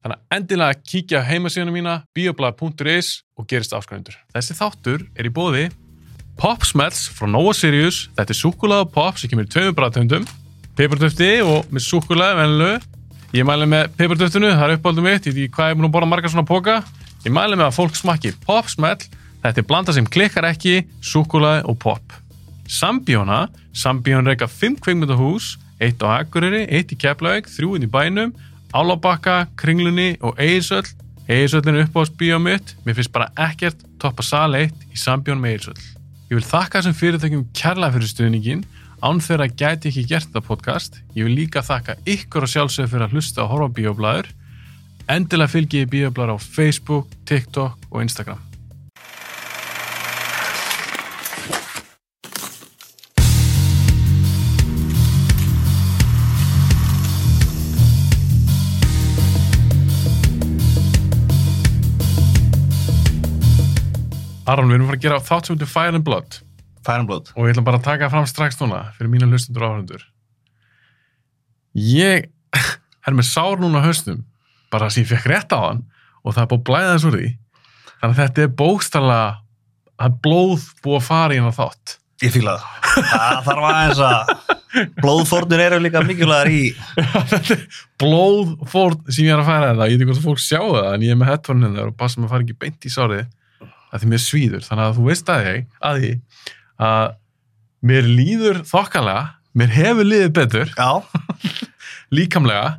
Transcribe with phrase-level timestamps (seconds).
[0.00, 4.16] Þannig að endilega kíkja á heimasíðana mína bioblæður.is og gerist áskrifundur.
[4.32, 5.66] Þessi þáttur er í bóði
[6.40, 8.06] Pop Smells frá Nova Sirius.
[8.16, 10.24] Þetta er súkulega pop sem kemur í tveimur bræðtöndum.
[10.78, 12.70] Peppartöfti og með súkulega venlu.
[13.36, 15.26] Ég mæli með peppartöftinu, það er uppáldum mitt.
[15.28, 16.78] Veit ekki hvað ég er búin að borða marga svona póka.
[17.26, 19.04] Ég mæli með að fólk smakki Pop Smell.
[19.44, 22.16] Þetta er blanda sem klikkar ekki, súkulega og pop.
[22.64, 23.50] Sambíóna.
[23.76, 28.32] Sambíón reyka 5 kveikmyndahús, eitt á Akureyri, eitt í Keflavík, þrjúinn í bænum,
[28.72, 30.86] Álabakka, Kringlunni og Eirsöll.
[31.28, 32.76] Eirsöllin er uppáðs bíó mitt.
[32.86, 35.86] Mér finnst bara ekkert toppa sal 1 í Sambjón með Eirsöll.
[36.30, 38.60] Ég vil þakka þessum fyrirtækjum kærlega fyrir stuðningin,
[39.02, 41.00] án þeirra gæti ekki gert þetta podcast.
[41.16, 44.30] Ég vil líka þakka ykkur og sjálfsögur fyrir að hlusta og horfa á bíoblæður.
[45.10, 48.49] Endilega fylgjið bíoblæður á Facebook, TikTok og Instagram.
[64.50, 66.40] Aron, við erum að fara að gera þátt sem heitir Fire and Blood
[66.86, 69.66] Fire and Blood og ég ætla bara að taka fram strax núna fyrir mína hlustundur
[69.66, 70.04] og áhörundur.
[71.76, 72.30] Ég
[73.06, 74.24] er með sár núna á haustum
[74.72, 75.84] bara sem ég fekk rétt á hann
[76.24, 77.30] og það er búið að blæða þess úr því.
[78.00, 79.20] Þannig að þetta er bókstala
[80.00, 81.96] er blóð búið að fara í hann þátt.
[82.20, 84.48] Ég fíla það Það þarf aðeins að
[85.00, 86.60] Blóðfórnir eru líka mikilvægar í
[87.98, 89.88] blóðfórn sem ég er að færa þetta.
[89.90, 92.28] Ég veit ekki hvort fólk sjá það en ég er með þar og passa maður
[92.28, 93.24] að fara ekki beint í sárið
[93.90, 94.64] að því mér svíður.
[94.66, 96.10] Þannig að þú veist að ég að því
[96.90, 97.06] að
[97.90, 99.24] mér líður þokkalega,
[99.60, 100.72] mér hefur liðið betur
[102.16, 102.78] líkamlega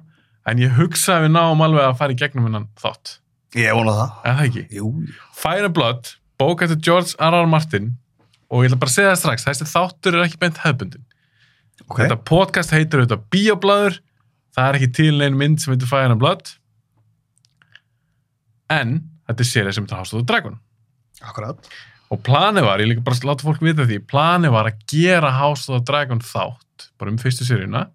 [0.50, 3.17] en ég hugsa að við náum alveg að fara í gegnum hennan þátt.
[3.57, 4.63] ég vona það Er það ekki?
[4.77, 4.91] Jú,
[5.38, 7.35] Fire and Blood, bók eftir George R.
[7.41, 7.50] R.
[7.51, 7.91] Martin
[8.51, 11.03] og ég ætla bara að segja það strax, þessi þáttur er ekki beint hefbundin.
[11.88, 14.00] ok Þetta podcast heitir auðvitað Bíoblaður,
[14.55, 16.51] það er ekki til neinn mynd sem heitir Fire and Blood
[18.71, 18.97] en
[19.29, 20.57] þetta er sérið sem heitir House of the Dragon.
[21.21, 21.71] Akkurat
[22.11, 25.69] Og planið var, ég líka bara láta fólk vita því, planið var að gera House
[25.71, 27.85] of the Dragon þátt, bara um fyrstu seríuna.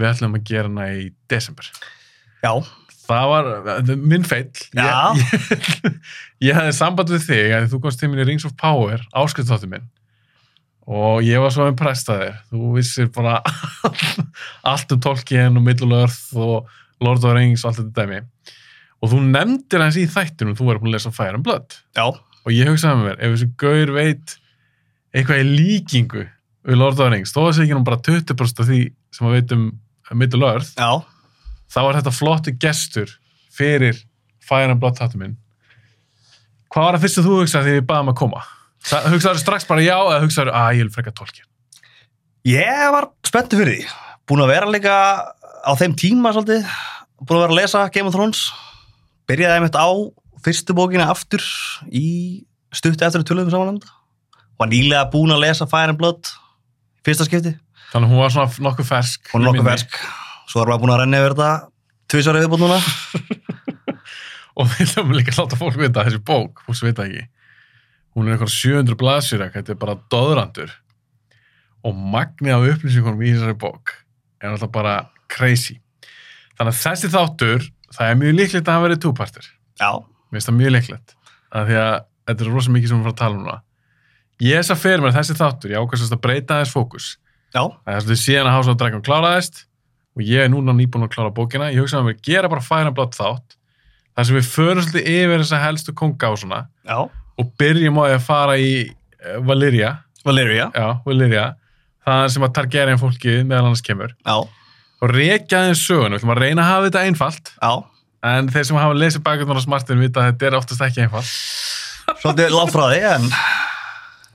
[0.00, 1.68] Við ætlum að gera hana í desember.
[2.40, 2.54] Já,
[3.06, 3.48] Það var
[4.02, 4.48] minn feill.
[4.74, 5.14] Já.
[5.14, 5.98] Ég, ég,
[6.48, 9.84] ég hafði samband við þig að þú komst til minni Rings of Power, áskriftsþáttu minn.
[10.86, 12.40] Og ég var svo impressed að þér.
[12.50, 13.36] Þú vissir bara
[14.72, 16.70] allt um Tolkien og Middle Earth og
[17.02, 18.20] Lord of the Rings og allt þetta dæmi.
[19.02, 21.78] Og þú nefndir hans í þættinum, þú verður búin að lesa Fire and Blood.
[21.94, 22.06] já,
[22.46, 24.36] Og ég hugsaði með mér, ef þessi gaur veit
[25.16, 26.24] eitthvað í líkingu
[26.66, 28.80] við Lord of the Rings, þó að segja hann bara 20% af því
[29.14, 29.64] sem að veit um
[30.14, 30.90] Middle Earth, já
[31.74, 33.10] þá var þetta flottu gestur
[33.56, 33.98] fyrir
[34.46, 35.32] Fire and Blood þáttu minn.
[36.70, 38.42] Hvað var það fyrst að þú hugsaði þegar ég baði um að koma?
[38.86, 41.44] Það- Hugsaðu strax bara já eða hugsaðu að ég vil frekka tólkja?
[42.46, 43.88] Ég var spenntu fyrir því
[44.30, 44.94] Búin að vera líka
[45.66, 46.62] á þeim tíma svolítið
[47.26, 48.44] Búin að vera að lesa Game of Thrones
[49.26, 49.88] Byrjaði einmitt á
[50.46, 51.44] fyrstu bókina aftur
[51.90, 52.06] í
[52.74, 53.94] stutti eftir að tölum saman um þetta
[54.56, 56.30] Var nýlega búin að lesa Fire and Blood
[57.04, 57.52] Fyrsta skipti
[57.92, 59.28] Þannig að hún var svona nokkuð fersk.
[59.30, 59.98] Hún er nokkuð fersk
[60.46, 61.50] Svo erum við búin að renna yfir þetta
[62.10, 62.80] Tvísar viðbúin núna
[64.56, 67.24] Og við ætlum líka að láta fólk vita þessi bók, fólk sem vita ekki.
[68.16, 70.70] Hún er eitthvað 700 blaðsjur, þetta er bara döðrandur.
[71.84, 73.92] Og magnið af upplýsingunum í þessari bók
[74.40, 74.94] er alltaf bara
[75.32, 75.76] crazy.
[76.56, 77.66] Þannig að þessi þáttur,
[77.98, 79.50] það er mjög líklegt að hann verið túpartur.
[79.76, 79.90] Já,
[80.36, 81.14] Mér finnst það mjög leiklegt.
[81.56, 81.94] Af því að
[82.28, 83.60] þetta er rosa mikið sem við fara að tala um núna.
[84.44, 87.06] Ég þess að fyrir mér þessi þáttur, ég ákvæmst að breyta þess fókus.
[87.54, 89.62] Það er svolítið síðan að House of Dragon kláraðist
[90.16, 91.70] og ég er núna nýbúin að klára bókina.
[91.72, 93.56] Ég hugsaði að mér gera bara and Blood þátt
[94.12, 96.98] þar sem við förum svolítið yfir þessa helstu konga og svona já.
[97.08, 100.68] og byrjum á að fara í eh, Valyria, Valeria.
[100.76, 101.48] Já, Valyria,
[102.04, 104.12] það sem að Targaryen fólkið meðal annars kemur.
[104.20, 104.36] Já,
[105.00, 107.52] og rekja þeim sögun, við ætlum að reyna að hafa þetta einfalt.
[107.56, 107.95] Já
[108.32, 111.30] en þeir sem hafa lesið bakgrunnar á smartinu vita að þetta er oftast ekki einfalt.
[112.22, 113.30] Svolítið því en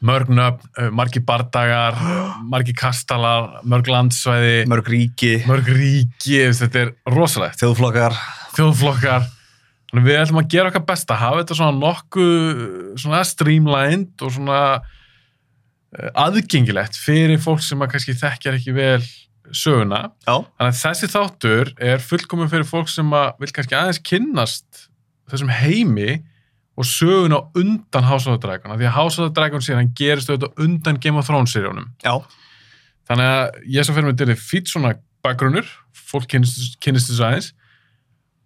[0.01, 1.97] mörg nöfn, uh, margi bardagar
[2.49, 4.63] margi kastalar, mörg landsvæði.
[4.71, 7.61] Mörg ríki, mörg ríki, þetta er rosalegt.
[7.61, 8.17] Þjóðflokkar.
[8.57, 9.29] Þjóðflokkar.
[9.91, 12.61] Við ætlum að gera okkar besta hafa þetta svona nokkuð
[13.01, 19.01] svona streamlined og svona uh, aðgengilegt fyrir fólk sem að kannski þekkjar ekki vel
[19.57, 20.01] söguna.
[20.25, 24.85] Já, þannig að þessi þáttur er fullkomin fyrir fólk sem að vil kannski aðeins kynnast
[25.31, 26.19] þessum heimi
[26.79, 29.91] og sögun á undan House of the Dragon því að House of the Dragon síðan
[29.97, 31.89] gerist auðvitað undan Game of Thrones seríunum.
[32.03, 32.15] Já,
[33.09, 34.95] þannig að ég sem fyrir mig til fýtt svona
[35.25, 37.51] bakgrunnur fólk kynnist kynnist þessu aðeins.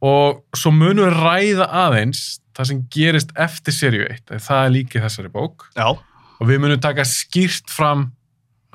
[0.06, 2.26] Og svo munum við ræða aðeins
[2.56, 5.70] það sem gerist eftir seríu 1 af því það er líka í þessari bók.
[5.78, 8.10] Já, og við munum taka skýrt fram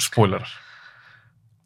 [0.00, 0.50] spoilerar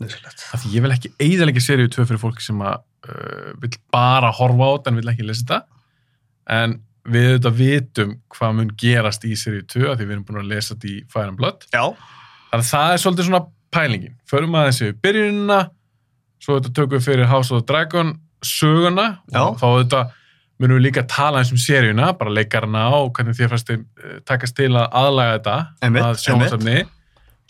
[0.02, 4.66] því ég vil ekki eiðalega seríu 2 fyrir fólk sem að uh, vil bara horfa
[4.66, 5.60] á þetta en vil ekki lesa þetta.
[6.54, 10.50] En við auðvitað vitum hvað mun gerast í 2 af því við erum búin að
[10.54, 11.68] lesa þetta í Fire and Blood.
[11.70, 11.84] Já,
[12.50, 13.44] þannig að það er svolítið svona
[13.74, 14.18] pælingin.
[14.30, 15.60] Förum aðeins við byrjunina
[16.42, 18.14] svo þetta tökum við fyrir House of the Dragon
[18.44, 19.08] söguna.
[19.32, 19.40] Já.
[19.46, 20.12] og þá auðvitað
[20.62, 24.18] munum við líka tala eins um seríuna bara leikarna og hvernig þér fannst þeim eh,
[24.28, 25.56] takast til að aðlaga þetta
[26.04, 26.76] að sjónvarsafni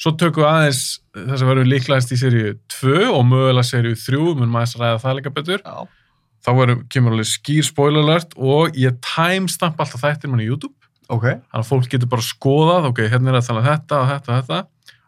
[0.01, 0.81] svo tökum við aðeins
[1.15, 5.19] það sem verður líklegast í seríu 2 og mögulega seríu 3 munum aðeins ræða það
[5.21, 5.63] líka betur.
[5.65, 5.87] Já,
[6.45, 10.75] þá verður, kemur alveg skýr spoiler alert og ég timestamp alltaf mann í YouTube.
[11.13, 11.25] Ok.
[11.29, 14.31] þannig að fólk getur bara skoðað ok, hérna er að tala um þetta og þetta
[14.33, 14.61] og þetta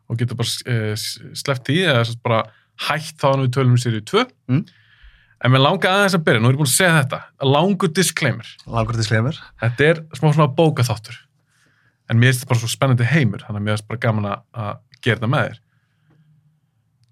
[0.07, 1.05] og getur bara uh,
[1.41, 2.41] sleppt í eða sem sagt bara
[2.87, 4.61] hætt þá hann við tölum í seríu 2 Mm.
[5.41, 7.19] en mér langar aðeins að byrja, nú er ég búin að segja þetta.
[7.49, 9.41] Langur disclaimer, Langur sklemur.
[9.65, 11.17] þetta er smá svona bókaþáttur
[12.11, 14.79] en mér finnst þetta bara svo spennandi heimur þannig að mér finnst bara gaman að-
[15.03, 15.59] gera þetta með þér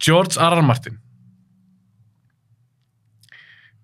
[0.04, 0.58] George R.
[0.58, 0.62] R.
[0.66, 0.98] Martin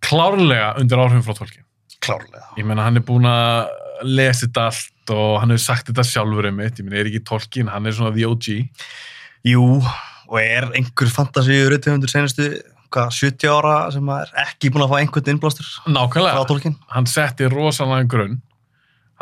[0.05, 1.61] klárlega undir áhrifum frá tólki
[2.01, 2.47] Klárlega.
[2.57, 3.69] ég meina hann er búin að
[4.09, 7.23] lesa þetta allt og hann hefur sagt þetta sjálfur um mitt, ég meina er ekki
[7.29, 8.49] tolkin, hann er svona the OG
[9.51, 9.65] Jú,
[10.29, 12.47] og er einhver fantasíu rauðtöfundur senastu,
[12.93, 16.77] hvað, 70 ára sem er ekki búin að fá einhvern innblástur frá tólkin?
[16.95, 18.41] hann setti rosalega grunn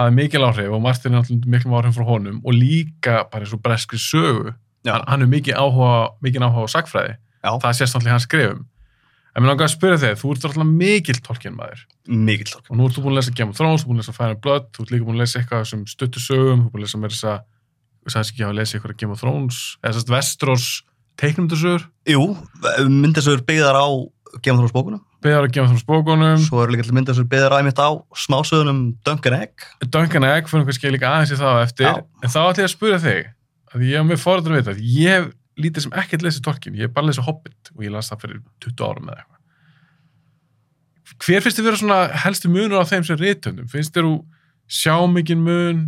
[0.06, 3.52] er mikil áhrif og Martin er alltaf mikil áhrif frá honum og líka bara eins
[3.56, 4.52] og breskri sögu
[4.86, 7.50] hann, hann er mikið áhuga, mikið áhuga á sagfræði Já.
[7.62, 8.66] það sést alltaf í hans skrifum
[9.34, 12.70] en mér langar að spyrja þig, þú ert alltaf mikil tolkin maður Mikil tólkin.
[12.72, 14.16] og nú ert þú búin að lesa Game of Thrones, þú ert búin að lesa
[14.16, 16.82] Fire and Blood þú ert líka búin að lesa eitthvað sem stuttusögum þú ert búin
[16.82, 17.42] að lesa mér þess að
[18.08, 20.66] þú sagðist ekki að hafa lesið eitthvað Game of Thrones eða að Vestros
[21.18, 22.24] teiknumdusögur Jú,
[22.88, 23.86] myndasögur byggðar á
[24.42, 25.02] Game of Thrones bókunum.
[25.24, 27.90] Beðar að Game of Thrones bókunum Svo eru líka til myndasögur byggðar á einmitt á
[28.14, 29.66] smásögunum Duncan Egg.
[29.86, 31.94] Duncan Egg, fyrir kannski líka aðeins í það á eftir Já.
[32.22, 33.32] en þá ætlum ég að spura þig
[33.74, 36.78] að ég hef mér fóröldur að vita að ég hef lítið sem ekkert lesið Tolkien,
[36.78, 39.38] ég hef bara lesið Hobbit og ég las það fyrir 20 árum eða eitthvað
[41.18, 43.68] hver finnst þið vera svona helstu munur á þeim sem rithöndum?
[43.70, 44.14] Finnst þér þú
[44.78, 45.80] sjá mikinn mun?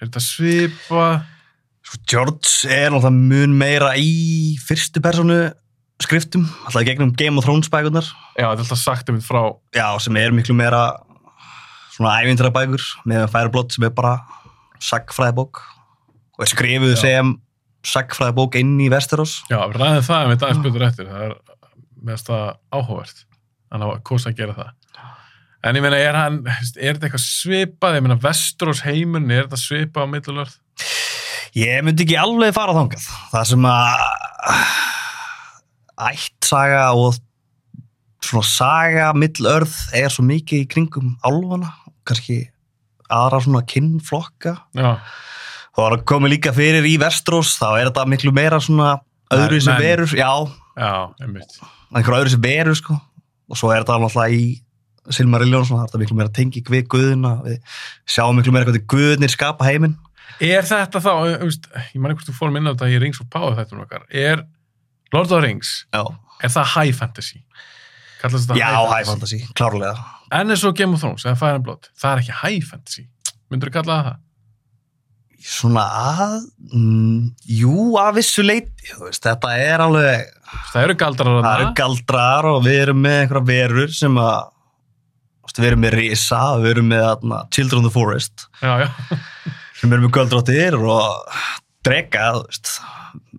[0.00, 1.28] Er þetta svipað?
[1.82, 5.38] Sko, George er náttúrulega mun meira í fyrstu personu
[6.04, 8.06] skriftum, alltaf gegnum Game of Thrones bækurnar.
[8.36, 9.42] Já, þetta er alltaf sagt um þetta frá
[9.76, 10.82] Já, sem er miklu meira
[11.92, 14.16] svona ævintræða bækur með Fireblot sem er bara
[14.82, 17.34] sagfræðibók og er skrifuð sem
[17.86, 19.40] sagfræðibók inn í Westeros.
[19.50, 21.10] Já, við ræðum það en við dagins betur eftir.
[21.10, 21.34] Það er
[22.02, 23.26] meðast það áhugavert.
[23.72, 24.72] Hann á að kosa að gera það.
[25.62, 27.96] En ég meina, er hann, er þetta eitthvað svipað?
[27.98, 30.56] Ég meina, Vestros heimurinn, er þetta svipað á millulörð?
[31.54, 33.04] Ég myndi ekki alveg fara þangað.
[33.30, 34.02] Það sem að
[36.10, 37.18] ættsaga og
[38.22, 41.72] svona saga millörð er svo mikið í kringum álfana,
[42.08, 42.44] kannski
[43.12, 44.56] aðra svona kinnflokka.
[44.78, 44.96] Já,
[45.72, 48.96] þá var að koma líka fyrir í Vestros þá er þetta miklu meira svona
[49.32, 50.30] öðru sem verur, já,
[50.76, 50.92] já,
[51.24, 51.58] einmitt.
[51.92, 52.98] einhver öðru sem verur sko.
[53.52, 54.46] Og svo er þetta náttúrulega í
[55.12, 58.88] Silmarillion svona, það er þetta miklu meira tenging við guðuna við sjáum miklu meira hvernig
[58.90, 59.96] guðnir skapa heiminn.
[60.42, 63.28] Er þetta þá, ég man ekki hvort þú fórum inn á þetta í Rings of
[63.32, 64.44] Power þetta um okkar, er
[65.12, 66.02] Lord of the Rings, já,
[66.42, 67.44] er það high fantasy?
[68.22, 69.94] Kallast þetta já high fantasy, klárlega
[70.32, 73.02] En eins og Game of Thrones, eða Fire and Blood, það er ekki high fantasy.
[73.52, 74.20] Myndur þú kalla það það?
[75.42, 76.36] svona að
[76.70, 80.30] mm, jú, að vissu veist, þetta er alveg
[80.72, 84.50] Það eru galdrar að það eru galdrar og við erum með einhverja verur sem að
[85.58, 88.88] við erum með Risa, við erum með atna, Children of the Forest Já, já.
[89.80, 91.40] sem eru með göldróttir og
[91.84, 92.74] drega, þú veist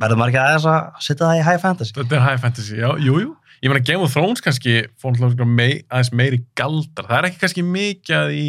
[0.03, 2.89] verður maður ekki aðeins að setja það í high fantasy Þetta er high fantasy, já,
[3.03, 3.33] jú, jú.
[3.63, 7.07] Ég meina Game of Thrones kannski fór náttúrulega mei, aðeins meiri galdrar.
[7.07, 8.47] Það er ekki kannski mikið í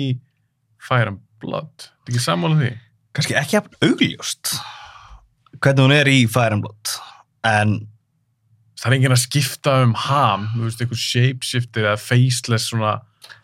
[0.83, 1.71] Fire and Blood.
[1.79, 2.71] Það er ekki sammála því.
[3.15, 4.55] kannski ekki jafn augljóst
[5.63, 6.95] hvernig hún er í Fire and Blood
[7.47, 7.77] en
[8.85, 12.91] Það er enginn að skipta um ham, þú veist, einhver shapeshifter eða faceless svona,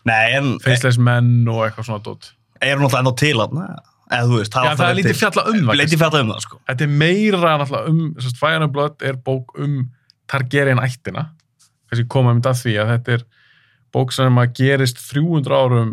[0.05, 2.27] nei, en faceless menn og eitthvað svona dót.
[2.61, 3.63] er hún alltaf ennþá til hann
[4.11, 5.79] eða þú veist, Já, það er lítið fjalla um það.
[5.81, 9.19] lítið fjalla um það sko Þetta er meira náttúrulega um, sérst, Fire and Blood er
[9.29, 9.77] bók um
[10.31, 11.25] Targaryen ættina.
[11.91, 13.25] Kannski koma um þetta því að þetta er
[13.95, 15.93] bók sem að gerist 300 árum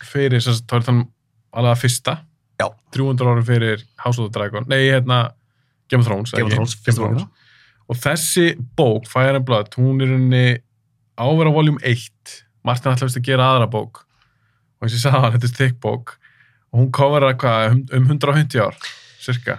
[0.00, 1.10] fyrir, sérst, þá er þannig
[1.52, 2.14] alveg að fyrsta.
[2.60, 2.66] Já.
[2.96, 4.64] 300 árum fyrir House of the Dragon.
[4.70, 5.18] Nei, hérna,
[5.92, 6.32] Game of Thrones.
[6.32, 6.54] Game of?
[6.56, 7.16] Thrones, Game of.
[7.18, 7.48] Thrones.
[7.90, 8.46] Og þessi
[8.78, 10.44] bók, Fire and Blood, hún er henni
[11.20, 12.36] ávera voljum 1.
[12.64, 14.04] Martin ætlaðist að gera aðra bók.
[14.80, 16.14] og eins og ég sagði hann, þetta er thick bók
[16.70, 18.74] og hún coverar hvað, um, um 150 ár
[19.20, 19.54] cirka,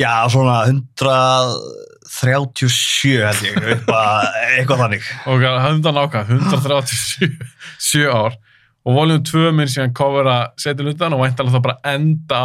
[0.00, 4.20] Já, svona 137 held ég, eitthvað,
[4.56, 5.04] eitthvað þannig.
[5.28, 5.36] og
[5.66, 8.32] hundan ákvað 137 ár
[8.86, 12.42] og voljum 2 minn síðan covera setja hlutan og væntalega það bara enda á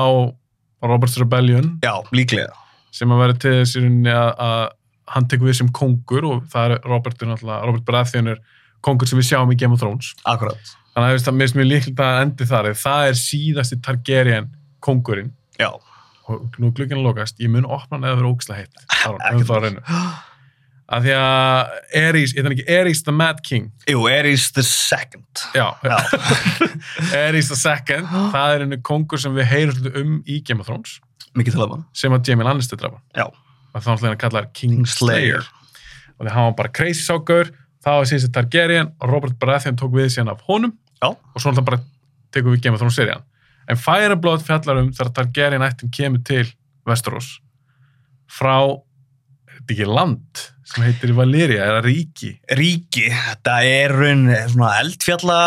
[0.85, 2.51] Robert's Rebellion Já, líklega.
[2.91, 4.63] sem að vera til þess í rauninni að, að
[5.15, 8.39] hann tekur við sem kongur og það er Robert, er Robert Baratheon er
[8.85, 10.63] kongur sem við sjáum í Game of Thrones Akkurat.
[10.95, 14.47] Þannig að það mér mjög líklega að endi þar það er síðasti Targaryen
[14.85, 15.71] kongurinn Já.
[16.29, 18.87] og nú glukkinn að lokast, ég mun opna hann eða vera ógislega heitt.
[18.95, 19.83] Það á reynu
[20.85, 23.71] að því að Aerys, ég þannig ekki Aerys the Mad King.
[23.89, 25.25] Jú, Aerys the Second.
[25.57, 25.95] já, Já.
[27.23, 30.99] Aerys the Second það er einu kongur sem við heyrum um í Game of Thrones.
[31.97, 33.25] Sem að Jamie Lannister drafa Já.
[33.27, 34.85] og þá náttúrulega kallar King.
[34.87, 35.43] Slayer
[36.15, 37.49] og hann var bara crazy sákur
[37.83, 38.93] það var síðan Targaryen.
[39.01, 41.09] Og Robert Baratheon tók við síðan af honum Já.
[41.11, 41.81] og svo náttúrulega bara
[42.33, 43.23] tekum við Game of Thrones serían.
[43.69, 46.45] En Fire and Blood fjallar um þegar Targaryen ættum kemur til
[46.85, 47.39] Westeros
[48.29, 48.57] frá
[49.49, 52.31] þetta er ekki land sem heitir Valyria, eða ríki.
[52.57, 55.39] Ríki, þetta er raun svona eldfjalla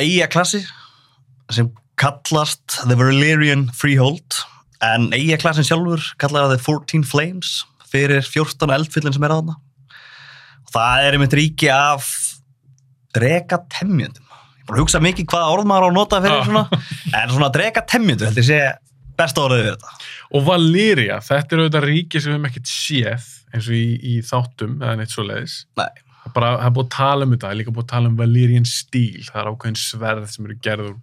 [0.00, 0.64] eiga klassi
[1.52, 4.40] sem kallast The Valyrian Freehold.
[4.82, 7.60] En eiga klassin sjálfur kallar það The 14 Flames
[7.92, 9.58] fyrir 14 eldfjallin sem er að hana
[10.62, 12.08] og það er einmitt ríki af
[13.12, 14.21] ég er
[14.68, 16.64] búin að hugsa mikið hvað orð maður á að nota fyrir svona
[17.22, 18.60] en svona drega temjöndu heldur ég sé
[19.18, 19.90] besta orðið við þetta.
[20.32, 24.14] Og Valyria, þetta er auðvitað ríki sem við hefum ekkert séð eins og í, í
[24.24, 25.90] þáttum eða neitt svo leiðis Nei.
[26.22, 27.90] það er bara, það er búið að tala um þetta, það er líka búið að
[27.92, 30.94] tala um Valyrian stíl, það er ákveðin sverð sem eru gerður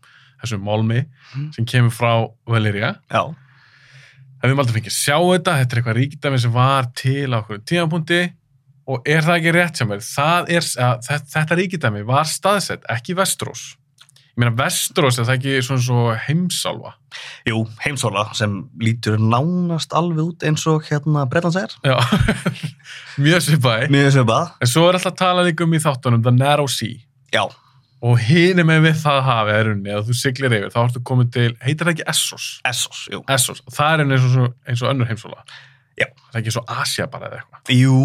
[0.41, 1.51] þessum málmi Mm.
[1.53, 2.11] sem kemur frá
[2.49, 6.53] Valyria já, en við höfum aldrei fengið að sjá þetta, þetta er eitthvað ríkdæmi sem
[6.55, 8.19] var til á okkur tímapunkti
[8.89, 13.75] og er það ekki rétt það er, að, þetta, ríkdæmi var staðsett, ekki Vestrós
[14.39, 16.93] ég meina Vestrós er það ekki svona svo heimsálfa?
[17.49, 21.73] Jú, heimsóla sem lítur nánast alveg út eins og hérna Bretlands er.
[21.83, 21.97] Já,
[23.25, 23.89] mjög svipaði.
[23.91, 27.01] Mjög svipað en svo er alltaf að tala líka um í þáttunum The Narrow Sea.
[27.35, 27.43] Já,
[27.99, 31.31] og hini með við það hafi er unni að þú siglir yfir, þá ertu komið
[31.35, 33.19] til heitir það ekki Essos, Essos, jú.
[33.35, 35.43] Essos það er eins og, eins og önnur heimsóla
[35.99, 36.07] Já.
[36.31, 37.95] það er ekki svo Asia bara eða eitthvað Jú,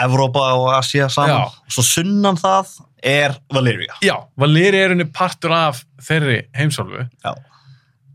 [0.00, 1.30] Evrópa og Asia saman.
[1.48, 1.72] Já.
[1.74, 3.94] Svo sunnan það er Valyria.
[4.04, 7.32] já, Valyria er unni partur af þeirri heimsálfu Já.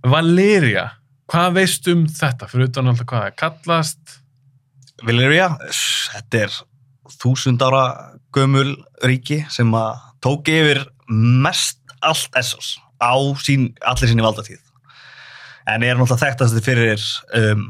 [0.06, 0.90] Valyria,
[1.32, 4.20] hvað veist um þetta fyrir utan alltaf hvað það kallast
[5.06, 5.50] Valyria,
[6.14, 6.54] þetta er
[7.20, 7.86] þúsund ára
[8.36, 13.14] gömul ríki sem að tók yfir mest allt Essos á
[13.44, 14.62] sín, allir sín í valdatíð.
[15.68, 17.02] En er náttúrulega þekktast fyrir
[17.36, 17.66] um,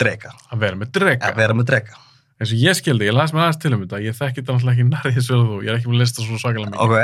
[0.00, 2.00] drega, að vera með drega að vera með drega.
[2.40, 4.76] eins og ég skildi, ég las mér aðeins til um þetta ég þekki þetta náttúrulega
[4.76, 6.82] ekki nærið þessu og þú ég er ekki með að lista svo svakalega mikið.
[6.86, 6.96] Ok,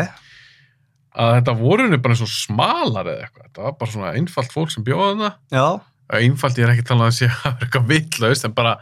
[1.23, 4.53] að þetta voru henni bara eins og smalar eða eitthvað, þetta var bara svona einfalt
[4.57, 5.31] fólk sem bjóða þarna.
[5.53, 5.67] Já.
[6.13, 8.75] einfalt, ég er ekki talað að sé að vera eitthvað vitlaust en bara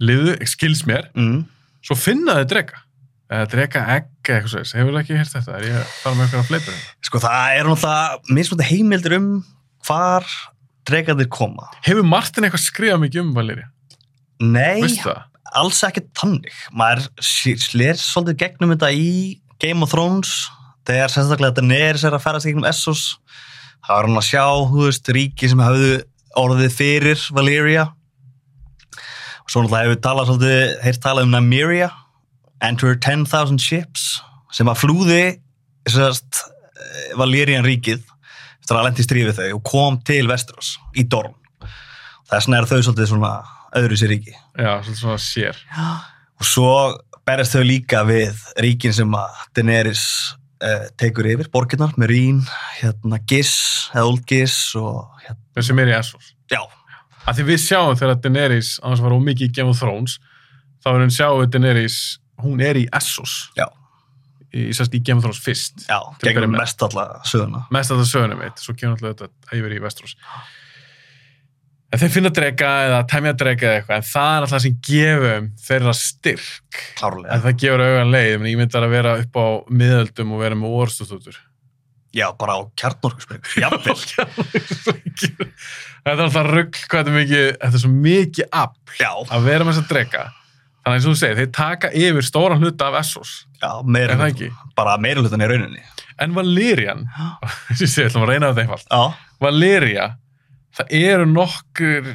[0.00, 1.10] liðu, skils mér.
[1.18, 1.42] Mm.
[1.84, 2.84] svo finnaði drega
[3.30, 6.40] eða drega egg eitthvað svo hefur ekki heyrt þetta, er ég að fara með eitthvað
[6.40, 9.28] að fleipur Sko það er náttúrulega mismunandi heimildir um
[9.86, 10.26] hvar
[10.88, 11.68] dregarnir koma.
[11.86, 13.68] hefur Martin eitthvað skrifað mikið um Valyria
[14.40, 14.80] Nei,
[15.52, 20.48] alls ekki tannig maður slér svolítið gegnum þetta í Game of Thrones.
[20.88, 23.18] Þegar sérstaklega Daenerys er að ferast gegnum Essos.
[23.84, 25.90] Það var hann að sjá, þú veist, ríki sem hafðu
[26.40, 31.90] orðið fyrir Valyria og svo náttúrulega hefur talað svolítið, heyrt talað um Nymeria
[32.64, 34.20] Enter 10,000 ships
[34.54, 35.22] sem að flúði
[35.90, 36.44] sérst,
[37.18, 38.04] Valyrian ríkið
[38.70, 41.34] eftir að lendi strífið þau og kom til Westeros í Dorn
[42.30, 43.30] þess vegna er þau svolítið svona
[43.80, 44.34] öðru sér ríki.
[44.54, 45.58] Já, svolítið svona sér.
[46.38, 46.74] Og svo
[47.26, 50.04] berist þau líka við ríkin sem að Daenerys
[50.62, 52.44] uh, tekur yfir, borginnar, Merín
[52.78, 56.30] hérna Giss, eða Old Giss og hérna, þau sem er í Essos.
[56.50, 56.62] Já,
[57.26, 60.20] að því við sjáum þegar Daenerys á þess að fara ómikið í Game of Thrones
[60.78, 62.00] þá er hann sjáum við Daenerys
[62.46, 63.40] hún er í Essos.
[63.58, 63.66] Já.
[64.54, 65.84] Í, í Game of Thrones fyrst.
[65.88, 67.66] Já, gegnum mest alla söguna.
[67.74, 70.16] Mest það söguna mitt, svo kemur alltaf þetta yfir í Vestros
[71.90, 75.46] en þeir finna drega eða temja drega eða eitthvað en það er alltaf sem gefum
[75.58, 76.58] þeirra styrk.
[76.78, 79.46] En klárlega, það gefur auðan leið, ég myndar að vera upp á
[79.80, 81.40] miðöldum og vera með orðstúttur
[82.14, 83.96] já, bara á kjarnorkuspreng jafnvel,
[86.02, 89.46] þetta er alltaf rugg hvað þetta er mikið, þetta er svo mikið afl já, að
[89.46, 90.24] vera með þess að drega
[90.84, 93.32] þannig eins og þú segir, þeir taka yfir stóran hluta af Essos,
[93.62, 94.50] já, meira það ekki?
[94.76, 95.82] bara meira hlutan í rauninni.
[96.20, 97.06] En Valyrian,
[97.80, 98.86] ég sé, ætlum að reyna þetta einfalt.
[98.90, 99.02] Já,
[99.40, 100.08] Valyria,
[100.76, 102.10] það eru nokkur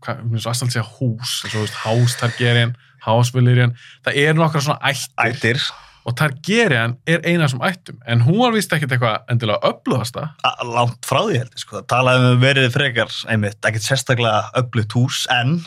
[0.00, 3.72] hvað, mér svo aðstæðan segja hús eins og þú veist, House Valyrian,
[4.04, 5.14] það eru nokkur svona ættir.
[5.24, 5.62] Ættir.
[6.08, 10.22] Og Targaryen er eina sem ættum en hún var vist ekkert eitthvað endilega öflugasta.
[10.48, 11.76] A- langt frá því held ég sko.
[11.76, 15.58] það talaði um verið frekar einmitt, ekkert sérstaklega öflugt hús en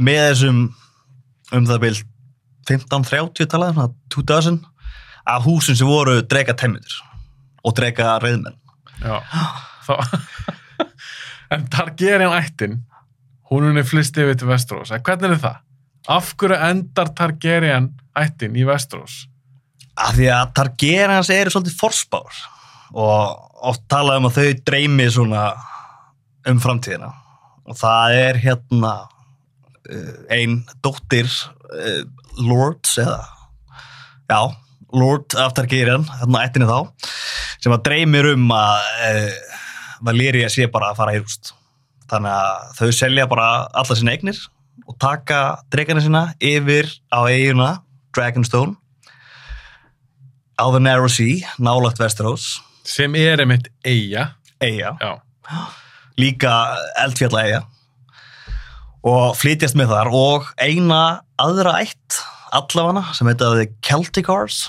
[0.00, 0.62] með þessum
[1.54, 1.98] um það bil
[2.66, 4.58] 15-30 talaði svona 2000
[5.26, 6.98] af húsum sem voru drega temmitur
[7.66, 8.58] og drega reyðmenn
[9.02, 9.20] Já,
[9.86, 9.94] þá
[11.54, 12.80] en Targaryen ættin
[13.50, 15.62] hún er flist yfir til Westeros en hvernig er það?
[16.10, 19.26] Af hverju endar Targaryen ættin í Westeros?
[19.96, 22.40] af því að Targaryens eru svolítið forspár
[22.96, 25.44] og oft talaði um að þau dreymi svona
[26.46, 27.10] um framtíðina
[27.66, 28.92] og það er hérna
[30.32, 32.02] ein dóttir uh,
[32.42, 33.22] Lords eða?
[34.26, 34.40] Já,
[34.96, 36.90] Lord af Targaryen hérna ættinni þá
[37.62, 39.54] sem að dreymir um að uh,
[40.06, 41.54] Valyria sé bara að fara í rúst.
[42.10, 44.40] Þannig að þau selja bara alla sína eignir
[44.86, 45.40] og taka
[45.72, 47.70] dregana sína yfir á eiguna
[48.14, 48.76] Dragonstone
[50.56, 52.56] á The Narrow Sea, nálagt Westeros.
[52.86, 54.30] Sem er einmitt eiga
[54.62, 55.20] eiga, Já,
[56.16, 56.52] líka
[57.02, 57.64] eldfjalla eiga
[59.06, 61.02] og flytjast með þar og eina
[61.42, 62.18] aðra ætt
[62.56, 64.64] allafana sem heitaði Celticars.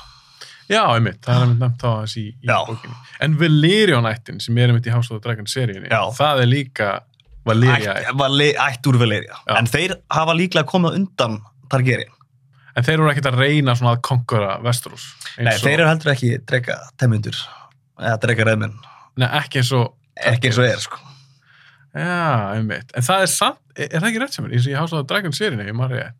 [0.67, 2.97] Já, einmitt, það er einmitt nefnt á þessi í, í bókinni.
[3.23, 6.01] En Valyrion ættin sem er einmitt í House of the Dragon seríunni, Já.
[6.17, 6.89] það er líka
[7.47, 9.55] Valyria ætt, ætt úr Valyria Já.
[9.55, 11.39] en þeir hafa líklega komið undan
[11.71, 12.11] Targaryen.
[12.77, 15.07] En þeir eru ekkert að reyna svona að konkura eins
[15.39, 17.39] Nei, og- þeir eru heldur ekki drega temmundur
[17.97, 18.77] eða drega reyðmenn.
[19.17, 19.93] Nei, ekki eins og...
[20.17, 21.06] ekki eins og er sko
[21.97, 22.91] Já, einmitt.
[22.97, 24.53] En það er samt, er, er það ekki rétt sem er?
[24.57, 26.17] Eins og í House of the Dragon seríunni, ég maður rétt.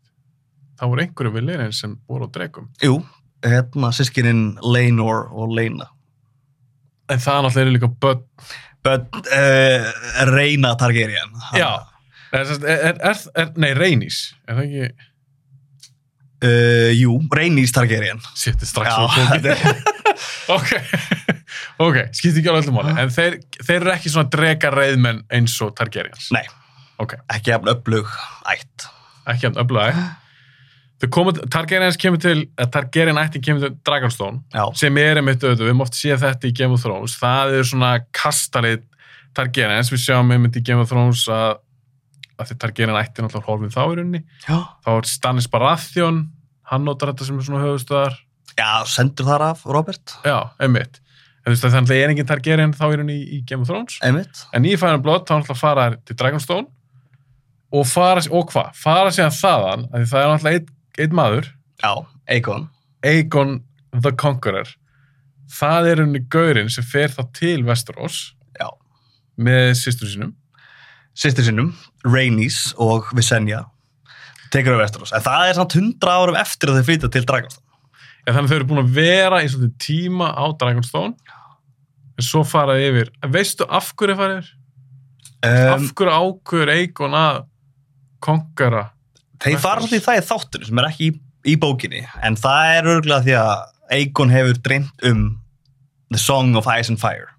[0.78, 2.68] Það voru einhverju Valyrian sem voru á dregum.
[2.84, 2.96] Jú,
[3.46, 5.88] hérna sískinin Laenor og Laena
[7.10, 8.24] En það náttúrulega líka börn.
[8.84, 9.86] but uh,
[10.32, 11.70] reyna Targaryen Já.
[12.32, 14.18] Er, er, er, er, er, nei, Reynis.
[14.48, 15.06] Er það ekki...
[16.44, 19.84] uh, Jú, Reynis Targaryen Sitt, strax þetta er-
[20.58, 20.74] ok,
[21.80, 22.94] ok, skipti ekki á öllum máli.
[23.02, 26.30] En þeir, þeir eru ekki svona drega reyðmenn eins og Targaryens?
[26.36, 26.46] Nei,
[27.04, 28.16] ok, ekki jafn öflug
[28.54, 28.88] ætt.
[29.28, 30.08] Ekki öflaði
[31.02, 35.44] þau komu, Targaryens kemur til eh, Targaryen ættin kemur til Dragonstone Já, sem er einmitt
[35.44, 37.18] auðvitað, við höfum oft séð þetta í Game of Thrones.
[37.22, 38.86] Það er svona kastarið
[39.38, 41.60] Targaryens, við sjáum einmitt í Game of Thrones að,
[42.38, 44.58] að því Targaryen ættin alltaf horfið þá í rauninni, já.
[44.86, 46.24] þá er Stannis Baratheon
[46.72, 48.18] hann notar þetta sem er svona höfustöðar
[48.58, 50.18] já sendur þar af Robert.
[50.26, 51.02] Já, einmitt
[51.54, 54.44] veist að þannig er engin Targaryen þá í rauninni í, í Game of Thrones Einmitt
[54.56, 56.68] En í Fire and Blood þá er fara þær til Dragonstone
[57.78, 58.76] og fara, og hvað?
[58.80, 60.70] Fara síðan þaðan, það er náttúrulega einn
[61.04, 61.50] ein maður,
[61.84, 61.92] Já,
[62.32, 62.70] Aegon
[63.06, 63.58] Aegon
[64.02, 64.70] the Conqueror.
[65.52, 68.22] Það er henni gaurinn sem fer þá til Westeros
[68.56, 68.70] Já.
[69.36, 70.32] með sýstur sínum.
[71.18, 71.74] Sýstir sinnum,
[72.08, 73.66] Rhaenys og Visenya
[74.54, 77.66] tekur á Westeros en það er samt 100 árum eftir að þeir flytja til Dragonstone
[78.28, 81.36] Já, þannig að þau eru búin að vera í svolítið tíma á Dragonstone
[82.18, 83.12] en svo faraði yfir.
[83.34, 84.54] Veistu af hverju farið yfir?
[85.46, 87.40] um, af hverju ákveður Aegon að
[88.24, 88.84] konkara?
[89.44, 91.16] Þeir fara svolítið í það í þáttunum sem er ekki í,
[91.54, 93.54] í bókinni en það er örgulega því að
[93.98, 95.24] Aegon hefur dreymt um
[96.12, 97.30] The Song of Ice and Fire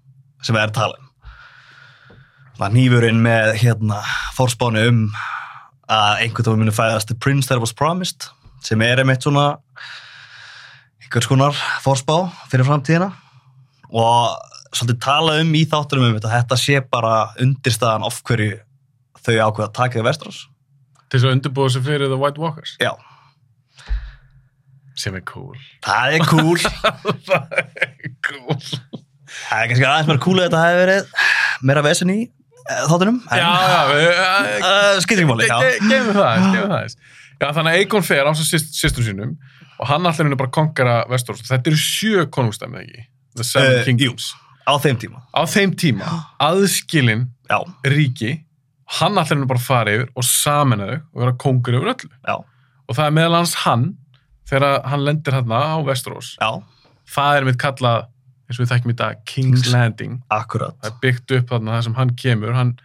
[0.45, 1.07] sem við erum að tala um
[2.59, 4.01] það nýfurinn með hérna
[4.35, 5.05] fórspánu um
[5.89, 8.29] að einhvern tómi muni fæðast The Prince That Was Promised
[8.63, 9.53] sem er einmitt svona
[11.03, 13.11] einhvers konar fórspá fyrir framtíðina
[13.89, 18.59] og svolítið tala um í þáttunum um þetta þetta sé bara undirstaðan of hverju
[19.19, 20.43] þau ákveða að taka við Vestros
[21.09, 22.75] Til þess að undirbúa sig fyrir The White Walkers.
[22.77, 22.91] Já,
[24.99, 25.55] Sem er cool.
[25.85, 26.59] það er cool
[27.29, 28.57] það er cool.
[28.59, 31.13] Það er kannski aðeins meira cool að þetta hefði verið
[31.69, 33.19] meira vesen í uh, þáttunum.
[33.31, 34.09] en, Já, já,
[34.59, 36.97] Uh, skiptir ekki máli, Gefum það gefum það.
[37.39, 39.33] Já, þannig að Egon fer á sem sýstum sínum
[39.79, 41.45] og hann allir henni bara konkara Vestors.
[41.47, 43.05] Þetta eru sjö konungstæmi, ekki?
[43.39, 44.33] The Seven Eh, Kingdoms.
[44.67, 45.21] Á þeim tíma.
[45.33, 48.43] Á þeim tíma, aðskilin Já, ríki,
[48.99, 52.11] hann allir henni bara fara yfir og samena þau og vera kongur yfir öllu.
[52.27, 52.35] já,
[52.89, 53.87] Og það er meðal hans hann,
[54.49, 56.51] þegar hann lendir hann á Vesteros, já,
[57.09, 58.05] það er mitt kallað,
[58.49, 60.21] eins og við þekkjum í dag, King's King's- Landing.
[60.29, 60.75] akkurat.
[60.81, 62.79] Það er byggt upp þarna það sem hann kemur, hann,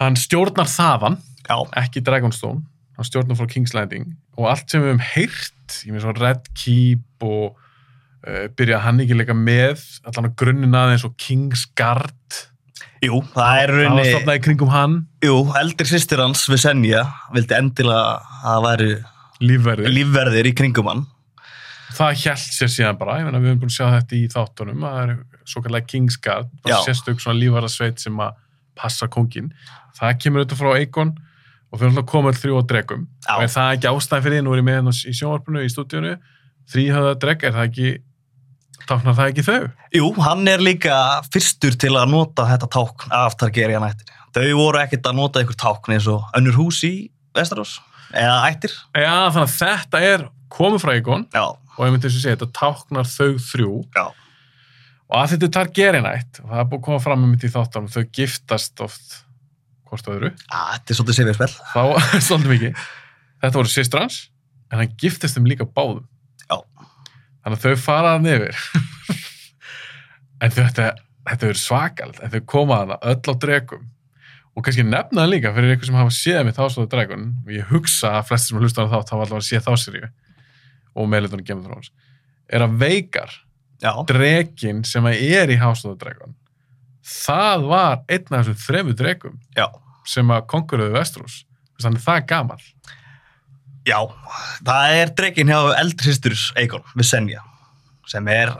[0.00, 2.62] hann stjórnar þaðan, Já, ekki Dragonstone.
[2.96, 4.14] Hann stjórnar frá King's Landing.
[4.38, 7.56] Og allt sem við höfum heyrt ég með svo Red Keep og
[8.56, 12.38] byrja hann ekki leika með allan að grunninn aðeins og King's Guard?
[13.04, 14.94] Jú, það er það var rauninni, stofnað í kringum hann.
[15.24, 17.02] Jú, eldri sýstir hans, Visenya,
[17.34, 18.14] vildi endilega
[18.48, 18.92] að væri
[19.44, 20.48] lífverði, lífverðir.
[20.48, 21.04] í kringum hann.
[21.94, 23.18] það hjælt sér síðan bara.
[23.20, 25.18] Ég meina við höfum búin að sjá þetta í þáttunum að það er
[25.52, 28.40] svo kallega King's Guard bara sérstök svona lífverðarsveit sem að
[28.74, 29.52] passa kongin
[29.94, 31.12] það kemur auðvitað frá Eikon
[31.70, 33.04] og fyrir að koma þrjú á dregum.
[33.34, 35.70] Og er það ekki ástæði fyrir því, nú er ég með hérna í sjónvarpinu í
[35.72, 36.12] stúdíunu
[36.72, 37.88] þrýhöða dreg, er það ekki
[38.90, 39.58] táknar það ekki þau?
[39.94, 40.98] Jú, hann er líka
[41.32, 44.12] fyrstur til að nota þetta tákn af Targaryen ættir.
[44.34, 46.94] Þau voru ekkert að nota einhver tákn eins og önnur hús í
[47.34, 47.78] Vestarós,
[48.14, 48.74] eða ættir.
[48.94, 51.44] Já, þannig að þetta er komið frá Já,
[51.74, 54.04] og ég myndi þess að segja, þetta táknar þau þrjú já,
[55.04, 57.54] og að þetta er Targaryenætt og það er búið að koma fram um þetta í
[57.54, 59.16] þáttanum þau giftast oft
[59.88, 61.56] hvort öðru Já, þetta er svolítið sefjarspell.
[61.72, 61.82] þá
[62.28, 62.84] svolítið mikið
[63.44, 64.20] þetta voru systur hans
[64.70, 66.06] en hann giftist þeim líka báðum.
[67.44, 68.60] Þannig að þau faraðan yfir.
[70.42, 70.90] En þetta
[71.24, 73.86] þetta verður svakald en þau koma hana öll á dregum
[74.54, 77.70] og kannski nefna það líka fyrir ykkur sem hafa séð með þástóðu dregun og ég
[77.70, 80.10] hugsa að flestir sem hlusta á þátt hafa allavega séð þá seríu.
[80.94, 81.94] Og meðleitunum Game of Thrones.
[82.52, 83.32] Er að veikar
[83.82, 86.36] Já, dregin sem er í the Dragon
[87.04, 89.66] það var einn af þessum þremu dregum já,
[90.08, 91.42] sem að konkurruðu Vestrós
[91.82, 92.62] þannig það er gamal
[93.88, 93.98] já.
[94.64, 97.42] Það er dregin hjá eldri sýstur Eikon, Vissenja,
[98.10, 98.52] sem er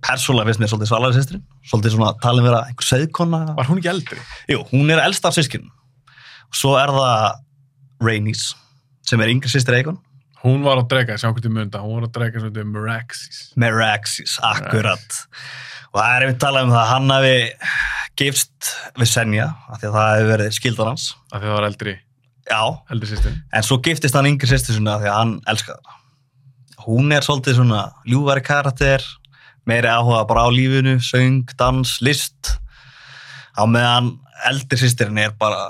[0.00, 1.42] persónulega finnst mér svolítið svalari sýsturin.
[1.70, 3.40] Svolítið svona talin vera einhver söðkonna.
[3.56, 4.20] var hún ekki eldri?
[4.48, 5.68] Jú, hún er elst af sískinum.
[6.56, 7.42] Svo er það
[8.00, 8.54] Rhaenys,
[9.06, 9.98] sem er yngri sýstir Eikon.
[10.40, 14.38] hún var á drega, sjá hvernig munda hún var á drega þetta er Meraxis Meraxis,
[14.40, 15.18] akkurat.
[15.92, 17.34] Og það er einmitt talað um það að hann hafi
[18.16, 21.04] gifst Vissenja, af því að það hefur verið skildan hans.
[21.28, 21.94] af því það var eldri,
[22.48, 22.62] Já,
[23.52, 25.98] En svo giftist hann yngri sýstur sinna því að hann elskaði hana.
[26.80, 29.04] Hún er svolítið svona ljúfari karakter,
[29.68, 32.56] meiri áhuga bara á lífinu, söng, dans, list.
[33.52, 34.14] Á meðan
[34.48, 35.68] eldri sýstirinn er bara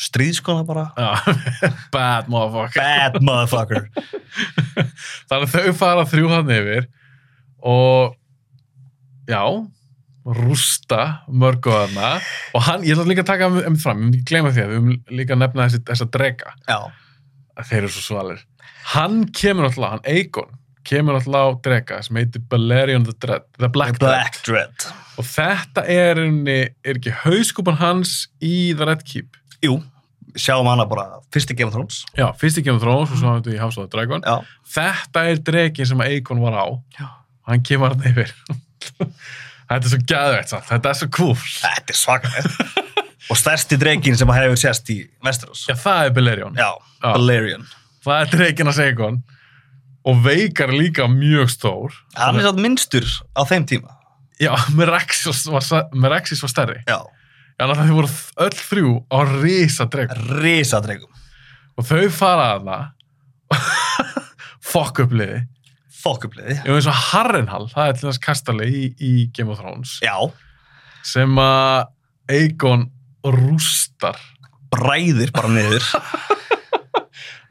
[0.00, 0.88] stríðskona bara.
[1.94, 3.88] bad motherfucker Bad motherfucker.
[5.30, 6.88] þannig að þau fara þrjú hann yfir
[7.64, 8.14] og
[9.30, 9.42] já
[10.24, 12.14] rústa mörgu hana
[12.56, 14.62] og hann, ég ætla líka að taka um, um fram, ég myndi ekki gleyma því
[14.62, 18.44] að við höfum líka að nefna þessi, þessa drega að þeir eru svo svalir.
[18.94, 20.52] Hann kemur alltaf, hann Egon
[20.84, 24.76] kemur alltaf á drega sem heitir Balerion the, Dread, the Black, Black Dread.
[24.78, 24.86] Dread.
[25.20, 29.38] Og þetta er, er ekki hauskúpan hans í The Red Keep?
[29.64, 29.78] Jú,
[30.36, 32.02] sjáum hana bara fyrst í Game of Thrones.
[32.18, 34.24] já, fyrst í Game of Thrones og svo hafum við í House of the Dragon.
[34.24, 36.66] Já, þetta er dregin sem Egon var á.
[36.98, 37.08] Já.
[37.44, 38.32] og hann kemur hann yfir
[39.74, 42.66] þetta er svo gæðveitt samt, þetta er svo cool þetta er svakalega.
[43.32, 45.62] Og stærsti dregin sem hefur sérst í Westeros.
[45.70, 47.06] já, það er Balerion Já, Já.
[47.14, 47.62] Balerion.
[48.04, 49.20] það er dregin að Egon
[50.04, 53.94] og veikar líka mjög stór Hann er satt minnstur á þeim tíma.
[54.40, 55.64] já, Meraxis var,
[55.96, 58.12] Meraxis var stærri Já, já, þannig að þau voru
[58.44, 61.22] öll þrjú á risa dregum risadregum.
[61.80, 62.84] og þau fara að það
[64.74, 65.40] fokk upp liði
[66.04, 66.58] Fokkubliði.
[66.60, 69.96] ég eins og Harrenhal, það er til þess kastali í, í Game of Thrones.
[70.04, 70.16] Já,
[71.04, 71.90] sem að
[72.34, 72.88] Egon
[73.24, 74.20] rústar.
[74.74, 75.84] Bræðir bara niður.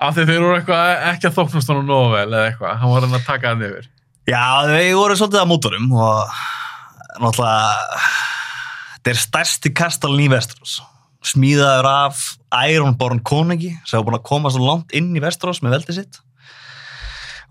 [0.03, 3.05] af því þeir eru eitthvað ekki að þóknast honum nógu vel eða eitthvað, hann var
[3.05, 3.89] hann að taka hann yfir
[4.23, 6.41] Já, þau voru svolítið á mótorum og
[7.23, 8.01] náttúrulega
[8.95, 10.77] þetta er stærsti kastalin í Vestros
[11.23, 12.23] smíðaður af
[12.67, 16.21] Ironborn konungi sem var búin að koma svo langt inn í Vestros með veldið sitt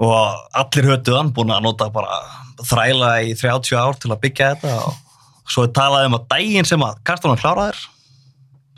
[0.00, 2.20] og allir hötuð hann búin að nota bara
[2.62, 6.68] þræla í 30 ár til að byggja þetta og svo er talað um að daginn
[6.68, 7.80] sem að kastalin kláraðir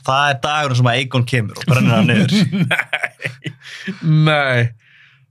[0.04, 2.34] það er dagurinn sem að Egon kemur og brennir hann niður.
[4.28, 4.72] Nei.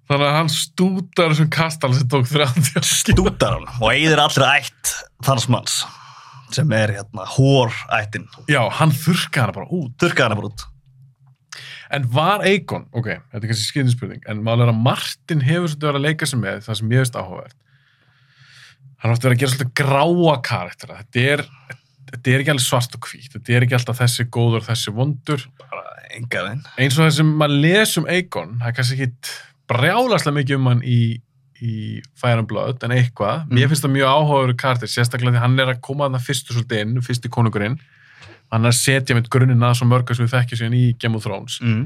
[0.10, 2.88] Þannig að hann stútar þessum kastal sem tók 30 ár.
[2.88, 5.78] stútar hann og eigðir allri ætt þanns manns
[6.54, 9.94] sem er hérna hórættin Já, hann þurrkaði hann bara út.
[10.02, 10.66] Þurrkaði hann bara út
[11.94, 16.00] En var Egon, ok, þetta er kannski skýðinspurning en málega að Martin hefur svolítið verið
[16.02, 17.58] að leika sig með það sem ég veist áhugavert.
[19.04, 21.44] Hann átti verið að gera svolítið gráa karaktera þetta er,
[22.14, 25.46] þetta er ekki alveg svart og hvít þetta er ekki alltaf þessi góður, þessi vondur.
[25.62, 25.84] Bara
[26.18, 26.64] enga veginn.
[26.80, 29.36] Eins og það sem maður les um Egon það er kannski ekki
[29.74, 31.00] brjálaslega mikið um hann í,
[31.64, 31.74] í
[32.20, 33.54] Fire and Blood en eitthvað, Mm.
[33.58, 36.56] mér finnst það mjög áhugaveru karakter, sérstaklega því hann er að koma að það fyrstu
[36.58, 37.78] svolítið inn, fyrsti konungurinn
[38.54, 41.26] hann að setja mitt grunninn að svo mörga sem við þekkjum síðan í Game of
[41.26, 41.82] Thrones mm.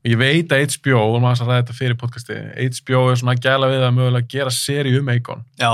[0.00, 2.40] og ég veit að HBO, og maður að ræða þetta fyrir podcasti
[2.78, 5.12] HBO er svona að gæla við að mögulega gera seri um
[5.60, 5.72] já,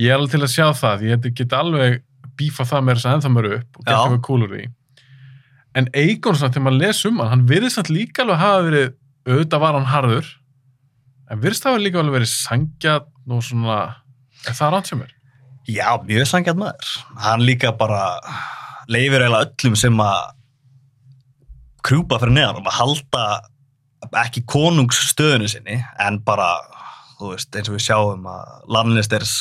[0.00, 2.02] ég er alveg til að sjá það, ég get alveg
[2.38, 4.00] bífa það með þess að ennþá mér upp og geta Já.
[4.00, 4.64] eitthvað úr því
[5.74, 8.88] en Egon svona, þegar maður les um hann hann virðist samt líka alveg hafa verið
[9.28, 10.32] auðvitað var hann harður
[11.30, 13.78] en virðist hafa líka alveg verið sangjað og svona,
[14.44, 15.14] er það rátt sem er?
[15.70, 15.88] já,
[18.84, 20.20] maður leifir eiginlega öllum sem að
[21.84, 23.24] krjúpa fyrir neðan um að halda
[24.24, 26.48] ekki konungsstöðinu sinni en bara,
[27.18, 29.34] þú veist, eins og við sjáum að Lannisters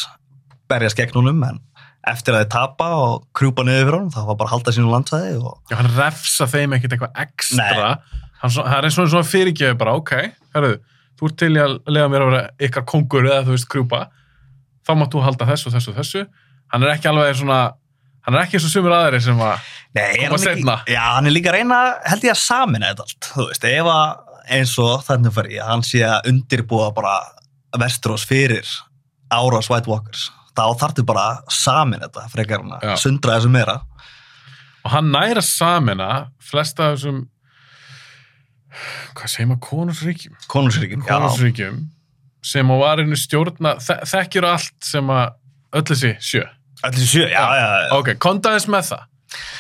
[0.72, 1.60] berjast gegn honum en
[2.08, 4.92] eftir að þið tapa og krjúpa niður fyrir honum þá var bara að halda sínu
[4.92, 7.94] landsæði og Já, hann refsa þeim ekkert eitthvað ekstra.
[8.42, 10.18] Hann, það er eins og svona fyrirgefi bara, ok,
[10.56, 10.82] herruðu
[11.20, 14.02] þú ert til að lega mér að vera ykkar kongur eða þú veist krjúpa,
[14.84, 16.24] þá mátt þú halda þessu og þessu og þessu.
[16.74, 17.60] Hann er ekki alveg svona,
[18.24, 20.76] hann er ekki eins og sumur aðri sem að, Nei, Koma ekki- seinna.
[20.90, 23.28] Já, hann er líka að reyna, held ég að samina þetta allt.
[23.36, 27.18] Þú veist, ef að eins og þannig fyrir ég, hann sé að undirbúa bara
[27.78, 28.66] Vesturós fyrir
[29.34, 33.82] árás White Walkers, þá þarftu bara að samina þetta frekar hann að sundra þessu meira.
[34.86, 36.10] og hann næra samina
[36.44, 37.22] flesta af þessum,
[39.16, 40.36] hvað segir maður, konungsríkjum?
[40.52, 41.14] Konungsríkin, já.
[41.14, 41.78] Konungsríkjum,
[42.44, 45.34] sem á varinu stjórna, þe þekkjur allt sem að
[45.74, 46.44] öll þessi sjö.
[46.84, 47.90] Allir sjö, já, já, já.
[47.98, 49.04] Ok, kontaðins með það.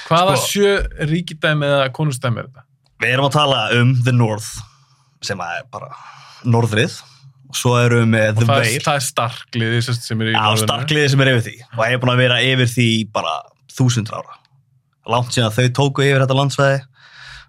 [0.09, 0.73] Hvaða Sko- sjö
[1.09, 2.63] ríkidæmi eða konungsdæmi er þetta?
[3.03, 4.49] Við erum að tala um The North,
[5.23, 5.89] sem að er bara
[6.45, 6.99] norðrið.
[7.53, 8.83] Og svo erum við með The það, Vale.
[8.88, 10.67] það er starkliði sem er í Já, norðurinu.
[10.67, 11.55] starkliði sem er yfir því.
[11.77, 13.33] Og ég er búin að vera yfir því bara
[13.73, 14.39] þúsund ára.
[15.13, 16.81] Langt síðan þau tóku yfir þetta landsvæði.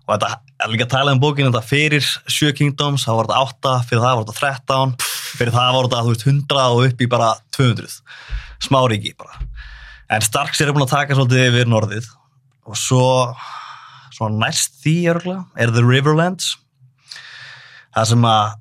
[0.05, 3.43] Og þetta er líka að tala um bókinu þetta fyrir sjö kingdoms, það var þetta
[3.47, 4.97] átta, fyrir það var þetta 13,
[5.39, 8.01] fyrir það var þetta, þú veist, 100 og upp í bara 200.
[8.65, 9.41] Smáríki bara.
[10.15, 12.11] En Starks er búin að taka svolítið yfir norðið.
[12.71, 13.07] Og svo,
[14.15, 16.53] svona næst því örgulega, er The Riverlands.
[17.95, 18.55] Það sem að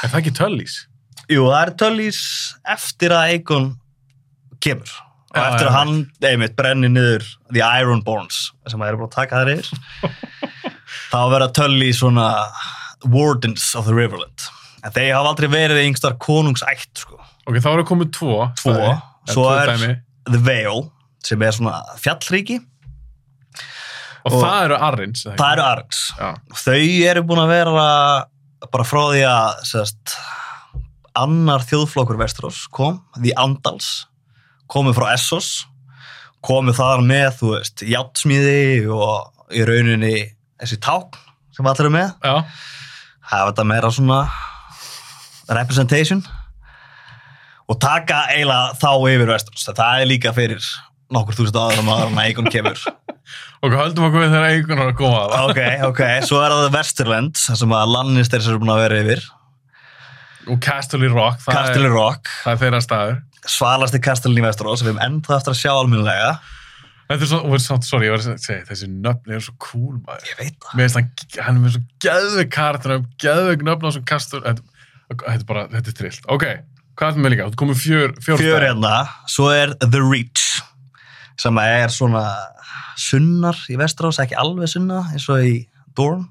[0.00, 0.74] Er það ekki töllís?
[1.30, 2.20] Jú, það er töllís
[2.74, 3.70] eftir að Eikon
[4.62, 4.90] kemur
[5.30, 9.06] og Já, eftir já, að hann, einmitt, brenni niður The Ironborns sem að er búin
[9.06, 9.68] að taka þær yfir
[11.12, 12.26] þá verða töllís svona
[13.06, 14.48] Wardens of the Riverland
[14.82, 17.18] en þeir hafa aldrei verið yngstar konungsætt sko.
[17.46, 18.36] Ok, þá eru komið tvo.
[18.60, 18.94] Tvo.
[19.28, 20.00] Svo er-.
[20.28, 20.90] The Vale
[21.24, 22.58] sem er svona fjallríki
[24.26, 24.76] Og, og- það eru
[25.24, 25.40] eða ekki?
[25.40, 25.64] það eru
[26.18, 26.30] Já.
[26.64, 27.88] þau eru búin að vera
[28.70, 30.14] bara frá því að sérst,
[31.16, 34.06] annar þjóðflokkur Vesturós kom, The Andals
[34.70, 35.48] komið frá Essos
[36.44, 40.12] komið þar með, þú veist, játtsmíði og í rauninni
[40.60, 41.16] þessi tákn
[41.56, 42.36] sem allir eru með Já.
[43.32, 44.20] hafa þetta meira svona
[45.50, 46.22] representation
[47.70, 50.70] og taka eiginlega þá yfir Vesturós það er líka fyrir
[51.14, 52.82] nokkur þúsund áður um að Eikon kemur.
[53.60, 55.58] Ok, höldum okkur við þegar Eikon er að koma að ok,
[55.90, 59.26] ok, svo er það Vesturland sem að Lannisters eru búin að vera yfir.
[60.48, 63.18] Og Castle í Rock, það, Castle er, Rock, það er þeirra staður.
[63.52, 66.32] svalasti kastelin í Vesturós sem við hefum ennþá eftir að sjá alminlega
[67.10, 70.28] Þetta er svo, sorry, ég var að segja, þessi nöfn er svo cool, maður.
[70.30, 70.74] ég veit það.
[70.78, 74.84] Mér finnst hann, hann er með svo geðveik karakter, geðveik nöfn á svo kastur, þetta,
[75.10, 76.28] þetta er bara, þetta er trillt.
[76.30, 76.44] Ok,
[77.00, 77.48] hvað er það með líka?
[77.50, 78.96] Þú komið fjör, fjör, hérna,
[79.30, 80.60] svo er The Reach
[81.40, 82.26] sem er svona
[83.00, 85.54] sunnar í Vesturós, ekki alveg sunna eins og í
[85.96, 86.28] Dorn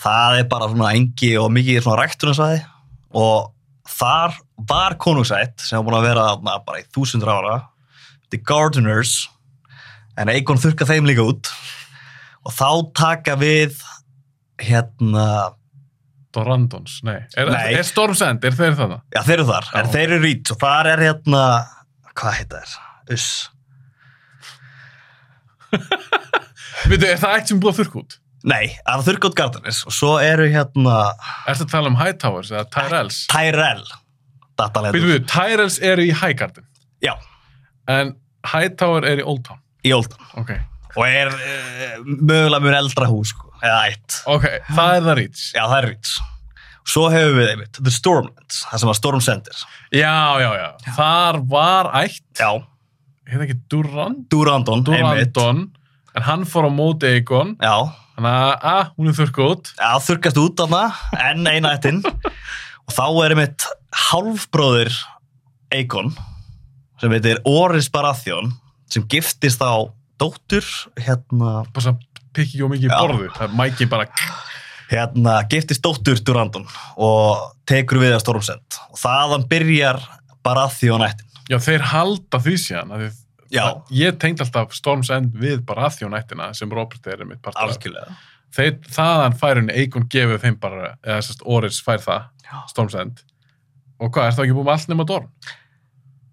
[0.00, 2.60] það er bara svona engi og mikið svona ræktunarsvæði.
[3.16, 3.52] Og
[3.96, 4.36] þar
[4.68, 7.56] var konungsætt sem var búin að vera þarna bara í þúsundur ára.
[8.32, 9.26] The Gardeners.
[10.16, 11.50] En Eikon þurka þeim líka út.
[12.46, 13.78] Og þá taka við
[14.62, 15.52] hérna
[16.36, 17.18] Dorandons, nei.
[17.40, 17.66] Er, Nei.
[17.80, 19.00] er Storm's End, er þeir þarna?
[19.16, 19.76] Já, þeir eru þar, Já.
[19.82, 21.42] en þeir eru rít og þar er hérna,
[22.16, 22.76] hvað heita þér?
[23.16, 23.28] Uss.
[26.86, 28.16] Veitu, er það eitt sem er búið að þurrka út?
[28.46, 30.96] Nei, það er Þurrgótt Gardanis og svo eru hérna
[31.50, 33.16] Ertu að tala um Hightowers eða Tyrells?
[33.32, 33.96] Tyrell Veitu,
[34.60, 35.06] datalendur.
[35.08, 36.66] veitu, Tyrells eru í Highgarden,
[37.02, 37.16] Já,
[37.90, 38.14] en
[38.46, 39.58] Hightower er í Old Town.
[39.86, 40.52] í Oldham Ok,
[40.94, 44.16] og er uh, mögulega mjög eldra hús, sko, eða eitt.
[44.28, 45.44] ok, það er það Reach.
[45.56, 46.12] Já, það er rít.
[46.86, 49.62] Svo hefur við einmitt The Stormlands, það sem var Storm Center.
[49.90, 50.66] Já, já, já,
[50.96, 52.50] þar var ætt, Já,
[53.26, 54.20] heit ekki Durand?
[54.30, 55.32] Durandon, einmitt.
[55.34, 55.64] Durandon,
[56.14, 57.74] en hann fór á móti Eikon, Já,
[58.14, 59.72] þannig að, að, hún er þurrka út.
[59.80, 63.66] Já, þurrkast út af það, enn eina ættin og þá er einmitt
[64.06, 64.94] hálfbróðir
[65.74, 66.12] Eikon
[67.02, 68.52] sem heitir Oris Baratheon
[68.88, 69.74] sem giftist á
[70.22, 70.64] dóttur
[71.02, 71.96] hérna, bara svo
[72.36, 74.08] pikki ekki mikið borðu það er mæki bara
[74.90, 76.66] hérna giftist dóttur Durandon
[77.02, 78.80] og tekur við að Stormsend.
[78.92, 80.02] Og þaðan byrjar
[80.46, 81.26] Baratheon ættin.
[81.50, 83.18] Já þeir halda því síðan að þið,
[83.62, 87.76] að, ég tengd alltaf Storms End við Baratheon-ættina sem Robert er mitt partur
[88.90, 92.56] þaðan fær henni Eikon gefið þeim bara eða sérst Oris fær það Já.
[92.72, 93.22] Storms End
[94.02, 95.28] og hvað, er það ekki búið með allt nema Dorn?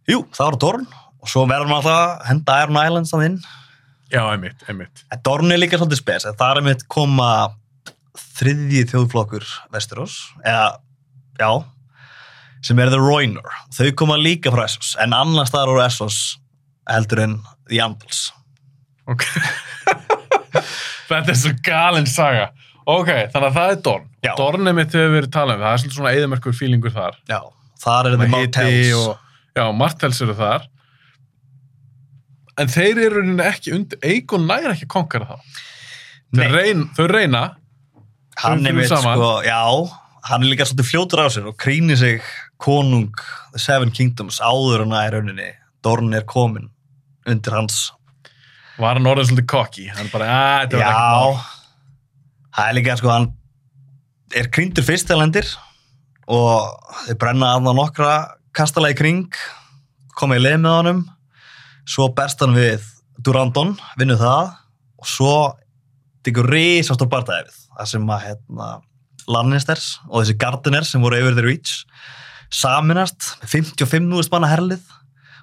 [0.10, 0.88] Jú, það var Dorn
[1.24, 3.38] og svo verður maður alltaf að henda Iron Islands að inn
[4.14, 7.30] já, einmitt, einmitt En Dorn er líka svolítið spes, en það er einmitt koma
[8.38, 10.68] þriðji þjóðflokkur Vesturós, eða,
[11.42, 11.50] já,
[12.64, 13.50] sem er The Roynor.
[13.76, 16.20] Þau koma líka frá Essos, en annars staðar úr Essos
[16.90, 17.38] heldur en
[17.72, 18.28] The Andals.
[19.10, 19.24] ok
[21.10, 22.50] þetta er svo galin saga
[22.88, 24.32] ok, þannig að það er Dorn Já.
[24.40, 27.40] Dorn er mitt hefur verið talað um það er svona eðamerkur fílingur þar Já,
[27.84, 28.94] þar er hiti Martells.
[29.00, 30.68] og, já, Martells eru þar
[32.62, 35.38] en þeir eru ekki undir, Eikon næra ekki að konkara
[36.34, 36.48] Nei.
[36.48, 37.44] Þeir reyn, þau reyna
[38.42, 39.60] Hann þau er mitt, sko, já,
[40.30, 42.24] hann er líka svolítið fljótur á sér og krýnir sig
[42.62, 43.12] konung
[43.54, 45.52] The Seven Kingdoms áður en að í rauninni
[45.86, 46.72] Dorn er komin
[47.30, 47.92] undir hans
[48.80, 49.84] Var hann orðið svolítið kokki?
[49.94, 50.30] Hann bara,
[50.64, 51.36] að, mál.
[51.38, 51.44] Já,
[52.58, 53.30] það er líka sko hann
[54.34, 55.50] er krýndur fyrst til lendir
[56.32, 56.72] og
[57.04, 58.14] þeir brenna aðna nokkra
[58.56, 59.28] kastala í kring
[60.18, 61.04] koma í leið með honum
[61.90, 62.86] svo berst hann við
[63.24, 64.54] Durandon vinnu það.
[65.04, 65.36] Og svo
[66.24, 68.68] tekur risastór barndæði við það sem að hérna,
[69.28, 71.84] Lannisters og þessi Gardeners sem voru yfir the Reach
[72.54, 74.84] saminast með 55 núist manna herlið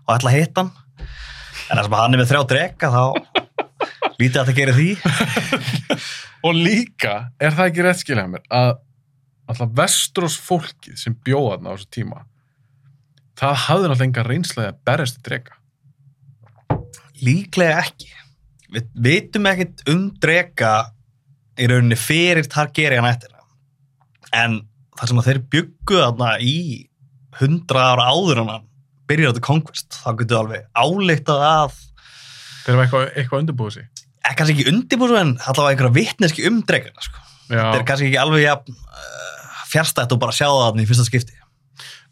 [0.07, 0.73] og ætla að hitta hann.
[1.71, 3.05] En sem að hann er með þrjá drega þá
[4.21, 4.91] lítið að það gerir því.
[6.47, 8.71] Og líka, er það ekki rétt skilja mér, að
[9.51, 12.23] alltaf Vestrós fólkið sem bjóða þarna á þessu tíma,
[13.41, 15.60] það hafði náttúrulega enga reynslega að berjast í drega.
[17.25, 18.11] Líklega ekki
[18.71, 20.75] við vitum ekkert um drega
[21.61, 23.35] í rauninni fyrir Targaryen eftir
[24.37, 24.61] en
[24.99, 26.57] það sem að þeir byggu þarna í
[27.41, 28.69] hundra ára áður hann
[29.11, 31.79] byrjar þetta Conquest þá getur við alveg álíktað að
[32.61, 33.87] Þeir eru eitthvað, eitthvað undirbúið sig.
[34.21, 37.23] ekki kannski ekki undirbúið en allavega einhverja vitneski um dregana sko.
[37.49, 40.91] Já, þetta er kannski ekki alveg ja, uh, fjärstætt og bara sjá það þarna í
[40.91, 41.40] fyrsta skipti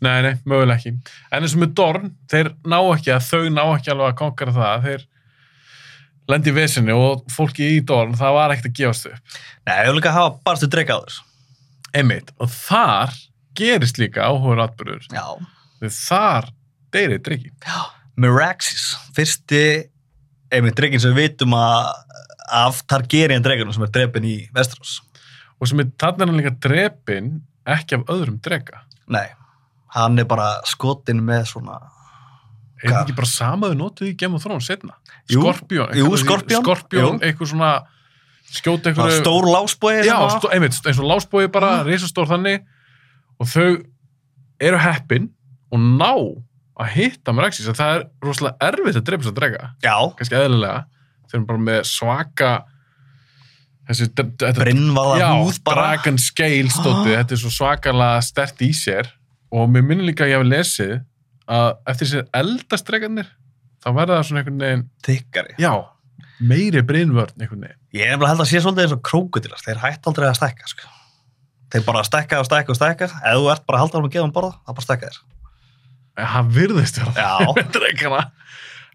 [0.05, 0.93] nei, nei, mögulega ekki.
[1.33, 4.57] En eins og með Dorn, þeir ná ekki að þau ná ekki alveg að konkara
[4.57, 4.89] það.
[4.89, 5.07] Þeir
[6.29, 9.39] lendi í vesinni og fólki í Dorn, það var ekkert að gefast upp.
[9.69, 11.23] Nei, ég vil líka hafa barstu drega áður
[11.97, 13.15] Einmitt, og þar
[13.57, 15.07] gerist líka áhugur atbyrður.
[15.09, 15.25] Já,
[15.79, 16.51] Þegar þar
[16.95, 17.53] deyrið dregi.
[18.19, 19.63] Meraxis, fyrsti
[20.53, 21.93] einmitt dregin sem við vitum að
[22.49, 24.99] af Targaryen dreganum sem er drepin í Vestrós.
[25.59, 28.85] Og sem er líka drepin ekki af öðrum drega.
[29.09, 29.27] Nei,
[29.95, 31.79] hann er bara skotin með svona
[32.79, 34.95] Er þetta ekki bara samaðu notuð í Game of Thrones setna?
[35.27, 35.97] Skorpjón.
[36.23, 37.71] Skorpjón, eitthvað svona
[38.55, 39.17] skjóta eitthvað.
[39.19, 42.63] stór lásbói Já, stó, einmitt, eins og lásbói bara, risastór þannig.
[43.43, 43.67] Og þau
[44.63, 45.27] eru heppin
[45.75, 46.13] og ná
[46.79, 47.73] að hitta með Rexis.
[47.75, 49.71] Það er rosalega erfitt að drepa þess að drega.
[49.83, 50.81] Já, Kannski eðlilega.
[51.29, 52.53] Þeir eru bara með svaka
[53.89, 59.09] brinnvaða húð bara Dragon Scale stóti, þetta er svo svakalega stert í sér
[59.55, 60.95] og mér minnir líka að ég hef lesið
[61.49, 63.29] að eftir sér eldastregarnir
[63.85, 65.55] þá verða það svona einhvern veginn þykkari.
[65.63, 65.73] já,
[66.41, 67.81] meiri brinnvörn einhvern veginn.
[67.97, 70.69] Ég er bara held að sé svolítið eins og krókudilast, þeir hætt aldrei að stekka,
[70.75, 70.91] sko.
[71.73, 74.15] Þeir bara stekka og stekka og stekka, ef þú ert bara að halda um að
[74.17, 75.19] gefa um borða, það bara stekka þér.
[76.19, 77.01] En það virðist
[77.79, 78.23] dregana.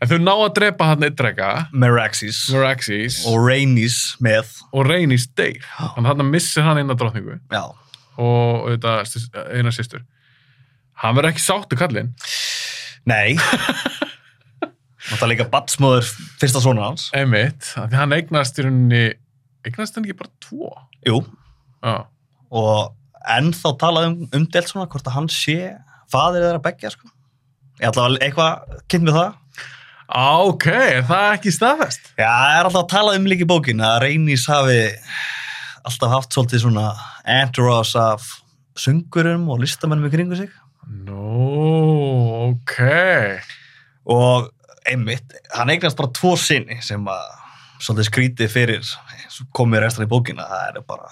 [0.04, 5.30] En þau ná að drepa hann eitt drega, Meraxis Meraxis og, Rhaenys með, og Rhaenys
[5.38, 5.62] deyr.
[5.78, 7.62] Þannig að hann missir hann inn á drottningu já,
[8.20, 9.14] og auðvitað
[9.56, 10.04] eina systur.
[11.02, 12.14] Hann verður ekki sáttu kallinn.
[13.10, 13.36] nei.
[15.04, 16.06] Það er líka batsmóður
[16.40, 17.10] fyrsta svona hans.
[17.18, 19.02] Einmitt, af því hann eignast í rauninni,
[19.68, 20.70] eignast hann ekki bara tvo?
[21.04, 21.18] Jú,
[21.84, 22.06] Já.
[22.56, 22.94] og
[23.36, 25.58] ennþá talað um umdelt svona hvort að hann sé
[26.12, 27.12] fadir þeirra beggja sko.
[27.82, 29.36] Ég ætla að eitthvað kynnt með það.
[30.24, 32.10] Ok, er það ekki staðfest?
[32.16, 34.80] Já, það er alltaf að tala um líka í bókin að Reynis hafi
[35.84, 36.88] alltaf haft svolítið svona
[37.42, 38.30] entourage af
[38.80, 40.52] söngurum og listamennum í kringu sig
[40.88, 42.76] Nú, ok.
[44.10, 44.50] og
[44.90, 47.24] einmitt, hann eignast bara tvo sinni sem að
[47.84, 48.90] svolítið skrítið fyrir
[49.56, 51.10] komið restan í bókina, það er bara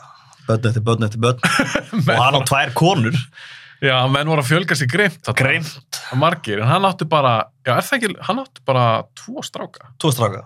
[0.48, 1.40] börn eftir börn eftir börn
[2.18, 3.18] og hann á tvær konur,
[3.82, 5.30] Já, menn voru að fjölga sér greimt.
[5.40, 8.84] greimt Margir, en hann átti bara, já, er það ekki, hann átti bara
[9.18, 9.88] tvo stráka.
[9.98, 10.44] tvo stráka,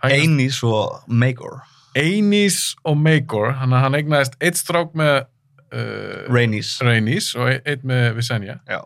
[0.00, 1.58] eignast- Einis og Magor
[1.98, 5.24] Einís og Magor, hann, hann eignaðist eitt strák með
[5.72, 8.58] uh, Reynis Rhaenys og ein- eitt með Visenya.
[8.68, 8.80] Já.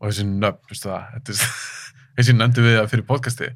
[0.00, 1.34] Og þessi nöfn, veistu það,
[2.18, 3.50] þessi nefndi við það fyrir podcasti.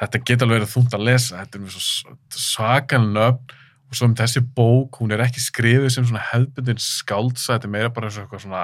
[0.00, 3.56] Þetta geta alveg verið þungt að lesa, þetta er með svo svakan nöfn
[3.90, 7.72] og svo um þessi bók, hún er ekki skrifið sem svona hefðbundin skáldsa, þetta er
[7.74, 8.62] meira bara eins og eitthvað svona,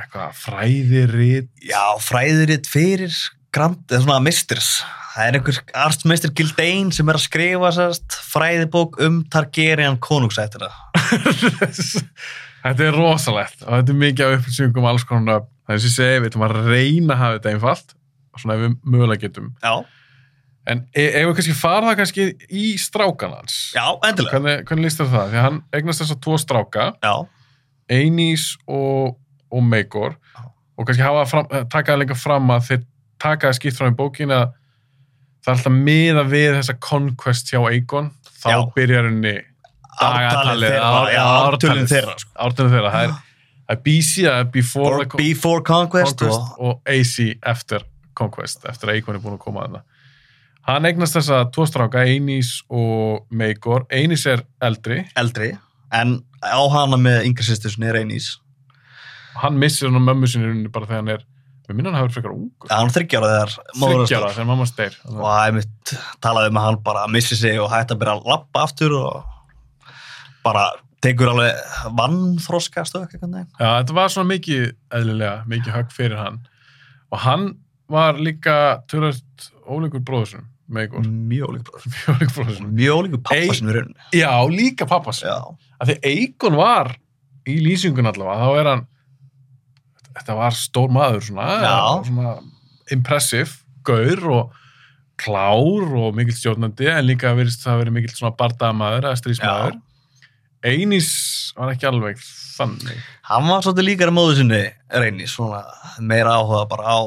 [0.00, 1.50] eitthvað fræðirít.
[1.66, 3.16] Já, fræðuritt fyrir
[3.54, 4.70] grand, eða svona misters
[5.10, 10.70] það er einhver artsmeistir Gildain sem er að skrifa sérst, fræðibók um Targaryen konungsættina
[12.64, 15.46] þetta er rosalegt og þetta er mikið af upplýsingum alls konar.
[15.66, 17.92] Það er sem ég segi, við ætlum að reyna að hafa þetta einfalt,
[18.40, 19.50] svona ef við mögulega getum.
[19.62, 19.74] Já,
[20.70, 24.86] En e ef við kannski fara það kannski í strákan hans, já, endilega hvernig, hvernig
[24.86, 25.30] líst þér það?
[25.30, 27.14] Því að hann eignast þess að tvo stráka, Já,
[27.90, 29.16] Einís og,
[29.50, 30.42] og Meigor, Já.
[30.76, 32.84] og kannski hafa fram, taka það líka fram að þeir
[33.22, 34.46] taka það skipt fram í bókin að
[35.44, 38.10] það er alltaf miða við þessa conquest hjá Aegon,
[38.42, 38.58] þá Já.
[38.76, 39.36] byrjar henni
[40.00, 42.30] Já, ártalið þeirra sko.
[42.40, 43.14] ártalið þeirra, það er,
[43.74, 47.16] er BC, það er before con- Before Conquest, Conquest og og AC
[47.52, 47.84] eftir
[48.16, 49.82] Conquest, eftir að Eikon er búin að koma að það.
[50.70, 53.86] Hann eignast þessa tvo stráka, Einís og Meigor.
[53.90, 55.54] Einís er eldri, eldri
[55.92, 58.36] en á hana með yngri sýstur sinni Reynís
[59.40, 61.24] hann missir hann á mömmu sinni bara þegar hann er
[61.70, 62.70] við minna hann hafa verið frekar ungur.
[62.70, 64.36] Hann er þryggjára þegar móður hans þryggjara deyr.
[64.36, 65.94] þegar mamma steyr og það er mitt
[66.26, 69.24] talaði um að hann bara missi sig og hætti að byrja að lappa aftur og
[70.44, 70.66] bara
[71.04, 71.56] tekur alveg
[71.96, 73.50] vannþroska stöðk eitthvað neginn.
[73.56, 74.64] Já, þetta var svona mikið
[74.98, 76.40] eðlilega, mikið högg fyrir hann.
[77.10, 77.46] Og hann
[77.90, 78.56] var líka
[78.90, 83.56] törðast ólíkur bróðursum með ykkur, mjög ólíkur bróður mjög ólíkur bróðursum mjög ólíkur pappa Ei-
[83.58, 84.10] sinni í rauninni.
[84.20, 85.22] Já, líka pappas
[90.16, 91.50] þetta var stór maður svona,
[92.06, 92.34] svona
[92.94, 94.56] impressive, gaur og
[95.20, 99.78] klár og mikill stjórnandi en líka verist það að vera mikill svona bardamaður eða strísmaður
[100.60, 101.08] Einís
[101.56, 102.96] var ekki alveg þannig.
[103.30, 104.60] Hann var svolítið líkara móður sinni
[104.92, 105.62] Reynís, svona
[106.04, 107.00] meira áhuga bara á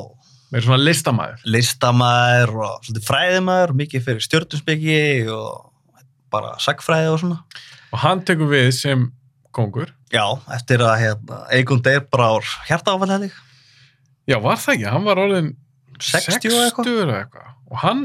[0.53, 5.69] meira svona listamæður listamæður og svolítið fræðimæður mikið fyrir stjórnusbyggi og
[6.33, 7.37] bara sagfræði og svona.
[7.93, 9.05] Og hann tekur við sem
[9.55, 9.91] kongur.
[10.13, 10.25] Já,
[10.55, 13.31] eftir að hérna, Eikon Deyr bara ár hjartaáfæli hefði
[14.29, 15.49] já var það ekki, hann var orðin
[15.99, 16.91] 60 og eitthvað.
[17.03, 17.49] eða eitthvað.
[17.71, 18.03] Og hann,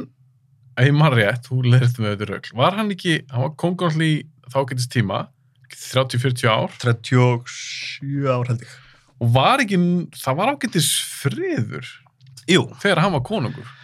[0.79, 4.13] ef maður rétt þú leirist með þetta rögl, var hann ekki hann var kongur allir
[4.13, 4.19] í
[4.53, 5.25] þákættis tíma
[5.69, 6.75] 30-40 ár.
[6.81, 8.77] 37 ár held ég.
[9.19, 9.79] Og var ekki,
[10.17, 11.89] það var ágættis friður
[12.49, 13.75] jú, þegar hann var konungur.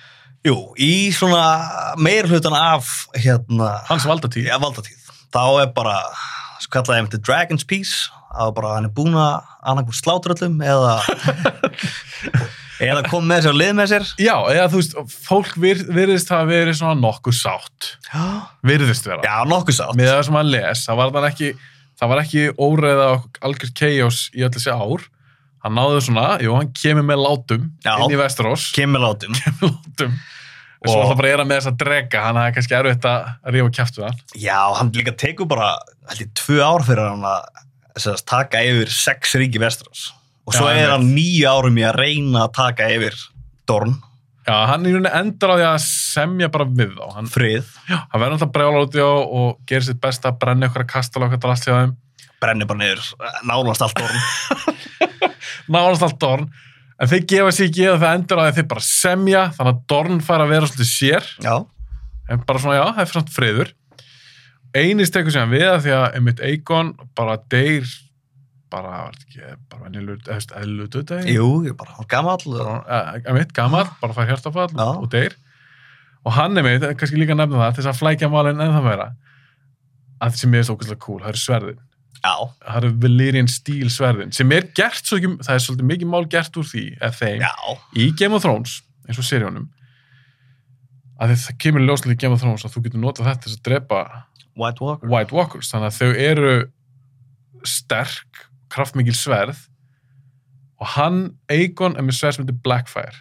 [0.45, 4.51] Jú, í svona meir hlutan af hérna, hans valdatíð.
[4.51, 5.01] Já, valdatíð.
[5.33, 5.97] Þá er bara,
[6.73, 10.97] kallaði ég The Dragon's Peace að bara hann er búin að annarkur slátur öllum eða
[12.85, 14.09] eða kom með sér og lið með sér.
[14.21, 14.97] Já, eða þú veist,
[15.29, 17.91] fólk vir, virðist hafa verið svona nokkuð sátt.
[18.67, 19.23] Virðist vera.
[19.27, 19.97] Já nokkuð sátt.
[19.99, 21.51] Með það sem hann les, það var, ekki,
[22.01, 25.09] það var ekki óreiða og algjör chaos í öll þessi ár.
[25.65, 27.95] Hann náði svona, jú, hann kemur með látum Já.
[27.97, 29.37] inn í Vesturós kemur látum.
[29.63, 30.11] Látum.
[30.13, 30.34] og
[30.91, 32.23] svo það bara er að með þess að drega.
[32.25, 34.19] Hann hafði kannski erfitt að rífa kæft við hann.
[34.45, 35.71] Já, hann líka tekur bara
[36.11, 40.09] held ég tvö ár fyrir hann að taka yfir sex ríki Vestrós
[40.45, 43.17] og svo Já, er hann nýju árum í að reyna að taka yfir
[43.65, 43.95] Dorn,
[44.45, 47.05] já, hann endar á því að semja bara við þá.
[47.15, 47.71] Hann, frið.
[47.89, 50.85] Já, hann verður alltaf brjálar út í á og gerir sitt besta að brenna ykkur
[50.85, 51.95] að kastala okkar drast hjá þeim.
[52.45, 53.07] Brennir bara niður
[53.49, 54.21] nánast allt Dorn.
[55.73, 56.51] Náðast allt Dorn
[57.01, 60.21] en þeir gefa sér ekki að það endur að þeir bara semja þannig að Dorn
[60.25, 61.29] fær að vera svolítið sér.
[61.45, 61.55] Já,
[62.31, 63.73] en bara svona já, það er fyrir samt friður.
[64.75, 67.87] Einist tekur sér við að því að einmitt Eikon bara deyr
[68.75, 69.05] bara,
[69.71, 72.89] bara venjulut eða eðlu dödegi jú, ég bara, hann gamall og-
[73.23, 74.89] einmitt, gammal, bara fær hjartafall Já.
[74.99, 75.37] og deyr.
[76.25, 79.07] Og hann einmitt, kannski líka nefna það til þess að flækja málinn en það meira
[80.21, 81.79] að það sem er svo okkur cool, það eru sverðin
[82.25, 86.25] það eru Valyrian stíl sverðin sem er gert svo ekki, það er svolítið mikið mál
[86.33, 89.67] gert úr því, eða þeim, já, í Game of Thrones eins og seríunum
[91.21, 93.63] að það kemur ljóslega í Game of Thrones að þú getur notað þetta til að
[93.69, 94.01] drepa
[94.59, 96.55] White Walker White Walkers, þannig að þau eru
[97.65, 99.61] sterk, kraftmikil sverð
[100.83, 101.21] og hann,
[101.53, 103.15] Aegon, er með sverð sem heitir Blackfire.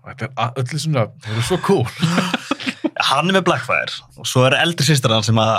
[0.00, 1.82] Og þetta er a- öll þessum nöfn, það eru svo cool.
[3.10, 5.56] Hann er með Blackfire og svo er eldri sýstir hann sem að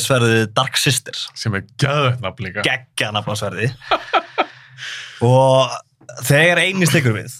[0.00, 2.64] sverðið Dark Sister sem er gæðvett nafn líka.
[2.66, 3.70] Geggja nafnarsverði
[5.32, 5.74] og
[6.24, 7.34] þegar eini stikur við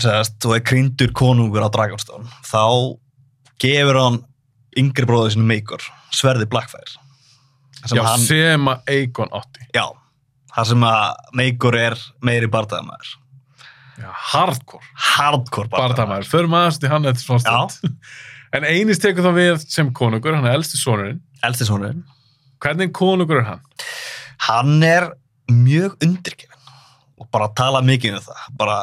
[0.00, 2.64] segast, þú er kryndur konungur á Dragonstone þá
[3.60, 4.20] gefur hann
[4.80, 6.98] yngri bróður sinu Meikor sverði Blackfire.
[7.84, 9.66] Sem Já, hann, sem að Aegon átti.
[9.72, 9.86] Já,
[10.54, 11.04] það sem að
[11.40, 13.14] Meikor er meiri bardaðamæður
[14.00, 14.84] Já, hardcore.
[14.96, 17.96] Hardcore bardaðamæður bardamæður, förum aðeins til hann eftir svona stund.
[18.50, 22.04] En einist tekur þá við sem konungur, hann er elsti sonurinn elsti sonurinn
[22.60, 23.66] hvernig konungur er hann?
[24.46, 25.10] hann er
[25.50, 26.70] mjög undirgefin
[27.20, 28.44] og bara tala mikið um það.
[28.56, 28.78] Bara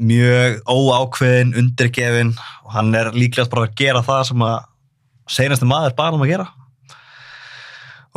[0.00, 2.32] mjög óákveðin undirgefin
[2.64, 4.58] og hann er líklegast bara að gera það sem að
[5.30, 6.48] seinasti maður bara um að gera.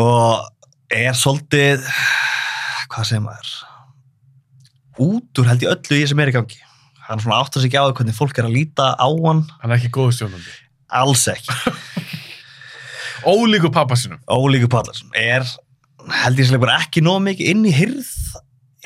[0.02, 0.50] Og
[0.94, 1.86] er svolítið
[2.90, 3.54] hvað segir maður?
[5.04, 6.60] Út úr held ég öllu í sem er í gangi.
[7.04, 9.46] Hann svona áttar sig ekki á því hvernig fólk er að líta á hann.
[9.62, 10.60] Hann er ekki góðu stjórnandi.
[10.94, 11.54] Alls ekki
[13.24, 15.46] Ólíku pappa sinum Ólíku Pallarsson er
[16.24, 18.10] held ég bara ekki nóg mikið inn í hyrð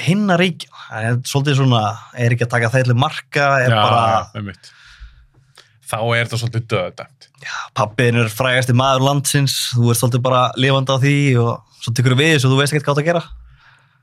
[0.03, 0.69] hinna ríkja.
[0.87, 1.81] Það er svolítið svona,
[2.13, 4.69] er ekki að taka þeirli marka er bara, einmitt.
[5.87, 7.27] Þá er þetta svolítið döðdæmt.
[7.41, 11.93] Já, pappin er frægasti maður landsins, þú ert svolítið bara lifandi á því og svo
[11.97, 13.23] tekur við þessu og þú veist ekkert hvað það að gera.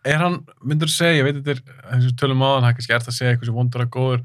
[0.05, 2.97] Er hann, myndur þú segja, ég veit þetta er og tölum hann, það er kannski
[2.99, 4.24] ert að segja eitthvað sem vondur að góður.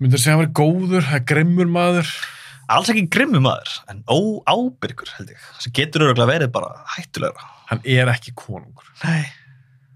[0.00, 2.14] Myndur þú segja að hann verið góður, það er grimmur maður
[2.76, 7.46] alls ekki grimmu maður, en óábyrgur held ég, sem getur öruglega verið bara hættulegra.
[7.70, 9.26] Hann er ekki konungur, Nei.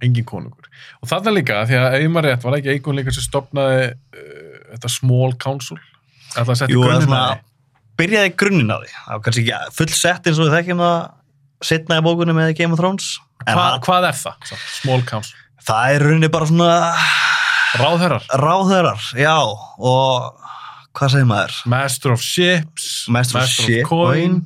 [0.05, 0.69] engin konungur.
[1.03, 4.55] Og þarna líka, því að maður rétt var það ekki einhvern líka sem stopnaði uh,
[4.75, 5.79] þetta small council?
[6.35, 7.43] Að það er grunninn að því?
[8.01, 8.89] byrjaði grunninn á því.
[8.95, 10.97] Það var kannski ekki full sett eins og við þekkjum það
[11.69, 13.13] setna í bókunum með Game of Thrones.
[13.45, 14.49] Hva, hann, hvað er það?
[14.51, 15.37] Svo, Small council.
[15.65, 16.71] það er rauninni bara svona
[17.79, 18.27] Ráðherrar.
[18.39, 19.35] ráðherrar, já.
[19.79, 20.43] Og
[20.95, 21.57] hvað segir maður?
[21.71, 22.91] Master of Ships.
[23.13, 24.43] Master of Shit Coin.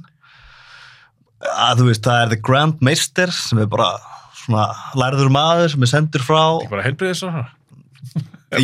[1.54, 3.92] að þú veist, það er The Grand Meister sem er bara
[4.38, 4.64] svona
[4.98, 7.22] lærður maður sem er sendur frá Ekki bara heilbriðis.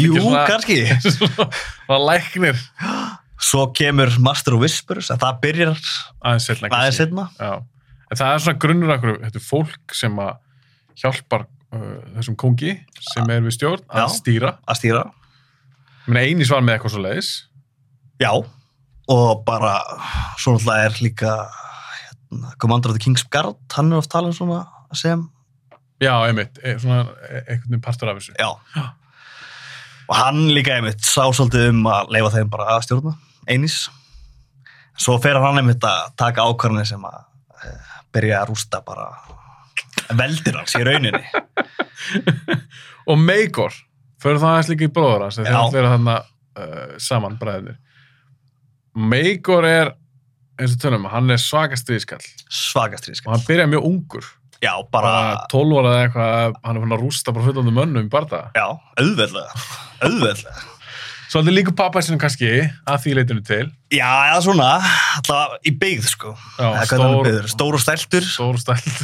[0.01, 0.16] Jú,
[0.49, 0.78] kannski
[1.18, 2.59] Svona læknir.
[3.45, 5.82] Svo kemur Master of Whispers en það byrjar
[6.24, 6.49] Aðeins
[6.97, 7.28] setna.
[8.11, 10.39] En það er svona grunnur þetta er fólk sem að
[11.03, 14.09] hjálpar uh, þessum kongi sem er við stjórn að Já.
[14.18, 14.53] stýra.
[14.64, 15.05] að stýra
[16.12, 17.30] eini svar með eitthvað svo leiðis.
[18.22, 18.30] Já,
[19.08, 19.74] og bara
[20.40, 21.32] svo náttúrulega er líka
[22.00, 25.26] hérna, Commander of the King's Guard hann er oft talað svona sem
[26.02, 28.34] Já, einmitt, e, svona e- einhvern veginn partur af þessu.
[28.38, 28.50] já.
[30.08, 33.14] og hann líka einmitt sá svolítið um að leifa þeim bara að stjórna
[33.48, 33.78] einis
[34.98, 39.08] svo fer hann einmitt að taka ákvarðanir sem að uh, byrja að rústa bara
[40.14, 41.24] veldir hans í rauninni
[43.10, 43.74] Og Meigor,
[44.22, 45.64] fyrir það aðeins líka í bróður hans, þegar Já.
[45.72, 47.76] þeir eru þarna uh, saman bræðinir.
[48.95, 49.92] Meigor er,
[50.61, 52.22] eins og tölum, hann er svakast viðskall
[52.53, 54.28] svagast og hann byrja mjög ungur.
[54.62, 58.07] já, Bara bara, 12 ára eða eitthvað, hann er fann að rústa bara fullandi mönnum
[58.07, 58.45] í barða.
[58.55, 58.66] já,
[59.01, 59.66] auðveldlega
[60.07, 60.70] auðveldlega
[61.34, 62.49] Svo þetta líka pappa sinni kannski
[62.86, 63.64] að því leitinu til.
[63.90, 64.68] já, eða svona,
[65.18, 69.03] alltaf í byggð sko Já, stór, stór og stæltur stór stælt.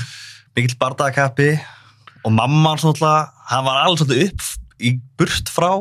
[0.55, 1.51] mikill bardagakappi
[2.25, 4.47] og mamma hans náttúrulega, hann var svolítið upp
[4.79, 5.73] í burt frá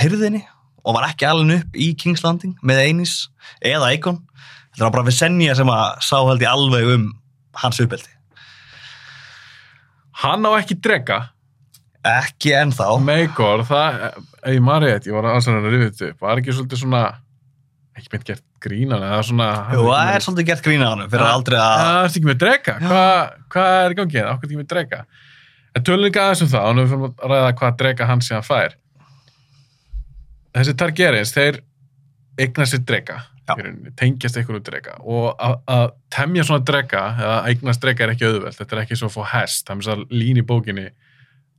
[0.00, 0.42] hyrðinni
[0.84, 3.14] og var ekki alveg upp í King's Landing með Einis
[3.60, 4.20] eða Eikon
[4.70, 7.08] þetta var bara Visenja sem að sá held ég alveg um
[7.64, 8.16] hans uppeldi
[10.20, 11.20] Hann á ekki drega.
[12.04, 13.98] ekki ennþá Meigor, það,
[14.40, 17.00] ef ég maður rétt, ég var aðeins að rifja þetta upp, var ekki svolítið svona,
[17.96, 19.48] ekki meint gert grínan, eða svona...
[19.76, 21.34] Jú, það er svolítið gert grína hann fyrir Ja.
[21.36, 23.12] aldrei Það að er ekki með drega, hvað
[23.54, 25.00] hva er í gangi hérna, okkur ekki með drega?
[25.76, 28.48] En tölum líka aðeins um það, og nú fyrir að ræða hvað drega hann síðan
[28.48, 28.76] fær.
[30.56, 31.60] Þessi Targaryens, þeir
[32.40, 33.20] eigna sér drega,
[33.98, 38.76] tengjast einhverju drega og að, temja svona drega, eða eignast drega er ekki auðveld, þetta
[38.76, 40.86] er ekki svo að fá hest, það er með þess lín í bókinni,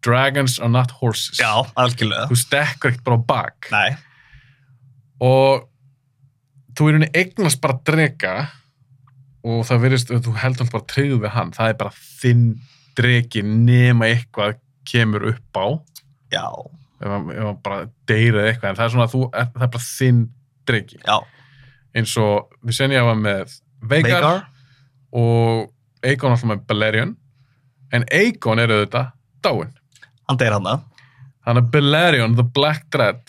[0.03, 1.39] dragons are not horses.
[1.39, 2.29] já, algjörlega.
[2.31, 3.69] Þú stekkur ekkert bara á bak.
[3.71, 3.91] Nei,
[5.21, 5.67] og
[6.77, 8.35] þú er henni eignast bara drega
[9.45, 11.53] og það verðist þú heldur alltaf bara treyðu við hann.
[11.55, 12.45] Það er bara þinn
[12.97, 15.65] dregi nema eitthvað kemur upp á.
[16.33, 16.45] Já,
[17.01, 19.87] ef hann bara deyrið eitthvað en það er svona að þú er, það er bara
[19.87, 20.21] þinn
[20.69, 21.01] dregi
[21.97, 24.43] eins og við senja var með Veigar, Veigar,
[25.17, 27.15] og Eikon alltaf með Balerion
[27.91, 29.73] en Eikon er auðvitað dáin
[30.29, 30.87] hann deyr hann það
[31.47, 33.21] hann er Balerion, the Black Dread.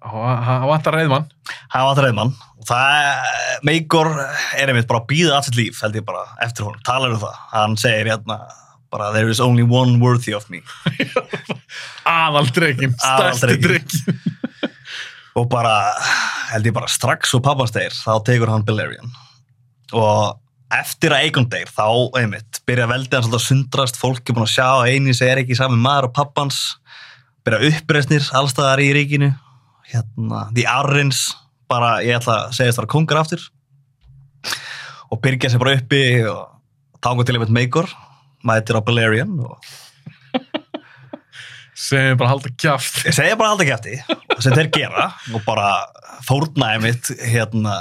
[0.00, 1.26] Hann vantar reyðmann
[1.74, 2.30] hann
[2.60, 3.26] og það,
[3.68, 4.08] Meigor
[4.56, 7.20] er einmitt bara að býða allt sitt líf held ég bara eftir honum, talar um
[7.20, 7.36] það.
[7.52, 8.38] Hann segir hérna
[8.90, 10.62] bara there is only one worthy of me.
[12.10, 14.20] Aðaldreikin, stærsti dreikin
[15.38, 15.74] og bara,
[16.50, 19.12] held ég bara strax og pappans deyr, þá tekur hann Balerion
[19.96, 20.40] og
[20.74, 24.46] eftir að Egon deyr, þá einmitt byrja veldið hans alltaf að sundrast, fólk er búin
[24.46, 26.60] að sjá að einis er ekki sami maður og pappans.
[27.46, 29.32] Byrja uppreisnir allstaðar í ríkinu.
[29.90, 31.24] Hérna, The Arryns
[31.70, 33.48] bara, ég ætla að segja þetta var kongar aftur.
[35.10, 36.46] Og byrja sér bara uppi og
[37.02, 37.90] tanga til einmitt Meigor
[38.46, 39.58] mætir á Balerion og
[41.86, 43.96] sem bara halda ég segja bara alltaf kæfti
[44.42, 45.70] sem þeir gera og bara
[46.26, 47.80] fórna einmitt hérna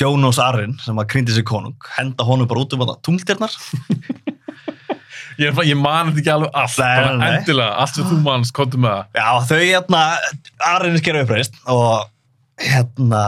[0.00, 3.54] Jónos Arryn sem að krýndi sér konung henda honum bara út um þetta tungldjarnar
[5.40, 8.18] ég, er ég man þetta ekki alveg allt Nei, bara nei, endilega, allt sem þú
[8.24, 9.22] manst, komdu með það.
[9.22, 10.02] Já þau hérna
[10.72, 12.10] Arryn skera uppreist og
[12.62, 13.22] hérna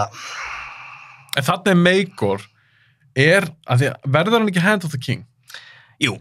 [1.37, 2.45] en þannig er Meigor
[3.17, 5.25] er, að því að verður hann ekki Hand of the King
[6.03, 6.17] jú,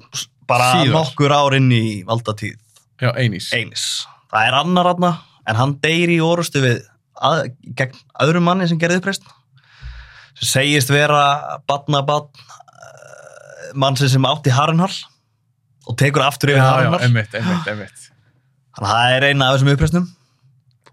[0.48, 0.94] bara Síðar.
[0.96, 2.58] nokkur ár inn í valdatíð.
[3.02, 5.10] Já, Einís eins það er annar aðna
[5.48, 6.78] en hann deyr í orustu við
[7.16, 9.26] að, gegn öðrum manni sem gerði uppreist
[10.36, 12.46] sem segist vera batna batn
[13.76, 14.96] mannsinn sem átti Harrenhall
[15.86, 18.06] og tekur aftur já, yfir já, Harrenhall einmitt, einmitt, einmitt.
[18.76, 20.08] Þannig að það er eina af þessum uppreistum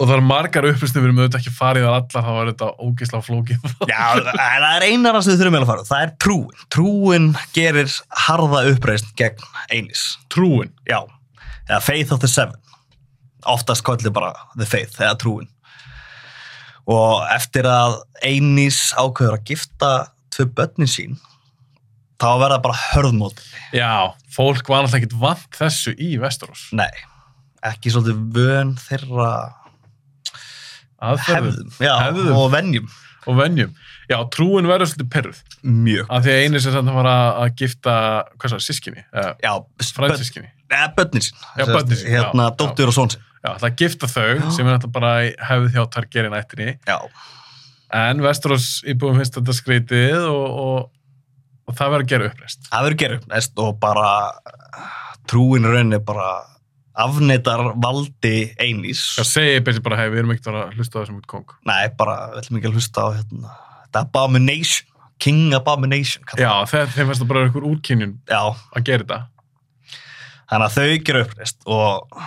[0.03, 2.69] og það eru margar upplýstum við erum auðvitað ekki farið að allar þá er þetta
[2.83, 3.69] ógislega flókið.
[3.93, 5.87] Já, það er einar að við þurfum að fara.
[5.89, 7.97] Það er trúin, trúin gerir
[8.27, 10.05] harða uppreist gegn einis.
[10.33, 10.75] Trúin?
[10.91, 10.99] Já,
[11.69, 12.59] eða Faith of the Seven.
[13.53, 15.51] Oftast kallið bara The Faith eða trúin.
[16.91, 19.93] Og eftir að Einis ákveður að gifta
[20.35, 21.21] tvö börnin sín
[22.23, 23.41] þá verða bara hörðmót
[23.75, 26.91] já, fólk var alltaf ekkert vant þessu í Westeros nei,
[27.67, 29.33] ekki svolítið vön þeirra
[31.09, 32.93] aðferðum hefðum, og venjum
[33.31, 33.75] og venjum.
[34.11, 35.43] Já, trúin verður svolítið perruð.
[35.63, 37.93] mjög Af því að einu sem þannig var að að gifta,
[38.35, 39.05] hvað svo, sískinni?
[39.15, 39.53] Uh, já,
[39.99, 40.51] Frænsískinni.
[40.73, 41.45] Eða börnin sín.
[41.61, 43.23] Já, börnin sín, Hérna, dóttur og són sín.
[43.43, 46.75] Já, það gifta þau sem er náttúrulega bara í hefð hjá Targaryen ættinni.
[46.89, 46.99] Já,
[47.93, 50.87] En Westeros íbúum finnst þetta skrítið og, og,
[51.69, 52.69] og það verður að gera uppreist.
[52.71, 54.07] það verður gerð næst og bara
[55.29, 56.31] trúin í rauninni bara
[56.93, 59.03] afneitar valdi einís.
[59.19, 61.55] Já, segi byrja bara, hei, við erum ekkert að að hlusta á þessum út kong.
[61.69, 64.89] Nei, bara, við ætlum ekki að hlusta á hérna, þetta Abomination,
[65.23, 66.25] King Abomination.
[66.37, 69.21] Já, þeim finnst það bara einhver úrkynjun að gera þetta.
[70.53, 72.19] þannig að þau gera uppreist og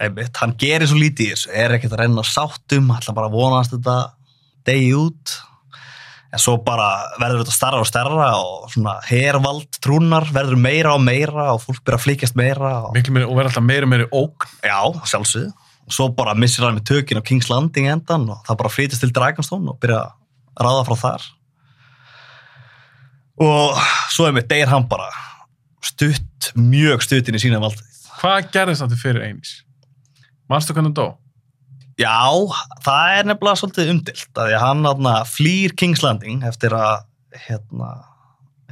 [0.00, 3.36] einmitt, hann gerir svo lítið í þessu, er ekkert að reyna sáttum, ætla bara að
[3.36, 3.96] vonast þetta
[4.66, 5.36] degi út
[6.32, 6.88] en svo bara
[7.20, 11.82] verður þetta starra og starra og svona hervald trúnar verður meira og meira og fólk
[11.86, 14.50] byrja að flikjast meira og, og verður alltaf meiri og meiri ógn.
[14.66, 14.80] já,
[15.12, 15.52] sjálfsögðu
[15.86, 19.04] og svo bara missir hann með tökin á King's Landing endan og það bara flytist
[19.04, 21.28] til Dragonstone og byrja að ráða frá þar
[23.46, 25.12] og svo einmitt deyr hann bara
[25.84, 29.50] stutt, mjög stutt inn í sína valdið Hvað gerðist þetta fyrir einis?
[30.48, 31.06] Manstu hvernig hann dó?
[31.96, 32.28] Já,
[32.84, 37.06] það er nefnilega svolítið umdilt að að hann aðna, flýr King's Landing eftir að
[37.46, 37.92] hérna,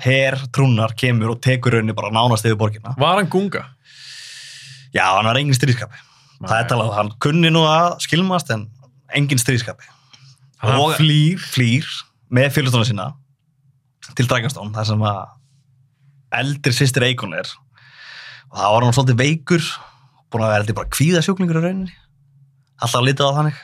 [0.05, 2.93] her trúnar kemur og tekur raunni bara nánast yfir borgina.
[3.01, 3.65] Var hann gunga?
[4.95, 5.97] Já, hann var engin stríðskapi.
[6.45, 8.67] Það er talað, hann kunni nú að skilmast en
[9.17, 9.89] engin stríðskapi.
[10.61, 11.41] Hann Og- flýr.
[11.41, 11.89] Flýr
[12.35, 13.09] með fylgstofna sína
[14.15, 15.25] til Dragonstone, þar sem að
[16.35, 17.49] eldri sýstir Eikon er
[18.51, 19.65] og það var hann svolítið veikur
[20.31, 21.95] búin að vera heldur bara kvíðasjúklingur í rauninni
[22.83, 23.61] alltaf litið á þannig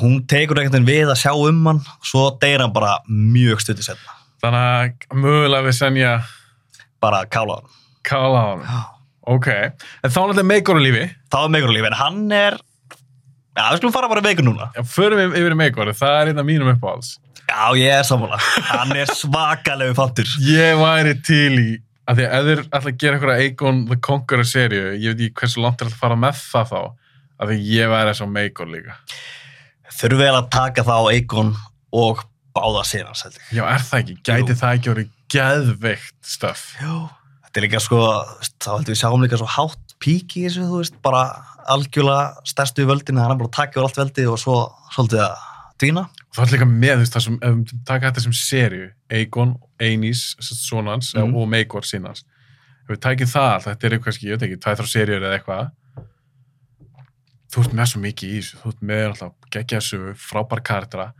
[0.00, 3.90] hún tekur einhvern veginn við að sjá um hann svo deyr hann bara mjög stutið
[3.92, 6.10] setna Þannig að mögulega við senja
[7.04, 7.76] bara kála hann
[8.08, 8.84] kala á hann.
[9.28, 9.48] Ok.
[9.52, 11.02] En þá náttúrulega meikor á lífi.
[11.28, 12.56] þá er meikur lífi en hann er
[13.58, 15.90] já við skulum fara bara í veikur núna Já, förum við yfir í meikor.
[15.92, 17.10] Það er einn af mínum uppáhalds.
[17.50, 18.38] já ég er sammála
[18.70, 21.68] hann er svakalegu fantur Ég væri til í,
[22.08, 25.26] að því að ef þeir ætla að gera einhverja Aegon the Conqueror serju, ég veit
[25.28, 26.80] ekki hversu langt er að fara með það þá,
[27.40, 28.96] að því ég væri svo meikor líka.
[30.00, 31.54] þurfum við að taka þá Eikon
[31.92, 32.22] og
[32.56, 32.84] báða
[33.24, 34.16] held ég Já, er það ekki?
[34.26, 34.58] Gæti Jú.
[34.60, 36.62] það ekki orðið geðveikt stöf?
[37.50, 38.00] Þetta er líka sko,
[38.62, 41.22] þá heldur við sjáum líka svo hátt pík í þessu, þú veist, bara
[41.70, 44.56] algjörlega stærstu í völdinu, hann er bara að taka yfir allt veldi og svo
[44.94, 45.46] svolítið að.
[46.30, 51.14] Og það er líka með, það við myndum taka þetta sem serju, Aegon, Aenys, sonans
[51.14, 51.34] Mhm.
[51.36, 52.22] og Meikor sínans.
[52.86, 55.38] Ef við tækið það, þetta er eitthvað, skil, ég veit ekki, tvæð þrjá serjur eða
[55.38, 55.70] eitthvað,
[57.50, 61.10] þú ert með svo mikið í þessu, þú ert með alltaf geggja þessu frábær karaktera,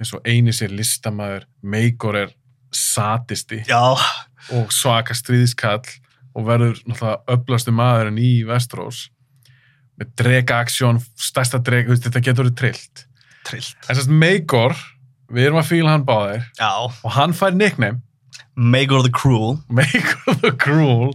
[0.00, 2.34] eins og Aenys er listamæður, Meikor er
[2.74, 3.94] satisti Já,
[4.56, 5.84] og svaka stríðskall
[6.34, 9.08] og verður náttúrulega öflastu maðurinn í Vestrós
[10.00, 13.02] með drega-aksjón, stærsta drega, þetta getur verið trillt.
[13.50, 14.76] En sérst Meikor,
[15.32, 18.00] við erum að fíla hann báðir Já, og hann fær nickname
[18.54, 19.58] Maegor the Cruel.
[19.68, 21.14] Meikor the Cruel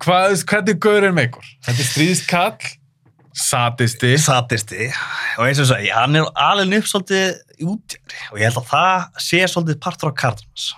[0.00, 1.44] Hvað, hvernig gaur er Meikor?
[1.66, 2.70] Þetta er stríðskall
[3.36, 4.88] satisti Satisti.
[5.38, 8.70] Og eins og þess að hann er alveg upp svolítið útjæri og ég held að
[8.72, 10.70] það sé svolítið partur á kartans.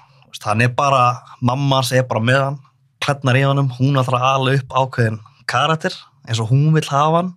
[0.42, 2.57] Hann er bara, mammans er bara með hann,
[3.05, 5.94] klædnar í honum, hún ætlar að ala upp ákveðin karakter
[6.26, 7.28] eins og hún vill hafa hann.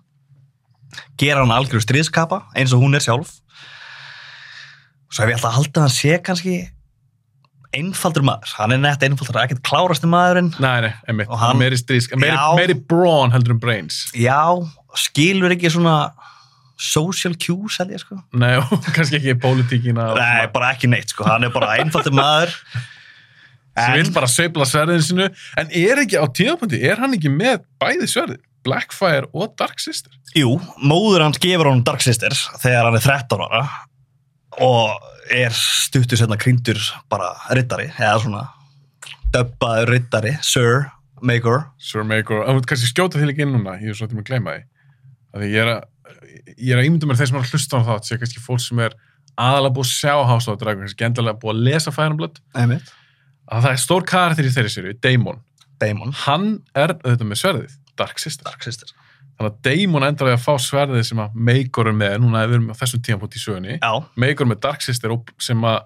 [1.22, 3.36] Gera hann algjörðu stríðskapa eins og hún er sjálf.
[5.14, 6.56] Svo ef ég ætla að halda að hann sé kannski
[7.76, 10.50] einfaldur maður, hann er nett einfaldur ekkert klárasti maðurinn.
[10.64, 14.06] Nei, nei, einmitt, Og hann- meiri stríðsk meiri, meiri brawn heldur en brains.
[14.16, 14.40] Já,
[15.00, 15.98] skilur ekki svona
[16.80, 18.18] social cues held ég sko.
[18.36, 22.16] Nei, og kannski ekki pólitíkina og nei, bara ekki neitt sko, hann er bara einfaldur
[22.20, 22.56] maður.
[23.76, 25.26] Sem vil bara sveifla sverðinu sinu
[25.60, 30.14] en er ekki á tíðapunkti, er hann ekki með bæði sverði, Blackfire og Dark Sister?
[30.36, 33.66] Jú, móður hans gefur honum Dark Sisters þegar hann er 13 ára
[34.64, 36.80] og er stuttur setna krýndur
[37.12, 38.46] bara rittari, eða svona
[39.36, 40.86] döbbaður rittari, Sir
[41.26, 41.66] Maegor.
[41.82, 44.64] Sir þú kannski skjóta því líka inn núna ég er svo til að gleyma því
[45.44, 45.84] ég er að,
[46.58, 48.60] ég er að ímynda mér þeir sem er að hlusta á það sé kannski fólk
[48.64, 48.94] sem er
[49.36, 52.18] aðalega búið að sjá House of the Dragon, kannski endalega búið að lesa Fire and
[52.22, 52.92] Blood Einmitt.
[53.52, 55.42] að það er stór karakter í þeirri séru, Daemon
[55.80, 56.14] Daemon.
[56.26, 58.94] hann er auðvitað með sverðið, Dark Sister Dark Sisters.
[59.36, 61.36] þannig að Daemon endar við að fá sverðið sem að
[61.92, 63.76] er með, núna við erum á þessum tímapunkt í sögunni.
[64.16, 65.12] Maegor með Dark Sister
[65.44, 65.82] sem að,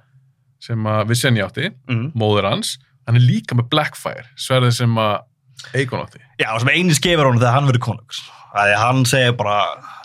[0.62, 2.12] sem að Visenja átti, Mm.
[2.14, 2.78] móður hans
[3.08, 5.24] hann er líka með Blackfire, sverðið sem að
[5.74, 8.22] Aegon átti Já, sem einis gefur honum þegar hann verður konungs.
[8.54, 9.58] Það er hann segir bara,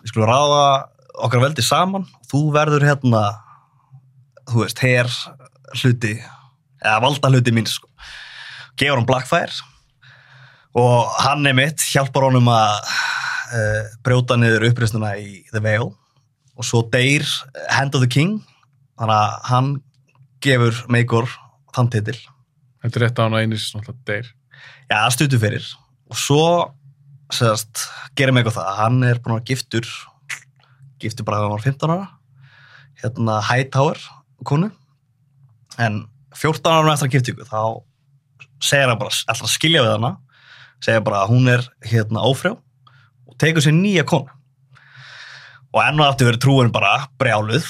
[0.03, 0.65] við skulum ráða
[1.25, 3.21] okkar veldi saman, þú verður hérna,
[4.51, 5.11] þú veist, her
[5.79, 6.17] hluti,
[6.83, 7.87] eða valda hluti mín, sko.
[8.75, 9.55] Gefur hann Blackfire
[10.75, 12.81] og hann er mitt, hjálpar honum að
[13.55, 15.93] uh, brjóta niður uppreistuna í The Vale
[16.55, 17.23] og svo deyr
[17.71, 18.41] Hand of the King
[18.99, 19.75] þannig að hann
[20.45, 21.31] gefur Meikor
[21.75, 22.19] þann titil
[22.85, 24.27] Þetta er rétt á hann að einis náttúrulega deyr.
[24.95, 25.67] Já, stutu fyrir.
[26.11, 26.45] Og svo
[27.35, 27.87] segast,
[28.19, 28.75] gerir Meikor það.
[28.79, 29.89] Hann er búin að giftur
[31.03, 32.07] giftur bara þegar hann var 15 ára.
[33.03, 34.01] Hérna Hightower
[34.47, 34.71] konu.
[35.81, 37.61] En 14 ára eftir að giftingu þá
[38.63, 40.15] segir hann bara, að skilja við hana.
[40.85, 44.31] Segir bara að hún er hérna ófrjá og tekur sér nýja konu.
[45.75, 47.67] Og enn og aftur verið trúin bara brjáluð.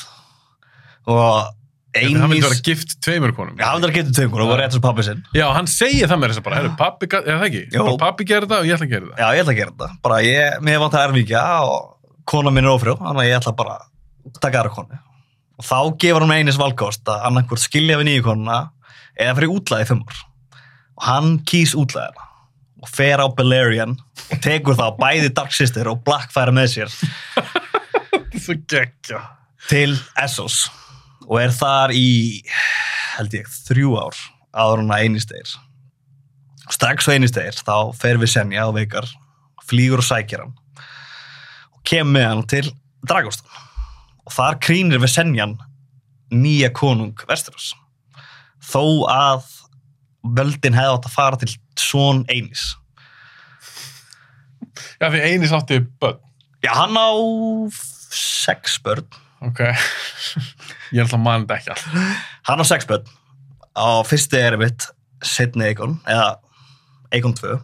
[1.09, 1.55] Og
[1.95, 2.19] Einis...
[2.21, 3.55] Hann Einis vera gift tveimur konum.
[3.61, 6.11] Já, hann er að geta tveimur og var rétt sem pappi sinn Já, hann segir
[6.11, 7.63] það með þess að bara, herru, pappi, er það ekki?
[7.77, 9.23] Bara pappi gerir það og ég ætla að gera það.
[9.23, 9.91] Já, ég ætla að gera þetta.
[10.07, 13.55] Bara ég, mér vant að erfíkja og kona mín er ófrjó, þannig að ég ætla
[13.63, 15.01] bara að taka aðra konu.
[15.55, 18.61] Og þá gefur hann einis valkost að annarkvort skilja við nýju konuna
[19.15, 20.23] eða fyrir útlæði fimm ár.
[20.99, 22.31] Og hann kýs útlæðina
[22.85, 26.97] og fer á Balerian og tekur þá bæði Dark Sister og Blackfire með sér
[28.35, 28.57] er svo
[29.71, 30.67] til Essos
[31.25, 32.43] og er þar í,
[33.17, 34.19] held ég, þrjú ár
[34.55, 35.55] áður hann að einistegir.
[36.73, 39.09] Strax á einistegir þá fer við Senja og veikar,
[39.65, 40.55] flýgur og sækir hann
[41.75, 42.67] og kemur með hann til
[43.05, 43.63] Dragostan.
[44.25, 45.59] Og þar krýnir við Senjan
[46.33, 47.75] nýja konung Vesturus.
[48.65, 49.51] Þó að
[50.25, 52.73] völdin hefði átt að fara til svon einis.
[54.99, 56.21] Já, því einis átti börn.
[56.65, 57.13] Já, hann á
[57.75, 59.05] sex börn.
[59.45, 59.61] Ok.
[60.95, 62.17] ég er alltaf mann þetta ekki allt.
[62.49, 63.07] Hann á sex börn.
[63.75, 64.89] Á fyrsti er mitt
[65.25, 66.37] setni Eikon, eða
[67.15, 67.57] Eikon 2.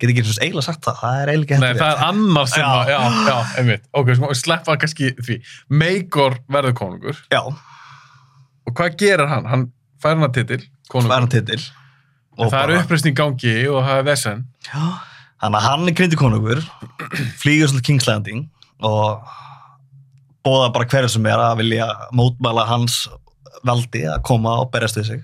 [0.00, 2.48] Get ekki eins og eiginlega sagt það, það er eiginlega Nei, ekki það er annar
[2.50, 3.86] sem að, já, já, einmitt.
[3.94, 5.36] Ok, sleppa kannski því.
[5.70, 7.22] Meikor verður konungur.
[7.32, 7.44] Já,
[8.64, 9.44] Og hvað gerir hann?
[9.44, 9.64] Hann
[10.00, 11.14] fær hann að titil, konungur.
[11.18, 11.60] hann titil.
[12.40, 14.44] En það er í gangi og það er vesen.
[14.66, 14.82] Já,
[15.44, 16.62] þannig að hann er kryndi konungur,
[17.42, 18.46] flýgur svolítið King's Landing
[18.84, 19.28] og
[20.44, 23.04] bóða bara hverju sem er að vilja mótmæla hans
[23.64, 25.22] valdi að koma og berjast við sig.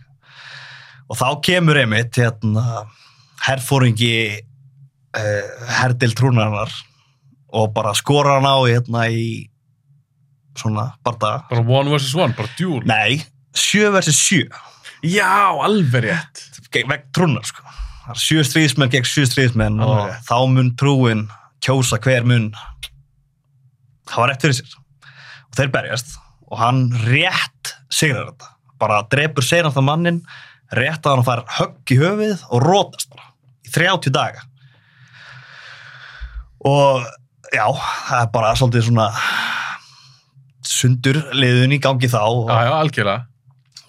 [1.11, 2.85] Og þá kemur einmitt hérna,
[3.45, 6.73] herfóringi uh, herdil trúnarinnar
[7.51, 9.51] og bara skora hann á hérna í
[10.57, 11.45] svona bardaga.
[11.51, 12.85] Bara one versus one, bara duel.
[12.89, 13.21] Nei,
[13.57, 14.47] sjö versus sjö
[15.01, 16.43] Já, alveg rétt.
[16.71, 17.65] vegg trúnar sko.
[18.21, 21.23] Sjö stríðismenn gegn sjö stríðismenn Alveg og þá mun trúin
[21.65, 22.51] kjósa hver mun
[24.11, 24.80] það var rétt fyrir sér
[25.51, 26.15] og þeir berjast
[26.51, 30.23] og hann rétt sigrar þetta bara drepur seinast að mannin
[30.75, 33.29] rétt að hann fær högg í höfuð og rótast bara
[33.67, 34.47] í 30 daga
[36.67, 37.05] og
[37.55, 37.65] já,
[38.09, 39.09] það er bara svolítið svona
[40.71, 43.27] sundur liðun í gangi þá og Já, já, algjörlega.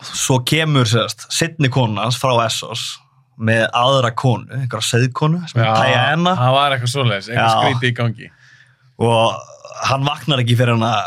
[0.02, 2.86] svo kemur sérst sittni konans frá Essos
[3.42, 7.58] með aðra konu, einhverja seðkonu sem er tæja enna það var eitthvað svoleiðis, eitthvað Já.
[7.58, 8.30] skrítið í gangi.
[9.02, 11.02] og hann vaknar ekki fyrir hann að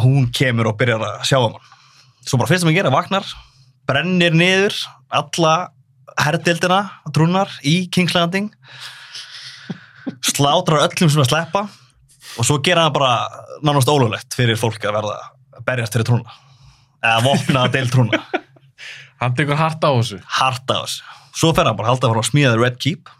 [0.00, 1.70] hún kemur og byrjar að sjá um hann
[2.22, 3.26] svo bara fyrst sem hann gera, vaknar
[3.88, 4.76] brennir niður
[5.12, 5.54] alla
[6.20, 6.82] herrdildina
[7.12, 8.50] trúnar í King's Landing
[10.24, 11.66] slátrar öllum sem að sleppa
[12.38, 13.16] og svo gera hann bara
[13.64, 15.18] nánast ólulegt fyrir fólk að verða
[15.58, 16.38] að berjast fyrir trúna
[17.02, 18.22] eða vopna að deil trúna
[19.22, 20.18] Hann tekur hart á þessu.
[20.26, 21.02] hart á þessu.
[21.38, 23.10] Svo fer hann bara halda að fara að smíða The Red Keep.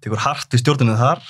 [0.00, 1.20] Tekur hart í stjórninu þar.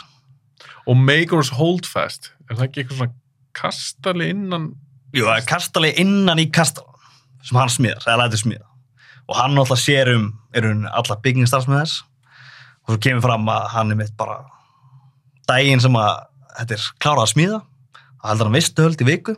[0.87, 3.17] Og Maker's Holdfast, er það ekki eitthvað svona
[3.57, 4.71] kastali innan...
[5.15, 6.91] Jú, það er kastali innan í kastalan
[7.47, 8.67] sem hann smíðar, eða lætur smíða.
[9.31, 10.31] Og hann náttúrulega sér um,
[10.61, 12.01] um alla byggingstarfsmið þess.
[12.85, 14.41] Og svo kemur fram að hann er mitt bara
[15.51, 16.25] daginn sem að
[16.59, 17.61] þetta er klárað að smíða.
[18.21, 19.37] Það heldur hann vistuhöld í viku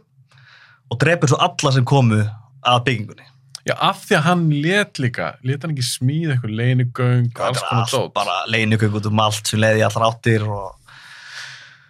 [0.92, 2.22] og drepur svo alla sem komu
[2.68, 3.28] að byggingunni.
[3.62, 7.92] Já, af því að hann let líka, let hann ekki smíða eitthvað leinugöng, alls konar
[7.92, 8.08] dót.
[8.16, 10.81] bara leinugöng út um allt sem leiði allar áttir og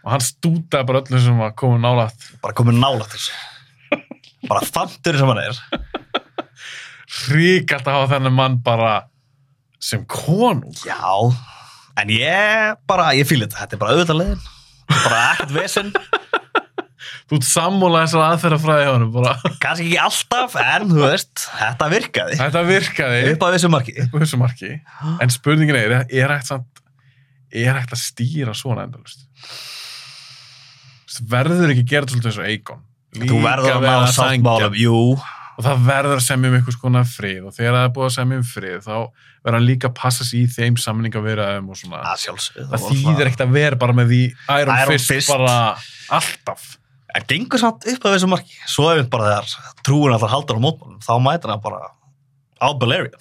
[0.03, 2.29] Og hann stútaði bara öllum sem var komið nálægt.
[2.43, 3.33] bara komið nála til þessu.
[4.51, 5.61] Bara fantur sem hann er.
[7.33, 8.95] Ríkalt að hafa þennan mann bara
[9.83, 10.75] sem konung.
[10.87, 10.99] Já,
[12.01, 14.45] en ég bara, ég fýl þetta, þetta er bara auðvitað leiðin,
[14.93, 15.95] bara ekkert vesen,
[17.33, 22.37] Þú ert sammúlað þessar aðferðafræði á hann kannski ekki alltaf, en þú veist, þetta virkaði
[22.43, 23.95] Þetta virkaði upp að þessu marki.
[24.03, 24.73] upp á þessu marki.
[25.23, 26.35] En spurningin er, er
[27.53, 29.25] er hægt að stýra svona endalust?
[31.33, 32.83] Verður ekki gera svolítið þessu Eikon?
[33.13, 34.99] Þú verður að ná sáttmálum, jú,
[35.53, 38.15] og það verður að semja um einhvers konar frið og þegar það er búið að
[38.17, 38.95] semja um frið þá
[39.43, 42.69] verður hann líka að passa sig í þeim samningavirðum og svona að sjálfsögðu.
[42.71, 44.21] það þýðir ekkert að vera bara með því
[44.63, 45.33] Iron, Iron Fist, Fist.
[45.35, 45.57] bara
[46.09, 46.71] alltaf
[47.13, 50.65] En gengur samt upp að þessu marki, svo ef bara þegar trúin alltaf haldur á
[50.65, 51.91] mótmálum, þá mætir hann bara
[52.57, 53.21] á Balerian,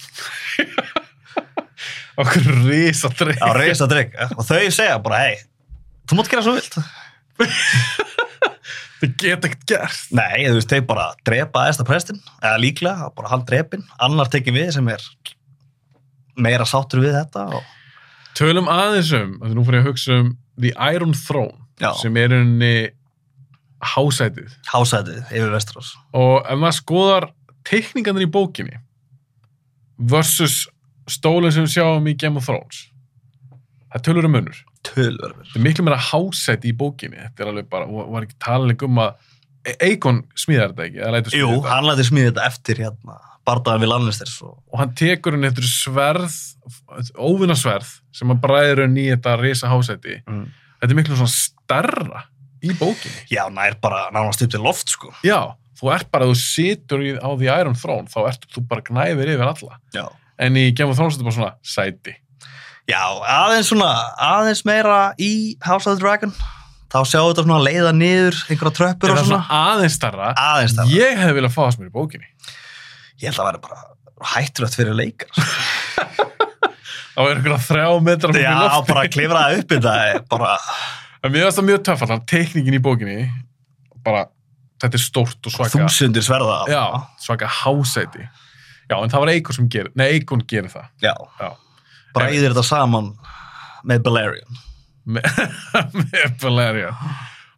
[2.22, 5.42] okkur risa dreif á reysa drikk, og þau segja bara, hei,
[6.08, 6.78] þú mátt gera svo vilt.
[9.02, 10.02] Það geta ekkert gert.
[10.14, 14.60] Nei, þú veist, þeir bara drepa æsta prestin, eða líklega, bara hann drepin, annar tekið
[14.60, 15.06] við sem er
[16.42, 17.78] meira sáttur við þetta og
[18.38, 20.30] Tölum aðeins um, að nú fyrir að hugsa um
[20.62, 21.90] The Iron Throne, Já.
[22.00, 22.74] sem er unni
[23.84, 24.54] hásætið.
[24.72, 25.90] hásætið yfir Vestrós.
[26.16, 27.28] Og ef maður skoðar
[27.68, 28.80] teikningarnir í bókinni
[29.98, 30.62] versus
[31.12, 32.86] stólinn sem við sjáum í Game of Thrones,
[33.92, 34.62] það tölur um munur.
[34.88, 35.44] Tölverður.
[35.46, 37.20] Þetta er miklu meira hásæti í bókinni.
[37.22, 39.30] Þetta er alveg bara, og var ekki talaleg um að
[39.62, 41.74] Eikon smíðar þetta ekki, lætur Jú, smíða þetta.
[41.76, 45.68] hann læti smíði þetta eftir hérna, bardaðan við Lannisters og og hann tekur henni eftir
[45.70, 46.38] sverð
[47.14, 50.46] óvinna sverð sem hann bræður henni í þetta risa hásæti mm.
[50.82, 52.24] þetta er miklu svona starra
[52.62, 55.14] í bókinni já, nær bara nánast upp til loft, sko.
[55.26, 59.36] já, þú ert bara, þú situr á því Iron Throne, þá ert þú bara gnæfir
[59.36, 60.06] yfir alla, Já.
[60.42, 62.18] en í Game of Thrones þetta er bara svona sæti,
[62.92, 63.92] Já, aðeins svona,
[64.32, 65.32] aðeins meira í
[65.64, 66.34] House of the Dragon,
[66.92, 69.46] þá sjáu þetta svona leiða niður einhverja tröppur og það svona.
[69.72, 70.92] aðeins starra Aðeins það.
[70.98, 72.28] ég hefði viljað fá það sem er í bókinni
[73.22, 73.80] Ég held að það væri bara
[74.32, 75.32] hættulegt fyrir leikar.
[77.14, 78.58] þá er einhverja þrjá metra Já,
[78.90, 80.52] bara að klifra það upp í þetta er bara,
[81.22, 83.18] en mér finnst það mjög töff allan, teikningin í bókinni
[84.06, 84.26] bara,
[84.82, 86.60] þetta er stórt og svaka þúsundir sverða.
[86.72, 86.84] já,
[87.24, 91.14] svaka hásæti já, en það var Eikon sem gerir, nei, Eikon gerir það Já.
[91.40, 91.52] Já.
[92.16, 93.14] Bræðir þetta saman
[93.88, 94.60] með Balerion.
[95.12, 96.92] með Valeria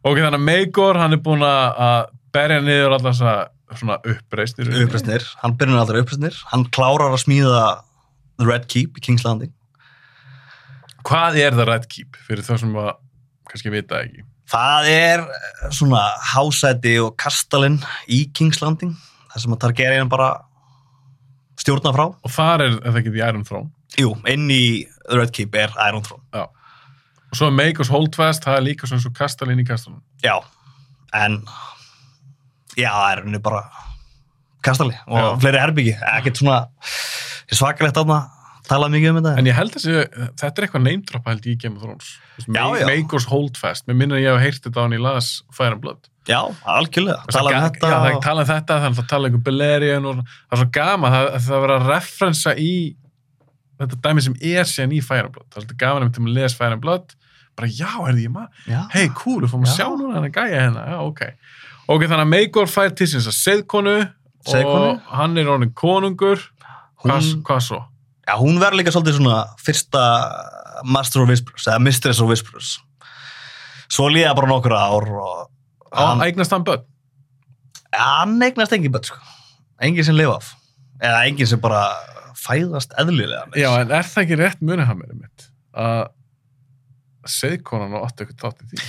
[0.04, 3.34] ok, þannig að Meigor, hann er búinn að berja niður þessa
[3.74, 6.36] svona uppreisnir Uppresnir, hann byrjar aldrei uppresnir.
[6.52, 7.64] Hann klárar að smíða
[8.38, 9.52] The Red Keep í King's Landing.
[11.04, 12.92] hvað er það Red Keep fyrir þá sem að
[13.50, 14.24] kannski vita það ekki
[14.54, 16.02] Það er eh, svona
[16.32, 17.78] hásæti og kastalinn
[18.12, 18.92] í King's Landing.
[19.32, 20.28] Það sem að Targaryen bara
[21.58, 22.04] stjórna frá.
[22.12, 23.70] og þar er þetta ekki The Iron Throne
[24.00, 24.62] Jú, inn í
[25.08, 26.22] The Red Keep er Iron Throne.
[26.34, 26.44] já.
[26.44, 30.36] og svo er Meigors Holdfast, það er líka svona svo kastalinn í kastalinn Já,
[31.14, 31.40] en
[32.76, 33.64] já, það er henni bara
[34.64, 35.26] kastali og Já.
[35.42, 35.92] fleiri herbyggi.
[36.14, 36.60] Ekkert svona
[37.52, 38.22] svakalegt aðna
[38.64, 39.32] talað mikið um þetta.
[39.38, 39.84] en ég held að
[40.40, 42.86] þetta er eitthvað neymdropa held ég í Game of Thrones veist, Já, Me- já.
[42.88, 45.82] Meigors Holdfast, mér minnir að ég hef heyrt þetta á hann í las Fire and
[45.84, 47.20] Blood Já, algjörlega.
[47.28, 47.88] Það Talað um þetta.
[47.90, 50.60] Já, það er talað um þetta, það er að tala um Belerian og það er
[50.62, 52.70] svo gama, það, það er verið að referensa í
[53.80, 55.46] þetta dæmi sem er síðan í Fire and Blood.
[55.50, 57.14] Það er svolítið gaman um til að lesa Fire and Blood,
[57.58, 59.76] bara já, herði ég maður, hei, cool, við fórum að Já.
[59.78, 61.20] sjá núna hann að gæja hérna, já, ok.
[61.94, 63.96] Ok, þannig að Meigor fær til síns að seðkonu
[64.64, 66.40] og hann er orðin konungur,
[67.04, 67.78] hvað, Hún- hvað svo?
[68.26, 70.02] Já, hún verður líka svolítið svona fyrsta
[70.84, 72.78] Master of Whispers, eða Mistress of Whispers.
[73.92, 76.82] Svo líða bara nokkur ár og eignast hann börn?
[77.94, 79.18] hann eignast engin börn, sko.
[79.80, 80.54] Engin sem lifa af.
[81.02, 81.84] Eða engin sem bara
[82.38, 83.46] fæðast eðlilega.
[83.48, 83.62] með.
[83.62, 85.48] Já, en er það ekki rétt mér mitt?
[85.74, 86.04] Að
[87.30, 88.88] seðkonan og áttu eitthvað þátt í því?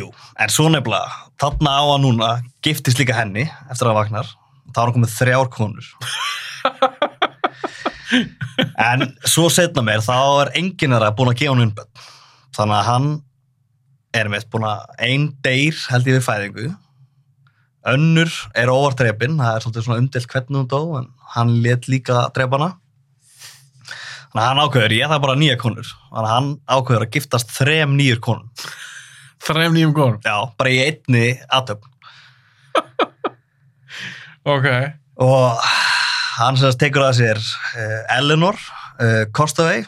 [0.00, 0.08] Jú,
[0.42, 2.30] en svo nefnilega, þarna á hann núna
[2.64, 4.32] giftist líka henni eftir að hann vagnar.
[4.66, 5.92] Það var hann komið þrjár konur.
[8.88, 10.16] en svo setna mér, þá
[10.46, 11.92] er enginn þeirra búin að gefa hann unnbönn.
[12.56, 13.08] Þannig að hann
[14.16, 16.66] er meitt búin að ein deyr held ég við fæðingu.
[17.86, 21.86] Önnur er óvart drepin, það er svolítið svona umdelt hvernig hún dó, en hann let
[21.90, 22.72] líka drepa hana.
[22.72, 22.85] Þannig að
[24.44, 25.88] hann ákveður, ég það bara nýja konur.
[26.10, 28.48] Þannig að hann ákveður að giftast þrem nýjur konum.
[29.46, 30.20] Þrem nýjum konum?
[30.24, 31.92] Já, bara í einni aðtöfn.
[34.46, 34.66] Ok.
[35.18, 35.64] Og
[36.36, 38.54] hann sem tekur að sér uh, Eleanor,
[39.02, 39.82] uh, Costavey,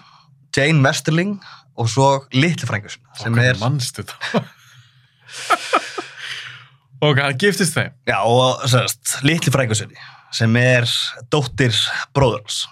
[0.57, 1.37] Jane Westerling
[1.79, 4.43] og svo sinna, sem Ok, er, mannstu þetta?
[7.07, 7.95] ok, hann giftist þeim.
[8.09, 10.01] já, og sem sagt, litli frængur sinni,
[10.35, 10.89] sem er
[11.31, 11.77] dóttir
[12.17, 12.65] bróðurals.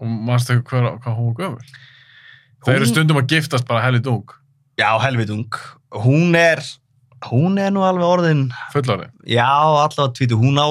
[0.00, 1.76] Og mannstu hvað, hvað hún var gömul?
[2.66, 4.24] Það eru stundum að giftast bara hellit ung,
[4.76, 5.46] Já, helvit ung.
[6.04, 6.60] Hún er,
[7.30, 8.42] hún er nú alveg orðin,
[8.74, 9.06] fullorði.
[9.24, 10.66] já, allavega tvítu, hún á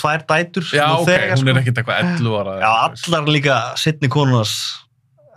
[0.00, 0.64] tvær dætur.
[0.74, 1.60] Já, ok, þegar, hún er sko.
[1.62, 2.54] ekkert eitthvað 11 ára.
[2.64, 2.72] Já,
[3.12, 4.56] allar líka sittni konunars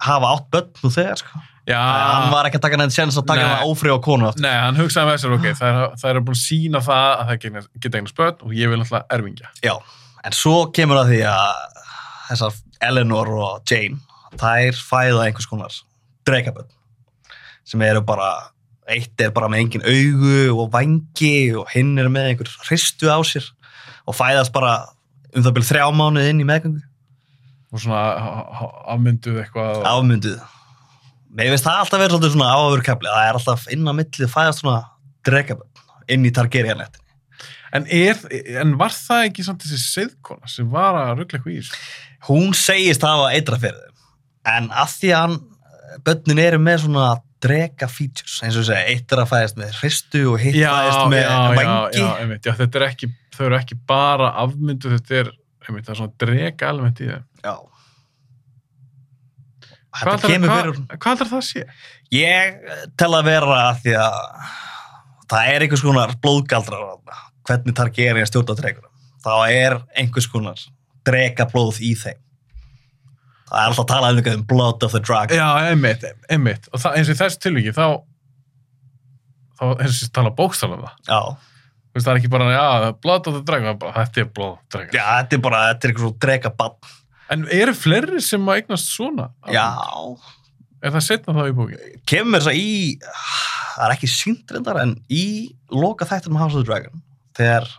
[0.01, 1.43] hafa átt börn nú þegar, sko.
[1.70, 3.51] Já, hann var ekki að taka nefnt séns að taka Nei.
[3.51, 4.41] hana ófrjá konu aftur.
[4.45, 7.39] Nei, hann hugsaði með sér, ok, það er, er búin að sína það að það
[7.86, 9.49] geta- eignast börn og ég vil alltaf erfingja.
[9.66, 9.74] Já,
[10.26, 11.82] en svo kemur að því að
[12.30, 13.99] þessar Eleanor og Jane,
[14.39, 15.76] þær fæða einhvers konar
[16.28, 16.71] dreikaböld
[17.65, 18.32] sem eru bara,
[18.91, 23.17] eitt er bara með engin augu og vangi og hinn er með einhver hristu á
[23.26, 23.47] sér
[24.05, 24.76] og fæðast bara
[25.36, 26.84] um það byrja þrjá mánuð inn í meðgöngu,
[27.76, 28.03] Og svona
[28.93, 29.82] afmynduð eitthvað.
[29.89, 30.38] afmynduð.
[31.36, 34.78] Mér finnst það alltaf verið svona áhverjukefli, það er alltaf inn á millið fæðast svona
[35.28, 35.82] dreikaböld
[36.13, 37.03] inn í Targaryen-lettinni.
[37.76, 37.88] En,
[38.61, 41.82] en var það ekki samt þessi seðkona sem var að ruggla eitthvað í þessu?
[42.30, 45.38] Hún segist hafa eitra fyrir þeim en að því að
[46.05, 47.07] börnin eru með svona
[47.45, 52.01] drega features eins og er að fæðast með hristu og hitt já, fæðast með vangi
[52.01, 55.32] já, já, já, þetta er ekki, þau eru ekki bara afmyndu, þetta er,
[55.67, 57.26] einmitt, það er svona drega element í þeim.
[57.45, 57.55] Já.
[59.95, 61.65] Hvað heldur það að sé?
[62.11, 62.57] Ég
[62.99, 64.17] tel að vera að því að
[65.32, 66.89] það er einhvers konar blóðgaldrar
[67.45, 68.91] hvernig Targaryen stjórna dregunum.
[69.23, 70.59] Þá er einhvers konar
[71.08, 72.22] dregablóð í þeim.
[73.45, 75.38] Það er alltaf að tala um eitthvað um blood of the dragon.
[75.38, 77.86] Já, einmitt, einmitt, og það, eins og í þessu tilvíki, þá,
[79.60, 81.36] þá, eins og tala bókstala um það.
[81.95, 82.66] Það er ekki bara, já,
[83.06, 84.95] blood of the er bara, þetta er the dragon.
[84.97, 86.89] Já, þetta er bara, þetta er eitthvað svo dregabann.
[87.34, 89.30] En eru fleiri sem að eignast svona?
[89.53, 89.70] Já.
[90.86, 91.80] Er það setna þá í bóki?
[92.10, 92.74] Kemur þess að í,
[93.78, 95.26] það er ekki sínt reyndar, en í
[95.74, 97.01] loka þættunum House of the Dragon,
[97.38, 97.70] þegar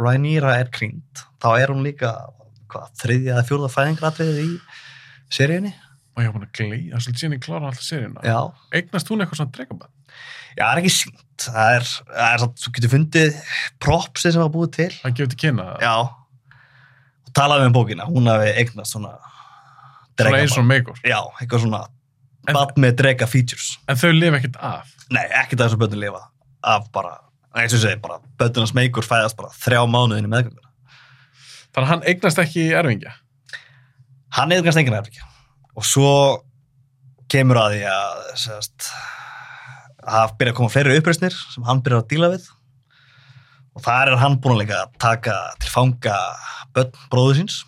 [0.00, 2.14] Rhaenyra er krýnd, þá er hún líka,
[2.74, 4.50] hvað, þriðja eða fjórða fæðingratriðið í
[5.36, 5.72] seríunni?
[6.16, 8.22] Og ég var búin að gleyja, það er svolítið síðan ég klára alltaf seríuna.
[8.26, 8.38] Já.
[8.80, 9.92] Eignast hún eitthvað svona dregabann?
[10.50, 11.26] Já, það er ekki sínt.
[11.40, 13.36] Það er, það er svo, þú getur fundið
[13.80, 14.90] propsið sem var búið til.
[15.00, 15.84] Það gefur til kynna það?
[15.86, 16.56] Já.
[17.28, 19.14] Og talaði um bókina, hún hafi eignast svona
[20.20, 20.98] Svona eins og meikor.
[21.06, 21.84] Já, eitthvað svona
[22.50, 23.74] bad með drega features.
[23.88, 24.94] En þau lifa ekkert af.
[25.12, 26.22] Nei, ekki það sem börnum lifa
[26.74, 27.14] af bara,
[27.56, 30.69] eins og segi, bara börnunars meikur fæðast bara þrjá mánuðin í meðgönguna.
[31.70, 33.14] Þannig að hann eignast ekki erfingja.
[34.36, 35.26] Hann eignast enginn erfingja.
[35.78, 36.12] Og svo
[37.30, 38.24] kemur að því að
[40.00, 42.48] það byrja að koma fleiri uppreisnir sem hann byrjar að díla við
[43.76, 46.16] og þar er hann búin að líka að taka til fanga
[46.74, 47.60] börn bróðu síns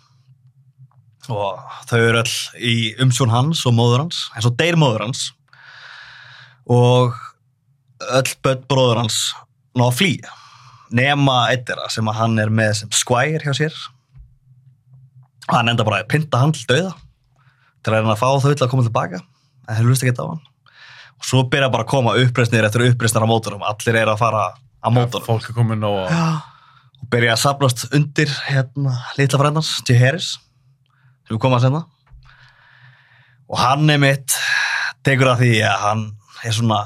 [1.31, 5.29] og þau eru öll í umsjón hans og móður hans eins og deyr móður hans
[6.67, 7.15] og
[8.03, 9.19] öll börn bróður hans
[9.77, 10.35] ná að flýja
[10.93, 13.77] nema eitt þeirra sem að hann er með sem squire hjá sér
[15.51, 16.93] hann enda bara að pynta hann til dauða
[17.83, 19.21] til að reyna að fá þau til að koma tilbaka.
[19.67, 20.43] En þeir hlust ekki á hann.
[21.19, 24.45] Og svo byrja bara að koma uppreisnir eftir uppreisnar á mótorum allir er að fara
[24.55, 26.37] á er nóg að...
[27.03, 29.99] og byrja að saplast undir hérna litla frændans, J.
[29.99, 30.37] Harris.
[31.27, 31.85] Sem við komum að senna
[33.53, 34.35] og hann er mitt
[35.05, 36.05] tekur að því að hann
[36.43, 36.79] er svona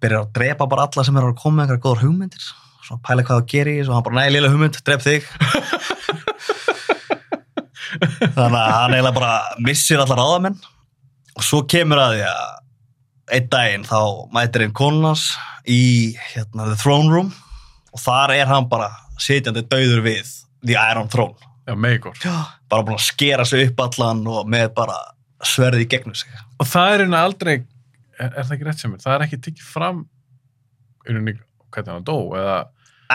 [0.00, 2.46] byrjar að drepa bara alla sem er að koma með einhverja góðar hugmyndir.
[2.86, 5.26] Svona pæla hvað það gerir og hann bara, nei, lila hugmynd, drep þig
[7.98, 9.34] þannig að hann eiginlega bara
[9.66, 10.58] missir allar ráðamenn.
[11.36, 14.00] Og svo kemur að því að einn daginn þá
[14.34, 15.26] mætir einn konunars
[15.66, 17.32] í hérna, The Throne Room.
[17.92, 18.90] Og þar er hann bara
[19.20, 20.32] sitjandi dauður við
[20.66, 21.36] The Iron Throne.
[21.66, 22.14] Já, meikor.
[22.70, 24.98] bara búin að skera sig upp allan og með bara
[25.46, 26.30] sverði í gegnum sig.
[26.60, 27.56] Og það er einu aldrei,
[28.18, 30.04] er, er það ekki rétt sem er, það er ekki tikið fram
[31.06, 32.56] hvernig hann dó, eða?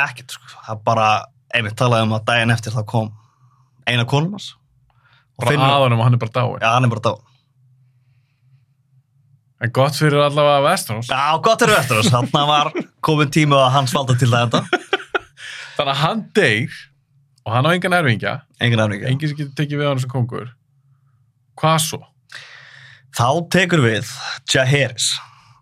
[0.01, 1.07] Ekkert sko, það bara
[1.55, 3.09] einmitt talaði um að daginn eftir þá kom
[3.89, 4.60] eina konunars og
[5.45, 6.61] bara aðanum og hann er bara dáin.
[6.61, 7.13] já hann er bara dá
[9.61, 11.05] En gott fyrir allavega Vestrós.
[11.11, 12.71] já gott er eftir þess, hann var
[13.05, 14.61] komin tíma að hans valda til það enda
[15.77, 16.79] Þannig að hann deyr
[17.45, 20.49] og hann á engan erfingja, engin afningja enginn sem getur tekið við hann sem kongur.
[21.57, 22.01] Hvað svo?
[23.17, 24.07] þá tekur við
[24.49, 25.07] Jaehaerys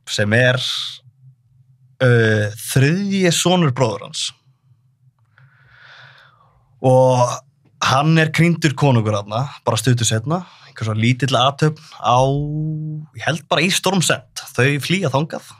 [0.09, 4.27] sem er uh, þriðji sonur bróður hans
[6.85, 7.23] og
[7.85, 12.19] hann er krýndur konungur aðna, bara stuttu setna einhver svo lítill aðtöfn á
[13.17, 15.51] ég held bara í Stormsend þau flýja þangað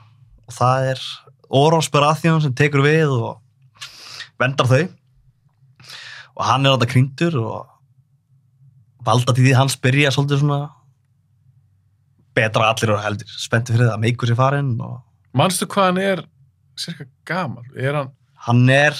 [0.46, 1.04] og það er
[1.50, 3.40] Orons Baratheon sem tekur við og
[4.40, 4.82] vendar þau
[6.40, 7.66] og hann er aðna krýndur og
[9.04, 10.60] valdatíði hans byrja svolítið svona
[12.36, 15.00] betra allir og heldur spennti fyrir það að meikur sér farinn og
[15.36, 16.22] Manstu hvað hann er
[16.80, 17.66] cirka gamal?
[17.78, 18.08] Er hann,
[18.46, 18.96] hann er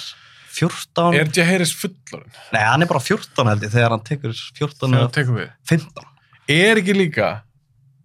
[0.61, 4.77] 14 er Jaehaerys fullorinn nei hann er bara 14 held ég þegar hann tekur 14
[4.85, 5.51] þegar hann tekur við?
[5.73, 6.07] 15
[6.51, 7.27] Er ekki líka,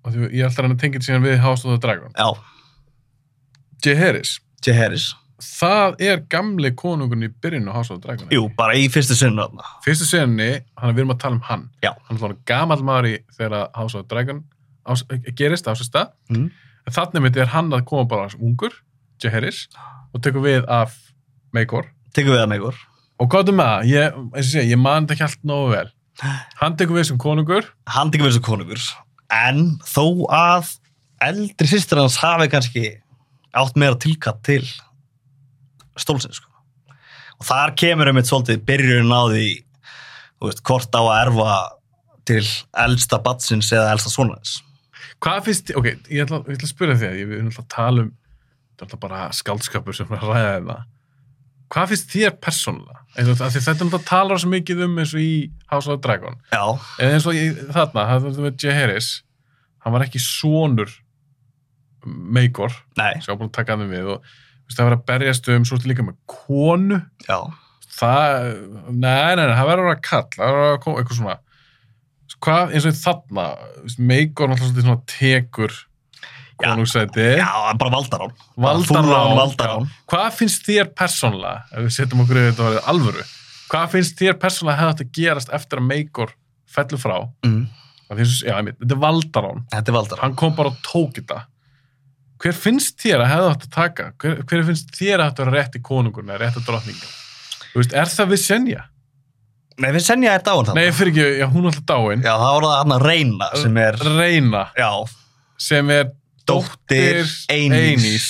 [0.05, 2.29] og því ég ætla hann að tengja þetta síðan við House of the Dragon, já,
[3.87, 8.29] Jaehaerys, Jaehaerys það er gamli konungun í byrjun á House of the Dragon.
[8.33, 9.65] jú, bara í fyrstu þarna.
[9.85, 11.67] Fyrstu senni, hann er við erum að tala um hann.
[11.85, 11.93] Já.
[12.07, 14.45] Hann er svona gamall maður í þegar House of the Dragon
[14.87, 15.05] ás,
[15.37, 16.15] gerist á sér stað.
[16.31, 16.49] mm.
[16.87, 18.73] Þannig myndi er hann að koma bara ungur,
[19.23, 19.67] Jaehaerys,
[20.15, 20.95] og tekur við af
[21.53, 21.89] Maegor.
[22.17, 22.85] Tekur við að meikur
[23.17, 23.87] Og hvað er með það?
[23.89, 25.87] Ég, eins og segja, ég man þetta ekki allt nógu vel.
[26.61, 27.69] Hann tekur við sem konungur.
[27.93, 28.83] hann tekur við þessu konungur
[29.33, 30.75] en þó að
[31.25, 32.85] eldri sýstir hans hafi kannski
[33.57, 34.63] átt meira tilkatt til
[35.97, 36.51] stólsins sko.
[37.41, 39.49] og þar kemur um eitt svolítið byrjun á því
[40.45, 41.55] veist, hvort á að erfa
[42.29, 42.45] til
[42.85, 44.61] elsta batsins eða elsta sonarins
[45.23, 48.11] Hvað finnst, ok, ég ætla, ég ætla að spyrja þig, ég vil alltaf tala um,
[48.13, 50.77] þetta er alltaf bara skaldskapur sem er að ræða þetta.
[51.73, 53.01] Hvað finnst þér persónulega?
[53.17, 55.33] Þetta er alltaf talar svo mikið um eins og í
[55.73, 56.37] House of Dragon.
[56.53, 56.63] já,
[57.01, 59.09] En eins og í, þarna, það var með Jaehaerys,
[59.83, 60.93] hann var ekki sonur
[62.07, 65.49] Meikor Nei, sem var búin að taka hann við og veist, það var að berjast
[65.55, 67.39] um svo ertu líka með konu já,
[67.97, 68.47] það,
[68.93, 71.37] nei, nei, nei, það verður að vera kall það verður að koma eitthvað svona
[72.47, 75.77] hvað, eins og þarna þú veist, Meikor náttúrulega svolítið svona tekur.
[76.63, 77.49] Konungsæti já,
[77.79, 79.89] bara Valdarán Valdarán, Valdarán.
[80.11, 83.25] Hvað finnst þér persónlega, ef við setjum okkur yfir þetta að alvöru,
[83.73, 86.33] hvað finnst þér persónlega hefði að gerast eftir að Meikor
[86.77, 87.19] fellur frá?
[87.47, 87.67] mm.
[88.07, 91.41] Og- Já, einmitt, þetta er Valdarán, Þetta er Valdarán hann kom bara og tók þetta.
[92.39, 94.05] Hver finnst þér að hefði að taka?
[94.23, 97.09] Hver, hver finnst þér að þetta vera rétt í konungurna, rétt að drottninga?
[97.73, 98.85] Þú veist, er það við senja?
[99.83, 102.23] Nei, við senja er dáin það Nei, fyrir ekki, já, hún er alltaf dáin.
[102.25, 104.91] Já, það var það hann að reyna sem er Reyna, Já,
[105.67, 106.07] sem er
[106.49, 108.29] dóttir Einís.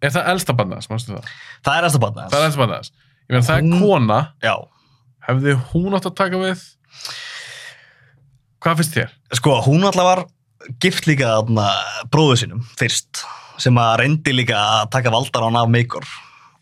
[0.00, 0.54] Er það elsta
[0.90, 1.30] mástu það?
[1.76, 2.94] Er eftir barna Það er elsta.
[3.30, 4.54] Ég meina, það er Hún- kona, Já,
[5.28, 6.62] hefði hún átt að taka við
[8.60, 9.10] hvað finnst þér?
[9.38, 10.24] sko, hún alltaf var
[10.82, 11.36] gift líka
[12.12, 13.22] bróðu sínum fyrst
[13.60, 16.04] sem að reyndi líka að taka Valdarán af Meikor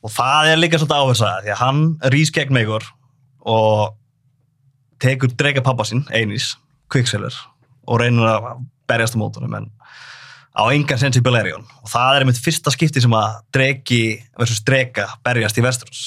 [0.03, 1.81] og það er líka svolítið áhersað því að hann
[2.15, 2.85] rís gegn Meikor
[3.49, 3.97] og
[5.03, 6.57] tekur drega pappa sín, Einís,
[6.91, 7.35] Quicksilver
[7.89, 9.71] og reynir að berjast á mótunum en
[10.59, 14.03] á engan sensi Belerion og það er einmitt fyrsta skipti sem að dregi
[14.39, 16.05] versus drega berjast í Vesturus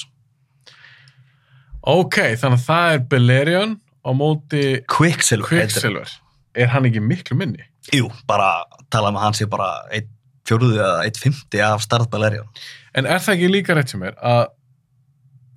[1.82, 5.50] ok, þannig að það er Belerion á móti Quicksilver.
[5.50, 6.10] Quicksilver
[6.58, 7.64] er hann ekki miklu minni?
[7.96, 10.10] Jú, bara tala um að hann sé bara einn
[10.48, 12.50] fjóruði eða einn fymti af starf Belerion
[12.98, 14.44] en er það ekki líka rétt sem er að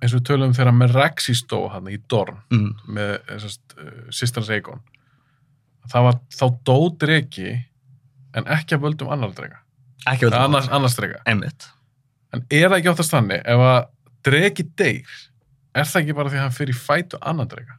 [0.01, 2.69] eins og við tölum um þegar Meraxi stó hann í Dorn mm.
[2.95, 3.47] með
[4.13, 4.83] Sisters Aegon
[5.91, 7.55] það var þá dó dregi
[8.35, 9.61] en ekki að völdum annar drega.
[10.05, 11.21] Ekki veit annars, annars drega.
[11.29, 11.69] Einmitt.
[12.35, 13.79] En er það ekki oftast þannig ef að
[14.27, 15.19] dregi deyr
[15.75, 17.77] er það ekki bara því að hann fyrir fætu annan drega?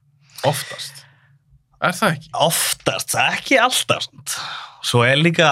[0.48, 1.04] Oftast.
[1.84, 2.30] Er það ekki?
[2.46, 4.08] oftast, ekki alltaf.
[4.86, 5.48] Svo er líka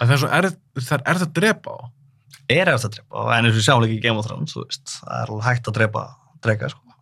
[0.00, 1.80] Að það er svo erð, það er erð að drepa á.
[2.50, 5.32] Er eftir að drepa en eins og sjáum líka í Game of Thrones það er
[5.34, 6.04] alveg hægt að drepa
[6.42, 6.96] drega sko.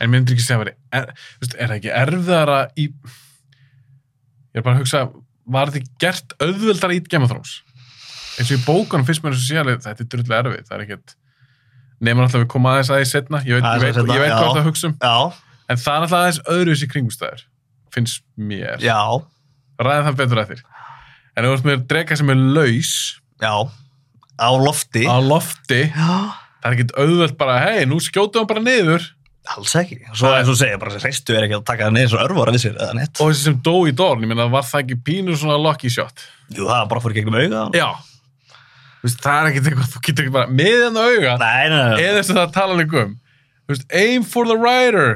[0.00, 1.08] en myndir ekki segja að veri er,
[1.44, 5.02] er það ekki erfiðara í ég er bara að hugsa
[5.48, 7.58] var ekki gert auðvöldara í Game of Thrones.
[8.38, 10.84] Eins og í bókunum fyrst mér og sé alveg þetta er drullu erfið, það er
[10.86, 11.14] ekkert
[11.98, 14.68] nefnir alltaf við koma aðeins aðeins setna ég veit, ég veit, ég veit hvað það
[14.68, 15.16] hugsa um já,
[15.66, 17.42] en það er alltaf aðeins öðruvis í kringumstæður
[17.94, 19.00] finnst mér, já,
[19.82, 20.62] ræða það betur eftir.
[21.34, 22.92] En ef þú ert með drega sem er laus.
[23.42, 23.54] Já.
[24.38, 25.04] Á lofti.
[25.06, 26.14] Á lofti, já,
[26.60, 29.06] það er ekkert auðvöld bara, hei, nú skjótu hann bara niður
[29.54, 29.98] alls ekki.
[30.12, 32.20] Svo eins og þú segir, bara þessi hreistu er ekki að taka það niður svo
[32.24, 33.20] örvara við sér eða neitt.
[33.22, 36.24] Og þessi sem dó í Dorn, ég meina, var það ekki pínu svona lucky shot?
[36.52, 37.88] Jú, það er bara fyrir gegnum auga Já.
[38.98, 41.36] Þú veist, það er ekkert eitthvað, þú getur ekki bara með henn á auga.
[41.44, 43.14] Nei, nei, nei, eða þess að það tala líka um.
[43.62, 45.14] Þú veist, aim for the rider.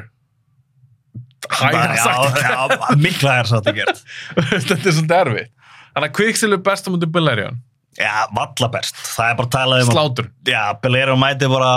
[1.51, 2.39] Bara, sagt.
[2.39, 3.99] já, já, mikla er satt að gert
[4.53, 5.51] Þetta er svolítið erfitt.
[5.93, 7.59] Þannig að Quicksilver best á mútið Belerion
[7.99, 10.29] já, valla best, það er bara að tala um Slátur.
[10.49, 11.73] Já, Belerion mæti bara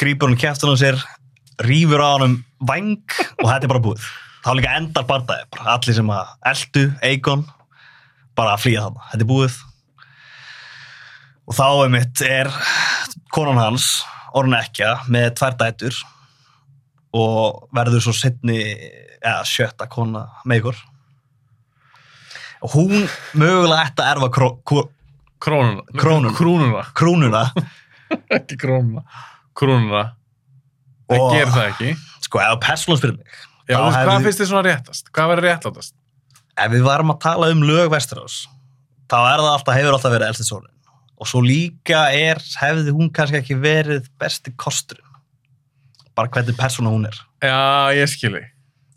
[0.00, 0.98] grípur hann kæftur hann sér
[1.66, 2.94] rýfur á hann vang
[3.40, 4.06] og þetta er bara búið.
[4.42, 5.74] Þá líka endar barndæði, bara.
[5.76, 7.44] Allir sem að eldu, Eikon
[8.38, 9.58] bara að flýja þannig, þetta er búið.
[11.42, 12.50] Og þá er mitt er
[13.34, 13.90] konan hans
[14.32, 16.00] orðin ekkja með tvær dætur
[17.12, 20.82] og verður svo setni ja, sjötta kona með ykkur.
[22.62, 23.06] Og hún
[23.36, 24.84] mögulega ætti að erfa kró, kró,
[25.42, 25.82] Krónuna.
[25.98, 26.34] Krónuna.
[26.38, 26.82] Krúnuna.
[26.94, 27.42] Krúnuna.
[28.36, 29.02] Ekki krónuna.
[29.58, 30.02] Krúnuna
[31.12, 31.90] Það Og- gerir það ekki.
[32.26, 32.38] Sko,
[33.02, 33.26] fyrir mig
[33.68, 35.10] Já, veist, hefði- hvað finnst þið svona réttast?
[35.14, 35.92] Hvað verður réttátast?
[36.58, 38.46] ef við varum að tala um lög Vesturás
[39.08, 40.68] þá er það alltaf, hefur alltaf verið elsti sólin.
[41.20, 45.06] Og svo líka er hefði hún kannski ekki verið besti kosturinn?
[46.16, 47.16] Bara hvernig persóna hún er.
[47.42, 48.42] Já, ég skilji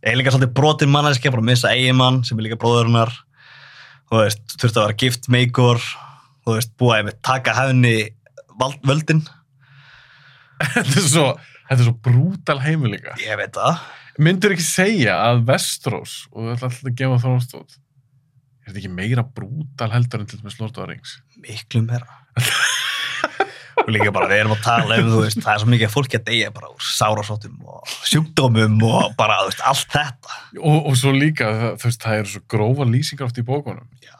[0.06, 3.12] ég er líka svolítið brotin manneskja, bara að missa eiginmann sem er líka bróðurinnar
[4.12, 5.80] þú veist, þurfti að vera gift meikor
[6.46, 7.96] þú veist, búa einmitt taka hefni
[8.86, 9.24] völdin.
[10.76, 11.26] Þetta er svo,
[11.70, 13.16] þetta er svo brútal heimur líka.
[13.24, 13.82] Ég veit það.
[14.26, 17.82] Myndur ekki segja að Vestrós og þetta er alltaf að gefa þróstótt
[18.66, 21.20] er þetta ekki meira brútal heldur en til dæmis Lord of the Rings?
[21.38, 22.22] Miklu meira.
[23.84, 26.30] Og líka bara við erum að tala um veist, það er svo mikið fólki að
[26.32, 30.40] deyja bara úr sárasóttum og sjúkdómum og bara, veist, allt þetta.
[30.58, 33.86] Og, og svo líka, það, veist, það eru svo grófa lýsingar oft í bókunum.
[34.02, 34.16] Já.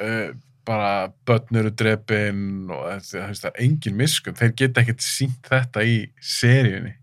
[0.00, 0.30] uh,
[0.66, 0.90] bara
[1.28, 6.94] börn eru drepin og það, er engin miskun þeir geta ekkert sínt þetta í seríunni.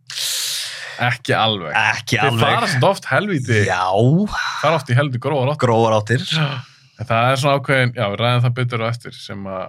[1.04, 1.74] Ekki alveg.
[1.74, 2.74] Ekki þeir fara alveg.
[2.76, 3.64] svona oft helvíti.
[3.66, 3.82] Já,
[4.62, 6.26] fara oft í helvíti grófa rátt grófar áttir.
[7.04, 9.64] Það er svona ákveðin, já, við ræðum það betur og eftir sem að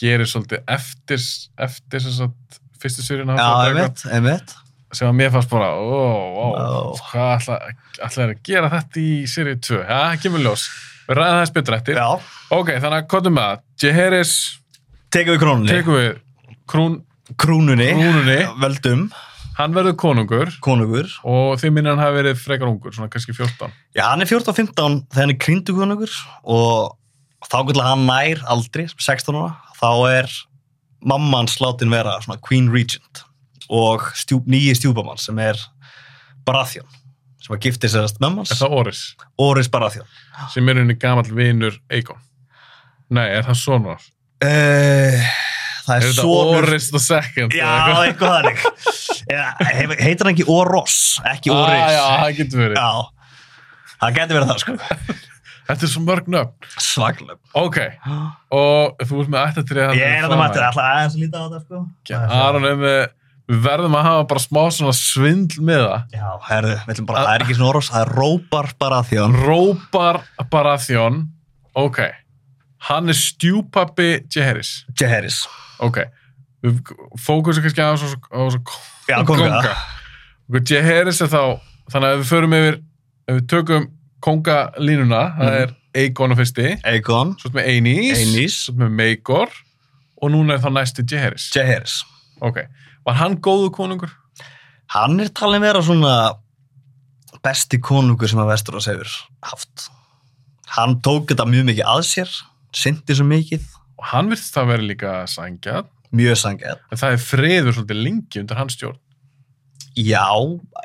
[0.00, 1.26] gerir svolítið eftir,
[1.68, 3.04] eftir sagt, fyrstu
[4.10, 4.54] einmitt
[4.94, 6.00] sem að mér fannst bara, ó,
[6.38, 6.96] ó, Ó.
[7.10, 7.56] hvað ætla,
[8.06, 10.66] ætla er að gera þetta í seríu 2, já, það kemur ljós
[11.08, 12.00] við ræðum það eftir.
[12.00, 12.08] Já,
[12.54, 13.62] Ok, þannig að kottum með það.
[13.84, 14.32] Jaehaerys
[15.14, 15.70] tekum við krónunni.
[15.72, 16.10] tekum við
[16.70, 16.96] krún,
[17.40, 17.86] Krúnunni.
[17.96, 18.38] Krúnunni.
[18.60, 19.04] Veldum,
[19.58, 21.08] hann verður konungur konungur.
[21.24, 23.72] og þið minnir hann hafi verið frekar ungur, svona kannski 14.
[23.96, 24.74] Já, hann er 14-15
[25.08, 26.12] þegar hann er krýndu konungur
[26.44, 26.96] og
[27.48, 30.34] þá gætla hann nær aldrei, 16 ára, þá er
[31.04, 33.24] mamman slátin vera svona Queen Regent
[33.72, 35.56] og stjúp, nýji stjúpamann sem er
[36.44, 36.86] Baratheon
[37.44, 39.00] sem að gifti sérast mömmans, Er það Oris,
[39.44, 40.06] Oris Baratheon.
[40.54, 42.20] sem er henni gamall vinur Eikon?
[43.14, 43.96] Nei, er það svona?
[44.44, 45.26] Uh,
[45.84, 46.62] það Er er þetta sonur...
[46.64, 47.52] Oris the second?
[47.56, 47.68] Já,
[48.04, 48.48] eitthvað?
[48.48, 48.64] þannig.
[49.28, 50.96] Já, he- heitir hann ekki Oros,
[51.30, 51.76] ekki Oris.
[51.76, 52.80] Ah, já, það getur verið.
[52.80, 52.90] Já,
[54.00, 55.20] það getur verið það, sko.
[55.64, 56.66] Þetta er svo mörg nöfn.
[56.84, 57.38] Svaglega.
[57.56, 57.78] Ok,
[58.52, 61.60] og þú ert með ættatrið Ég er þetta mættir, alltaf aðeins að líta á þetta,
[61.64, 61.78] sko.
[62.40, 62.98] Aron er með,
[63.48, 66.04] við verðum að hafa bara smá svona svindl með það.
[66.16, 66.74] Já, herðu,
[67.06, 69.34] bara, það er ekki svona Oros, það er Róbar Baratheon.
[69.44, 71.18] Rópar Baratheon,
[71.76, 72.00] ok,
[72.88, 75.42] hann er stjúpappi Jaehaerys, Jaehaerys.
[75.84, 76.00] ok,
[76.64, 76.80] við
[77.20, 78.62] fókusum kannski svo, á svo
[79.08, 79.60] Já, konga.
[80.48, 81.42] Ok, Jaehaerys er þá,
[81.92, 82.80] þannig að við förum yfir,
[83.28, 83.90] ef við tökum
[84.24, 85.62] kongalínuna, það Mhm.
[85.62, 87.36] er Aegon á fyrsti, Aegon.
[87.38, 88.56] svo við Einís, Aenys.
[88.66, 89.48] svo við Maegor
[90.22, 91.50] og núna er þá næsti Jaehaerys.
[91.54, 92.04] Jaehaerys.
[92.42, 92.56] Ok,
[93.06, 94.12] var hann góðu konungur?
[94.94, 96.14] Hann er talin vera svona
[97.44, 99.14] besti konungur sem að Vesturós hefur
[99.44, 99.88] haft.
[100.76, 102.36] Hann tók þetta mjög mikið að sér,
[102.74, 103.64] syndi svo mikið,
[103.94, 106.80] Og hann virðist það vera líka sangjað, mjög sangið.
[106.90, 108.98] en það er friður svolítið lengi undir hans stjórn.
[109.94, 110.26] Já,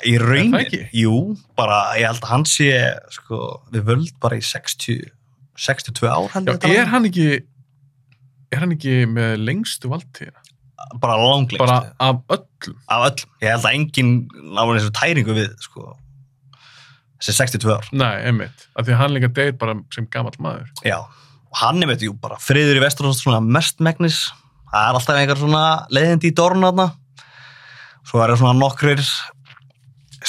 [0.06, 1.16] í raunin, jú,
[1.58, 2.70] bara ég held að hann sé,
[3.10, 3.40] sko,
[3.74, 5.10] við völd bara í 60,
[5.58, 6.92] 62 ár Já, að er um.
[6.94, 7.28] hann ekki,
[8.54, 10.46] er hann ekki með lengstu valdtíðina?
[11.02, 12.76] Bara langlengst, Bara af öllum?
[12.88, 13.32] af öllum.
[13.42, 14.14] Ég held að enginn
[14.56, 15.96] náður þessu tæringu við, sko,
[17.20, 17.90] þessi 62 ár.
[17.92, 18.68] Nei, einmitt.
[18.76, 20.68] Af því hann líka deyr bara sem gamall maður.
[20.88, 21.00] Já,
[21.50, 24.28] og hann er með jú bara friður í Vesturlands svona mestmegnis
[24.70, 26.92] það er alltaf einhver svona leiðindi í dornaðna
[28.06, 29.02] svo er það svona nokkrir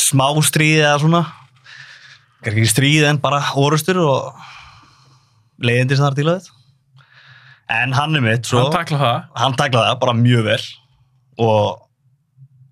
[0.00, 1.20] smá stríði eða svona
[2.48, 4.40] ekki stríði en bara orustur og
[5.60, 6.48] leiðindi sem það er að
[7.70, 9.18] en hann er mitt svo, Hann takla það.
[9.42, 10.62] hann taklaði það bara mjög vel.
[11.40, 11.86] Og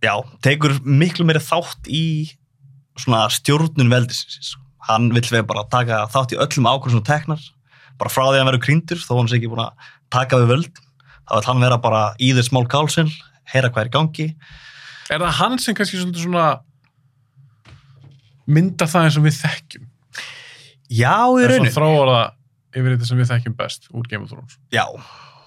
[0.05, 0.15] já,
[0.45, 2.03] tekur miklu meiri þátt í
[2.99, 4.57] svona stjórnun veldisins.
[4.89, 7.43] Hann vill við bara taka þátt í öllum ákvörðum sem teknar.
[7.99, 10.51] Bara frá því að hann verður krýndur þó hann sé ekki búin að taka við
[10.55, 10.81] völd
[11.29, 13.11] þá vill hann vera bara í þess mál kálsinn
[13.53, 14.27] heyra hvað er í gangi.
[15.13, 16.47] Er það hann sem kannski svolítið svona
[18.49, 19.87] mynda það eins og við þekkjum?
[20.89, 22.35] já, í Er raunin svona þróar það
[22.77, 24.59] yfir þetta sem við þekkjum best úr Game of Thrones?
[24.75, 24.85] já,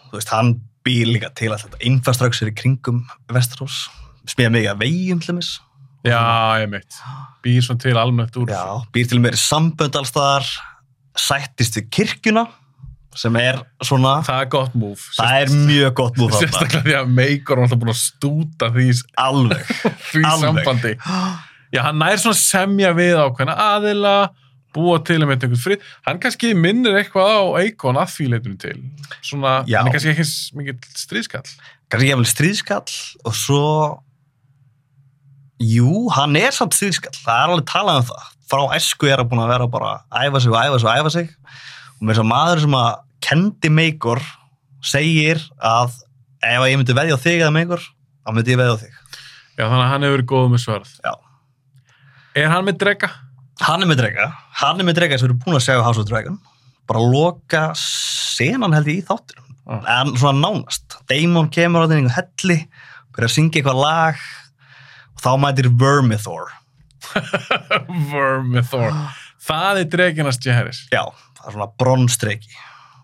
[0.10, 0.53] þú veist, hann
[0.85, 3.84] býr líka til að þetta infrastructure í kringum Vesturós
[4.30, 4.88] smíða mikið að
[5.26, 5.60] til þess
[6.02, 6.18] Já,
[6.57, 6.95] ég mitt.
[7.45, 10.48] Býr svona til almennt úr Já, býr til meiri sambönd alstaðar,
[11.14, 12.48] sættist við kirkjuna,
[13.14, 15.03] sem er svona, Það er gott múf.
[15.18, 16.39] það er mjög gott þarna.
[16.39, 18.88] Sérstaklega því að Meikor er alltaf búin að stúta því,
[19.22, 19.72] Alveg.
[20.10, 20.45] því Alveg.
[20.64, 20.93] sambandi.
[21.72, 24.15] Já, hann nær svona semja við ákveðna aðila,
[24.76, 25.85] búa til að með einhvern frið.
[26.07, 28.76] Hann kannski minnir eitthvað á Eikon að því leitunum til.
[29.19, 29.80] Svona, Já.
[29.81, 30.27] hann er kannski ekki
[30.60, 31.45] mikið stríðskall.
[31.91, 33.64] Kannski vil stríðskall og svo,
[35.61, 37.15] jú, hann er samt stríðskall.
[37.22, 38.30] Það er alveg talað um það.
[38.52, 40.95] Frá esku er hann búin að vera bara að æfa sig og æfa sig og
[40.99, 41.34] æfa sig.
[41.99, 42.91] Og með þess að maður sem að
[43.22, 44.23] kendi Meikor
[44.81, 45.99] segir að
[46.41, 47.84] ef ég myndi veðja á þig eða Meikor,
[48.26, 48.95] þá myndi ég veðja á þig.
[49.60, 50.93] Já, þannig að hann hefur verið góð með sverð.
[51.06, 51.14] Já.
[52.41, 53.11] Er hann með drega?
[53.61, 54.25] Hann er með drega,
[54.61, 56.39] hann er með drega sem erum búin að segja á House of Dragon.
[56.89, 59.38] Bara loka senan held ég í þáttur
[59.69, 60.01] Ah.
[60.01, 60.95] en svona nánast.
[61.07, 62.57] Damon kemur á þenni einhver helli
[63.13, 64.15] byrja að syngja eitthvað lag
[65.13, 66.49] og þá mætir Vermithor.
[68.11, 68.91] Vermithor.
[69.41, 70.81] Það er dreginast Jaehaerys.
[70.91, 71.03] já,
[71.38, 72.51] það er svona bronstreki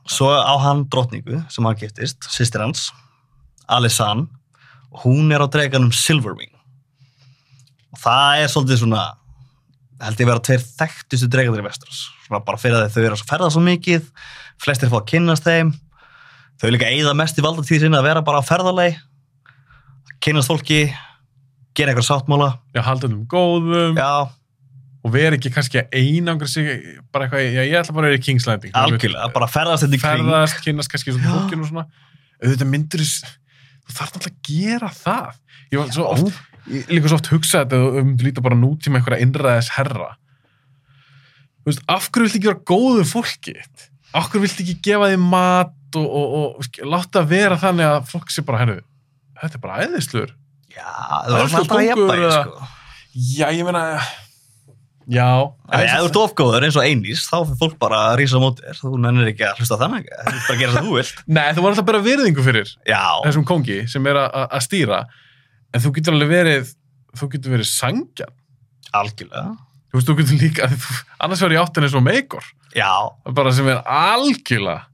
[0.08, 2.90] svo á hann drottningu sem hann giftist, sýstir hans
[3.68, 4.28] Alisann
[4.94, 6.54] og hún er á dreganum Silverwing.
[7.94, 9.02] Og það er svolítið svona
[10.04, 13.28] held ég vera tveir þekktustu dregandir í Vestros svona bara fyrir að þau eru að
[13.30, 14.08] ferða svo mikið
[14.62, 15.74] flestir fá að kynnast þeim.
[16.58, 18.98] Þau líka eigða mest í valdatíð sinni að vera bara á ferðalegi
[20.24, 20.82] kynnast fólki
[21.78, 22.50] gera eitthvað sáttmála.
[22.74, 24.00] Já, halda um góðum.
[24.00, 24.34] Já,
[25.06, 26.72] og vera ekki kannski að einangra sig
[27.14, 28.74] bara eitthvað, já, ég ætla bara að vera í King's Landing.
[28.82, 31.86] algjörlega, bara ferðast þetta í kring ferðast, kynnast kannski svona fólkinu og svona.
[32.42, 35.40] Auðvitað myndir þú þarf náttúrulega að gera það.
[35.68, 36.42] Ég var svo oft
[36.72, 40.14] ég líka svo oft hugsa þetta og um líta bara nútíma einhverja innræðis herra
[41.64, 43.56] þú veist, af hverju viltu ekki vera góðu fólki
[44.18, 47.90] af hverju viltu ekki gefa því mat og, og, og, og láta það vera þannig
[47.90, 48.80] að fólk sé bara, herru
[49.42, 50.32] þetta er bara æðislur
[50.76, 52.72] já, það er alltaf að jafnvægi eða- sko.
[53.38, 53.84] já, ég meina
[55.08, 55.24] Já,
[55.72, 58.44] En ef þú ert ofgóður eins og einís, þá fyrir fólk bara að rísa á
[58.44, 58.66] móti.
[58.76, 60.10] Þú nennir ekki að hlusta þannig.
[60.12, 61.22] Þú ert bara að gera það þú vilt.
[61.38, 65.00] Nei, þú var alltaf bara virðingu fyrir Já, þessum kongi sem er að stýra
[65.74, 66.74] en þú getur alveg verið
[67.18, 68.34] þú getur verið sangjan
[68.98, 69.56] algjörlega.
[69.92, 70.70] þú veist, þú getur líka
[71.24, 72.46] annars verður ég áttin eins og meikor
[72.78, 72.92] Já,
[73.34, 74.86] bara sem er algjörlega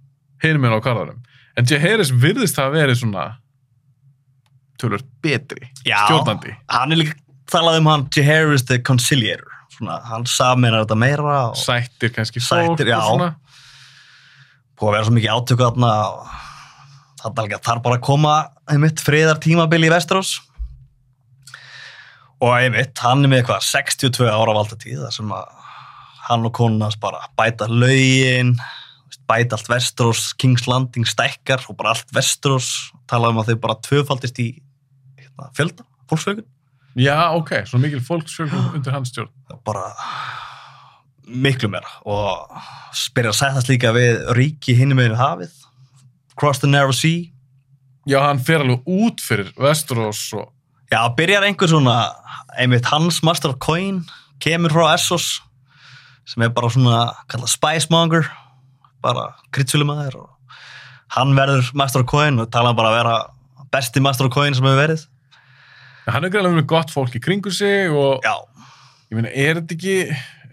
[0.44, 1.22] hinum minn á karðarum
[1.58, 3.26] en Jay Harris virðist það að verið svona
[4.82, 6.00] tölur betri já.
[6.08, 7.20] stjórnandi Hann er líka
[7.54, 8.24] talað um hann, J.
[8.26, 9.50] Harris the Conciliator.
[9.76, 12.98] Svona, hann saminar þetta meira og sættir kannski Sættir, já.
[14.80, 15.92] búið að vera svo mikið átöku þarna
[17.22, 18.34] það er alveg að þarf bara að koma
[18.74, 20.34] einmitt friðar tímabili í Vestrós
[22.44, 25.60] og einmitt, hann er með eitthvað 62 ára valdatíð þar sem að
[26.28, 28.56] hann og konunans bara bæta lögin
[29.30, 32.70] bæta allt Vestrós, Kings Landing stækkar og bara allt Vestrós
[33.08, 34.50] tala um að þau bara tvöfaldist í
[35.20, 36.48] hérna, fjölda, fólksfjögun
[37.00, 39.32] já, ok, svo mikil fólksfjölgun undir hans stjórn.
[39.66, 39.90] Bara
[41.28, 41.90] miklu meira.
[42.06, 42.58] Og
[42.98, 45.56] spyrja að sættast líka við ríki hinni með hafið
[46.40, 47.30] Cross the Narrow Sea.
[48.10, 50.53] Já, hann fer alveg út fyrir Westeros og
[50.94, 51.94] Já, byrjar einhver svona
[52.54, 54.04] einmitt hans Master of Coin
[54.44, 55.40] kemur frá Essos
[56.30, 57.00] sem er bara svona
[57.32, 58.28] kallað Spice Monger
[59.02, 60.60] bara kryddsölumæður og
[61.16, 63.16] hann verður Master of Coin og tala bara að vera
[63.74, 65.08] besti Master of Coin sem hefur verið.
[66.14, 68.36] Hann er greiðlega með gott fólk í kringu sig og Já,
[69.10, 69.98] ég meina, er þetta ekki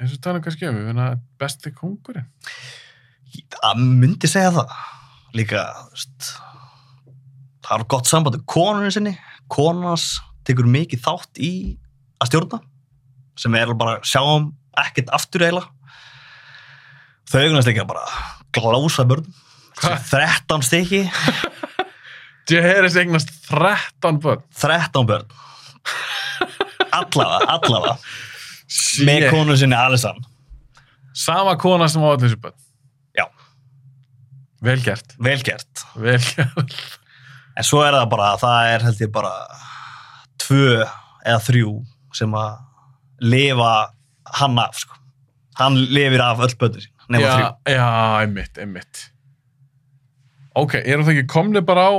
[0.00, 2.30] eins og tala um, ég meina, besti kongurinn
[3.58, 4.72] það myndi segja það.
[5.36, 5.68] Líka,
[7.60, 9.18] það er gott samband um konunni sinni
[9.52, 10.14] konans
[10.46, 11.52] tekur mikið þátt í
[12.20, 12.60] að stjórna
[13.40, 14.50] sem er bara sjáum
[14.80, 15.70] ekkert aftur eiginlega.
[17.30, 18.06] Þau augnast ekki að bara
[18.56, 19.06] glása
[19.80, 20.02] Hvað?
[20.10, 21.04] 13 stykki.
[22.50, 24.42] Jay Harris eignast 13 börn.
[24.58, 25.30] 13 börn.
[26.90, 27.94] Allavega, allavega.
[29.06, 29.30] Með Shit.
[29.32, 30.18] konu sinni Alisan
[31.16, 32.56] sama kona sem á þessu börn.
[33.16, 33.26] Já.
[34.62, 35.40] vel gert, vel
[37.56, 39.32] en svo er það bara, það er held ég bara
[40.50, 41.74] tvö eða þrjú
[42.16, 42.56] sem að
[43.22, 43.74] lifa
[44.40, 44.96] hann af sko.
[45.60, 47.86] hann lifir af öll börnir sín nema já, já,
[48.22, 49.00] einmitt, einmitt.
[50.54, 51.94] Ok, erum það ekki komni bara á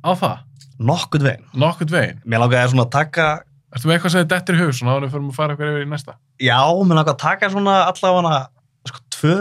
[0.00, 0.38] á það,
[0.80, 1.48] nokkurn veginn.
[1.60, 2.20] Nokkurt veginn?
[2.24, 3.26] Mér langaði svona að taka
[3.70, 5.84] ertu með eitthvað sem þið dettur í hug svona við förum að fara eitthvað yfir
[5.84, 6.16] í næsta?
[6.40, 8.40] Já, mér langaði að taka svona allavega
[8.88, 9.36] sko, tvö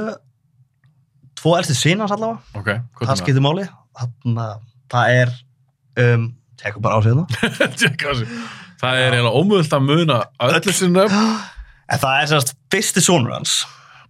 [1.40, 2.60] tvo elsti sínans allavega.
[2.60, 2.70] Ok,
[3.00, 3.68] hvað það skiptir máli.
[4.00, 5.34] Þannig að það er
[6.04, 6.28] um,
[6.60, 8.24] tekur bara á sig það
[8.80, 11.28] það er eiginlega ómöðult að muna öll þessi nöfn.
[11.90, 13.56] En það er sérst fyrsti sonur hans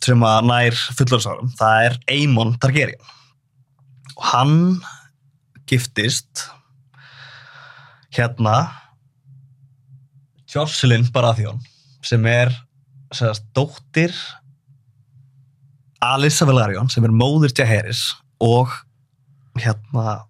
[0.04, 1.52] sem að nær fullorðsárum.
[1.60, 3.14] Það er Aemon Targaryen.
[4.16, 4.58] Og hann
[5.70, 6.46] giftist
[8.16, 8.56] hérna
[10.50, 11.60] Jocelyn Baratheon
[12.06, 12.52] sem er
[13.14, 14.14] sérst dóttir
[16.04, 18.06] Alyssa Velaryon sem er móðir Jaehaerys
[18.40, 18.72] og
[19.60, 20.22] hérna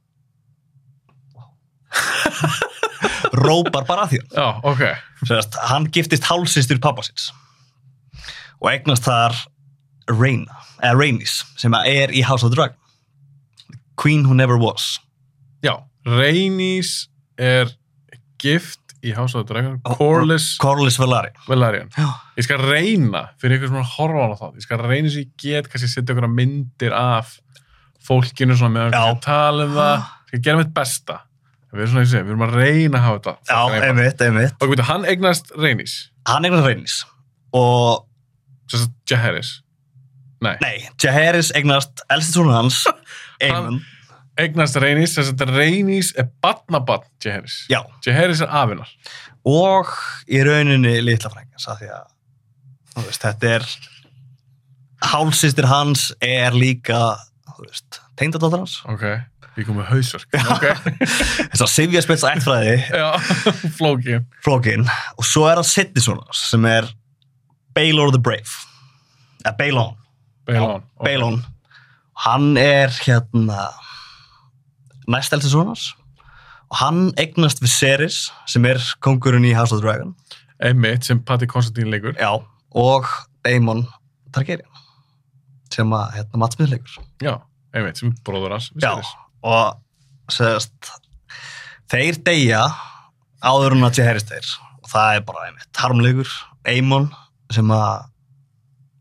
[3.43, 4.83] Rópar Baratheon já, ok,
[5.27, 7.29] Sérst, hann giftist hálsistur pappa síns.
[8.59, 9.35] Og eignast þar
[10.09, 12.77] Rhaena, eða Rhaenys sem er í House of the Dragon
[13.99, 14.97] Queen who never was.
[15.63, 15.77] Já
[16.07, 17.09] Rhaenys
[17.39, 17.71] er
[18.41, 21.37] gift í House of the Dragon Corlys Corlys Velaryon.
[21.47, 21.91] Velaryon.
[21.95, 22.09] Já.
[22.39, 25.23] ég skal reyna, fyrir ykkur sem er að horfa á þá ég skal reyna sem
[25.23, 27.37] ég get, kannski setja ykkur myndir af
[28.09, 30.07] fólkinu svona meðan við tala um það.
[30.29, 31.19] Ég skal gera mitt besta
[31.71, 34.57] við erum svona að segja, við erum að reyna að hafa þetta Já, einmitt, einmitt.
[34.59, 35.95] Og veitu, hann eignast Rhaenys
[36.29, 36.97] Hann eignast Rhaenys
[37.55, 38.05] og,
[38.69, 39.53] sem sagt Jaehaerys?
[40.45, 42.83] Nei, nei, Jaehaerys eignast elsti sonur hans
[43.45, 43.79] Aemon,
[44.39, 47.63] eignast Rhaenys sem sagt Rhaenys er badnabann Jaehaerys.
[47.71, 47.81] Já.
[48.05, 48.93] Jaehaerys er afinar
[49.47, 49.89] og
[50.29, 52.05] í rauninni litla frængas af því að
[52.93, 53.67] þú veist, þetta er
[55.09, 56.99] hálsistir hans er líka
[57.55, 58.79] þú veist, tengdadóttar hans.
[58.89, 59.05] Ok,
[59.59, 60.39] við komum með hausverk.
[60.55, 60.65] Ok,
[61.51, 63.07] þess að Sivja spils ættfræði já,
[63.79, 64.87] flóki flókin.
[65.19, 66.89] Og svo er það setni svona sem er
[67.77, 68.49] Baelor the Brave.
[69.43, 69.95] Eða Baelon
[70.49, 71.05] Baelon, ok.
[71.05, 71.39] Baelon
[72.25, 73.69] hann er hérna
[75.09, 75.93] næst elsti sonars.
[76.69, 80.13] Og hann eignast Viserys sem er kongurinn í House of the Dragon.
[80.61, 82.13] Einmitt sem Patti Konstantín leikur.
[82.19, 82.35] Já,
[82.75, 83.07] og
[83.47, 83.85] Daemon
[84.35, 84.67] Targaryen
[85.73, 86.99] sem að hérna Mats Smith leikur.
[87.23, 87.33] Já,
[87.73, 89.13] einmitt, sem bróður hans já, Viserys.
[89.45, 89.79] Og
[90.33, 90.91] segast
[91.89, 92.63] þeir deyja
[93.43, 94.49] áður en að Jaehaerys deyr
[94.83, 96.33] og það er bara einmitt harmleikur
[96.69, 97.07] Aemon
[97.53, 98.09] sem að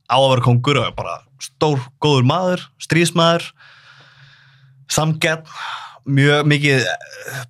[0.08, 3.50] á að vera kongur og er bara stór, góður maður, stríðsmaður
[4.88, 5.50] samgett
[6.08, 6.86] mjög mikið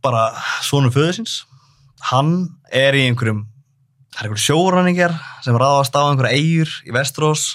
[0.03, 0.33] bara
[0.67, 1.37] svonum föðu síns.
[2.11, 3.45] Hann er í einhverjum
[4.15, 5.15] það er einhverju sjóræningar
[5.47, 7.53] sem ráðast á einhverja eigur í Vestrós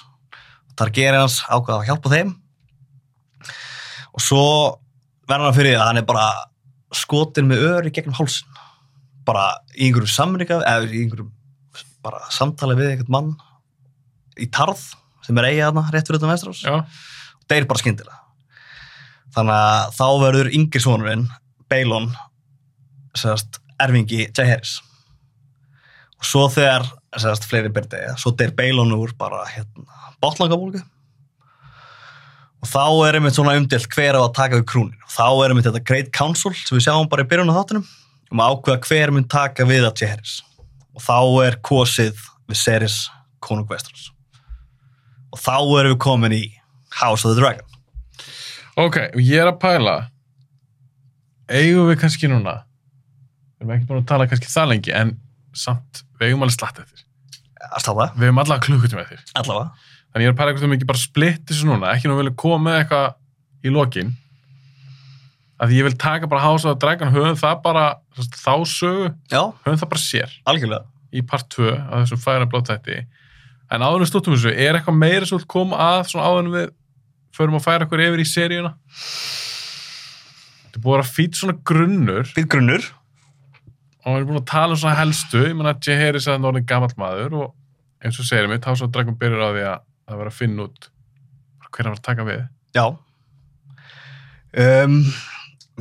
[0.80, 2.32] Targaryens ákvaða að hjálpa þeim.
[4.14, 4.46] Og svo
[5.30, 6.28] verður hann fyrir að hann er bara
[6.94, 8.50] skotin með öri gegnum hálsin
[9.28, 11.32] bara í einhverjum samringa eða í einhverjum
[12.04, 13.32] bara samtali við einhvern mann
[14.40, 14.82] í tarð
[15.24, 18.20] sem er eiga þarna rétt fyrir þetta Vestrós Já, og deyr bara skyndilega.
[19.34, 21.28] Þannig að þá verður yngri sonurinn
[21.72, 22.10] Bailon
[23.18, 24.82] sérst, erfingi Jaehaerys
[26.20, 26.86] og svo þegar
[27.20, 29.88] sérst, fleiri byrði, svo deyr Bailon úr bara hérna,
[30.24, 30.84] bátlangabólgu
[32.64, 35.52] og þá er einmitt svona umdelt hver á að taka við krúnin og þá er
[35.52, 37.85] einmitt þetta Great Council sem við sjáum bara í byrjun á þáttunum
[38.31, 40.38] um að ákveða hver mun taka við að Jaehaerys
[40.95, 42.98] og þá er kosið við Seris
[43.44, 44.10] konung Vestros
[45.34, 46.44] og þá erum við komin í
[46.94, 47.65] House of the Dragon.
[48.77, 49.95] Ok, ég er að pæla.
[51.49, 52.60] Eigum við kannski núna
[53.57, 55.15] við erum ekki búin að tala kannski það lengi en
[55.57, 57.03] samt, við eigum alveg slatt eftir.
[57.64, 59.26] Að stáða, við eigum allavega klukkutum eftir.
[59.40, 62.19] Allavega þannig ég er að pæla hvort við ekki bara splitt þessu núna ekki nú
[62.19, 63.18] vilja koma eitthvað
[63.65, 64.14] í lokin.
[65.64, 67.84] Því ég vil taka bara the Dragon höfum það bara,
[68.19, 69.11] þá sögu.
[69.31, 70.34] Höfum það bara sér.
[70.44, 70.90] Algjörlega.
[71.14, 73.03] Í part 2 af þessum færa blóttætti
[73.73, 76.68] en áður við stúttum þessu, er eitthvað meira sem vil koma að svona áður við
[77.34, 78.73] förum að færa okkur yfir í seríuna?
[80.65, 82.27] Þetta er búið að fýt svona grunnur.
[82.30, 82.90] Fyrir grunnur.
[84.03, 85.41] Og við erum búin að tala um svona helstu.
[85.48, 87.49] Ég menna að Jaehaerys er orðin gamall maður og
[88.03, 90.40] eins og segir mig, House of the Dragon byrjar á því að það vera að
[90.40, 90.90] finna út
[91.74, 92.42] hver hann var að taka við?
[92.78, 92.84] Já.
[94.54, 94.98] Um,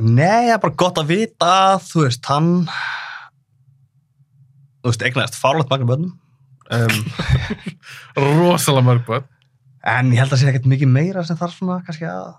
[0.01, 2.47] nei, það er bara gott að vita að, þú veist, hann
[4.81, 6.15] þú veist, eignaðist fárlegt magna bönnum
[6.73, 6.97] um,
[8.25, 9.27] rosalega mörg börn.
[9.93, 12.33] en ég held að sé ekkert mikið meira sem þarf svona kannski að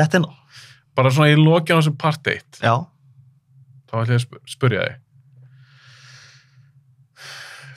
[0.00, 0.32] detta inn á.
[0.96, 1.38] Bara svona í
[1.76, 2.74] á þessum part 1 já,
[3.90, 5.00] þá ætlum ég að sp- spyrja þig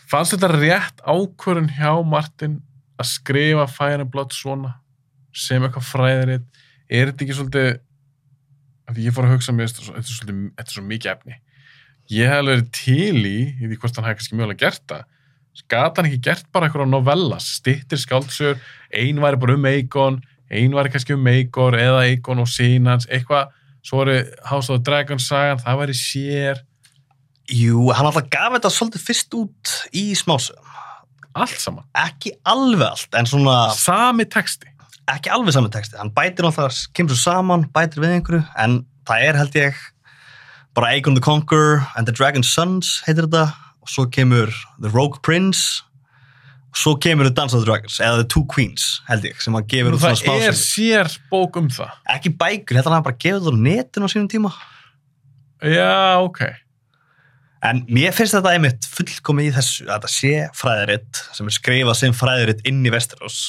[0.08, 2.62] fannst þetta rétt ákvörun hjá Martin
[2.98, 4.78] að skrifa Fire and Blood svona
[5.36, 6.48] sem eitthvað fræðirinn
[6.88, 7.70] er þetta ekki svolítið
[8.88, 11.38] af því ég fór að hugsa mér þetta er svolítið, þetta er svo mikið efni.
[12.08, 15.06] Ég hef alveg verið til í í því hvort hann hefði kannski mjögulega gert það.
[15.74, 17.50] Gat hann ekki gert bara eitthvað novellas?
[17.58, 18.60] Stittir skáldsögur,
[18.94, 20.20] ein væri bara um Eikon,
[20.54, 23.52] ein væri kannski um Eikor eða Eikon og sínans eitthvað,
[23.84, 26.64] svo er House of the Dragon sagan, það væri sér
[27.52, 30.64] jú, hann alltaf gaf þetta svolítið fyrst út í smásögum.
[31.38, 34.70] Allt saman, ekki alveg allt, en svona sami texti.
[35.08, 39.28] Ekki alveg saman texti, hann bætir alltaf, kemur svo saman, bætir við einhverju, en það
[39.28, 39.84] er held ég
[40.78, 43.52] bara Aegon the Conqueror and the Dragon's Sons heitir þetta,
[43.82, 44.52] og svo kemur
[44.82, 45.86] The Rogue Prince,
[46.74, 49.56] og svo kemur The Dance of the Dragons, eða The Two Queens held ég, sem
[49.56, 51.96] hann gefur út svona það er sér bók um það.
[52.18, 54.58] Ekki bækur, að hann bara gefur það á netinu á sínum tíma.
[55.62, 56.44] já, ok
[57.66, 61.96] En mér finnst þetta einmitt fullkomið í þessu að þetta sé fræðiritt sem er skrifað
[61.98, 63.40] sem fræðiritt inn í Vesturós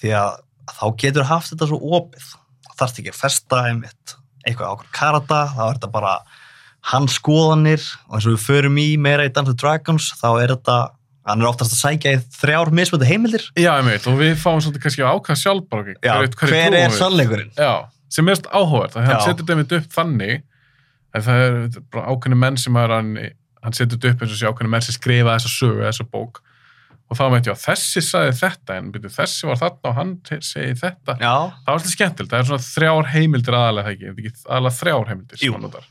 [0.00, 0.34] því að,
[0.76, 2.26] þá getur haft þetta svo opið.
[2.66, 4.14] Þá þarfst ekki að festa einmitt
[4.46, 6.12] eitthvað ákveð karata, þá er þetta bara
[6.92, 7.82] hans skoðanir.
[8.08, 10.76] Og eins og við förum í meira í Dance of Dragons þá er þetta,
[11.28, 13.48] hann er oftast að sækja í þrjár mismöndu heimildir.
[13.58, 16.52] Já, veit, og við fáum svolítið kannski að ákvæða sjálf bara, ok, Já, hverju- hverju
[16.54, 17.50] hver er sannleikurinn?
[17.56, 17.72] Já,
[18.12, 20.36] sem er áhugavert, þannig að hann setur þetta einmitt upp þannig
[21.20, 23.10] að það er bara ákveðni menn sem er hann,
[23.64, 26.42] hann setur upp eins og sé ákveðni menn sem skrifa þessa sögu, þessa bók.
[27.08, 30.10] Og þá meinti ég að þessi sagði þetta en byrju, þessi var þarna og hann
[30.44, 31.14] segi þetta.
[31.16, 34.80] Já, það var alltaf skemmtilegt, það er svona þrjár heimildir aðalega það ekki, er aðalega
[34.82, 35.86] þrjár heimildir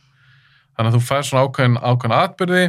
[0.78, 2.64] þannig að þú fær svona ákveðin, ákveðin atbyrði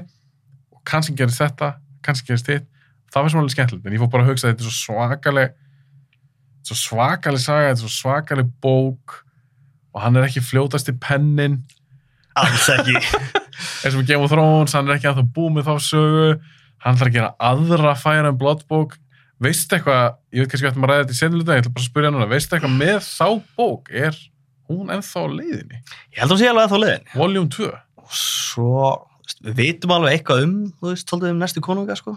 [0.72, 1.72] og kannski gerist þetta
[2.04, 2.68] kannski gerist þitt,
[3.12, 4.76] það var svona alveg skemmtilegt en ég fór bara að hugsa að þetta er svo
[4.86, 5.56] svakaleg
[6.68, 9.18] svo svakaleg saga þetta er svo svakaleg bók
[9.92, 11.60] og hann er ekki fljótast í pennin
[12.42, 12.96] alls ekki.
[13.84, 16.30] Eins og Game of Thrones, hann er ekki að það búið með þá sögu.
[16.84, 18.98] Hann þarf að gera aðra færa en blottbók
[19.42, 21.88] veistu eitthvað, ég veit kannski að maður ræði þetta í sennilega ég ætla bara að
[21.88, 23.28] spyrja núna, veistu eitthvað með þá
[23.58, 23.90] bók?
[23.94, 24.16] Er
[24.68, 25.82] hún ennþá leiðinni?
[26.14, 28.88] Ég held að hún sé alveg að þá leiðin Volume 2 og svo,
[29.22, 32.16] veist, við vitum alveg eitthvað um, þú veist, svolítið um næstu konunga, sko.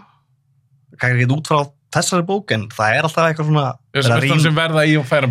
[0.98, 1.60] Kanski ekki út frá
[1.96, 3.64] þessari bók, en það er alltaf eitthvað svona...
[3.96, 5.28] Veist rýna- sem verða í og færa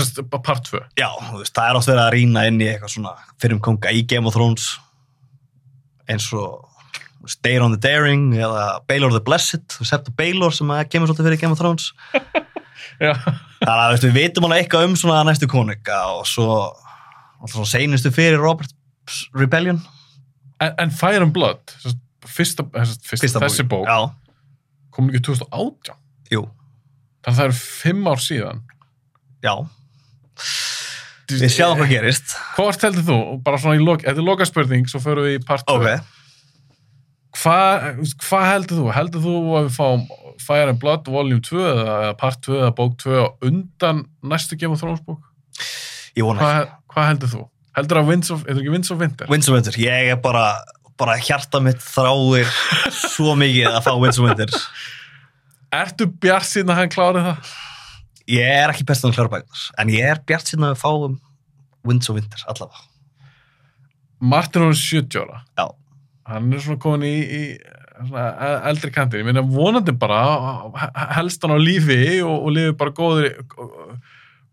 [0.00, 2.94] veist part 2 já, þú veist, það er oft verið að rýna inn í eitthvað
[2.94, 3.12] svona
[3.42, 4.70] fyrir um konga í Game of Thrones
[6.10, 6.64] eins og
[7.42, 11.56] Dare on the Daring eða Baelor the Blessed, veist, Baelor sem kemur svolítið fyrir Game
[11.56, 11.88] of Thrones.
[13.02, 13.12] Já,
[13.60, 16.46] Þannig að, veist, við vitum alveg eitthvað um svona næstu konunga og svo,
[17.40, 18.72] alltaf svona seinustu fyrir Robert
[19.36, 19.80] Rebellion.
[20.62, 21.74] en, en Fire and Blood
[22.26, 23.86] fyrsta, fyrsta, Fyrsta þessi bók.
[23.88, 24.10] Já,
[24.96, 25.96] kom ekki 2018
[26.34, 26.42] jú,
[27.22, 28.62] þannig að það eru fimm ár síðan
[29.46, 29.54] já.
[31.26, 32.36] Við sjáum hvað gerist.
[32.54, 35.64] Hvort heldur þú, bara svona í lok, þetta er lokaspurning svo förum við í part
[35.66, 36.12] 2 Ok.
[37.40, 37.88] hvað
[38.28, 38.86] hva heldur þú?
[38.94, 40.04] Heldur þú að við fáum
[40.46, 44.76] Fire and Blood Volume 2 eða, Part 2 eða Bók 2 á undan næstu Game
[44.76, 45.24] of Thrones bók?
[46.16, 46.72] Ég vona ekki.
[46.94, 47.42] hvað heldur þú?
[47.76, 49.28] Heldur að Winds of, er það ekki Winds of Winter?
[49.32, 50.44] Winds of Winter, ég er bara,
[51.00, 52.48] bara hjarta mitt þráir
[52.94, 54.52] svo mikið að fá Winter.
[55.76, 57.54] Ertu bjart síðan að hann klárið það?
[58.26, 61.18] Ég er ekki bestan að klára bæknar, en ég er bjart síðan að við fáum
[61.86, 62.84] Winter allavega.
[64.20, 65.42] Martin er 70 ára.
[65.58, 65.66] Já.
[66.26, 67.42] Hann er svona komin í, í
[68.08, 69.20] svona e- eldri kantin.
[69.22, 70.22] Ég meina vonandi bara
[70.80, 73.30] he- helst hann á lífi og, og lifi bara góðu,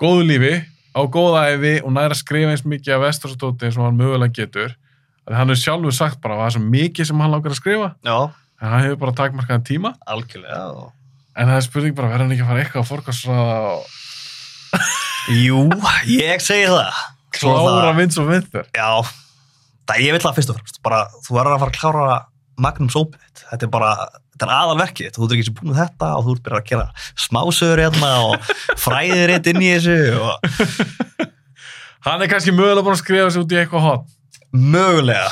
[0.04, 0.54] góðu lífi
[0.94, 4.76] á góða æfi og næra skrifa eins mikið af vesturstóti eins og hann mögulega getur.
[5.32, 7.90] Hann hefur sjálfur sagt bara að það er svo mikið sem hann langar að skrifa
[8.04, 8.18] Já,
[8.60, 10.90] en hann hefur bara takmarkaðan tíma algjörlega.
[11.36, 13.92] en það er spurning bara, verður hann ekki að fara eitthvað að forkastræða og
[15.32, 15.60] Jú,
[16.12, 16.98] ég segi það.
[17.34, 18.66] Klára vins og vinter?
[18.76, 18.90] Já,
[19.88, 20.80] það ég vil það fyrst og fremst.
[20.84, 22.18] Bara, þú verður að fara að klára
[22.64, 23.46] Magnum þitt.
[23.50, 23.92] Þetta er bara,
[24.36, 25.14] þetta er aðalverkið.
[25.16, 28.12] Þú ert ekki sem búin með þetta og þú ert byrjað að gera smásögur hérna
[28.28, 28.52] og
[28.84, 31.24] fræðir eitt inn í þessu og
[32.06, 34.06] Hann er kannski mögulega búin að skrifa sig út í eitthvað hot
[34.54, 35.30] mögulega.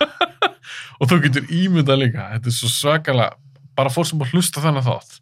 [1.00, 3.36] og þú getur ímyndað líka þetta er svo svakalega,
[3.78, 5.18] bara fólk sem hlusta þennan þátt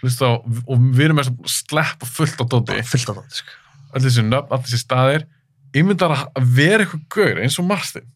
[0.00, 3.58] hlusta á, og við erum að sleppa fullt á dóti fyllt á þetta, sko.
[3.92, 5.28] öll þessi nöfn, öll þessi staðir
[5.76, 8.08] ímyndar að vera eitthvað gaur eins og Martin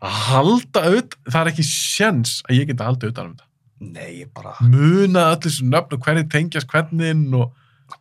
[0.00, 3.48] að halda auð, það er ekki sjens að ég geta haldið utan um þetta
[3.80, 7.52] Nei, bara, muna öll þessi nöfn og hverju tengjast hvernig og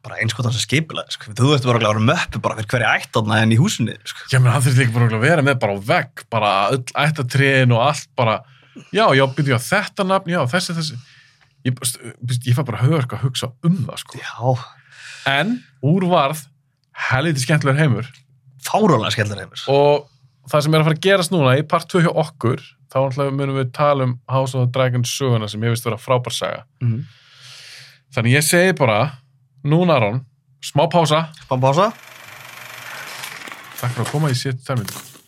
[0.06, 1.34] bara eins og þessi skipulega, sko.
[1.38, 4.28] Þú ert bara að klára möppu bara fyrir hverja ættarna en í húsinni, sko.
[4.32, 7.76] Já, menn hann þurfti ekki bara að vera með bara á vegg, bara öll ættatriðin
[7.76, 8.38] og allt bara,
[8.96, 11.00] já, já, byrju á þetta nafn, já, þessi, þessi.
[11.68, 11.84] Ég,
[12.48, 14.24] ég, fæ bara höfður að hugsa um það, sko.
[14.24, 14.56] Já,
[15.30, 16.46] En úr varð
[17.10, 18.08] helviti skemmtilegur heimur
[18.64, 19.64] fárólega skellur heimur.
[19.72, 20.10] og
[20.50, 23.00] það sem er að fara að gerast núna í part 2 hjá okkur, þá
[23.30, 26.64] munum við tala um House of the Dragon söguna sem ég veist vera frábær saga.
[26.82, 27.04] Mm.
[28.16, 29.00] Þannig ég segi bara,
[29.64, 30.26] núna Aron,
[30.62, 31.92] smá pása, Spá pása.
[33.80, 35.19] takk fyrir að koma í sétt þærmyndu.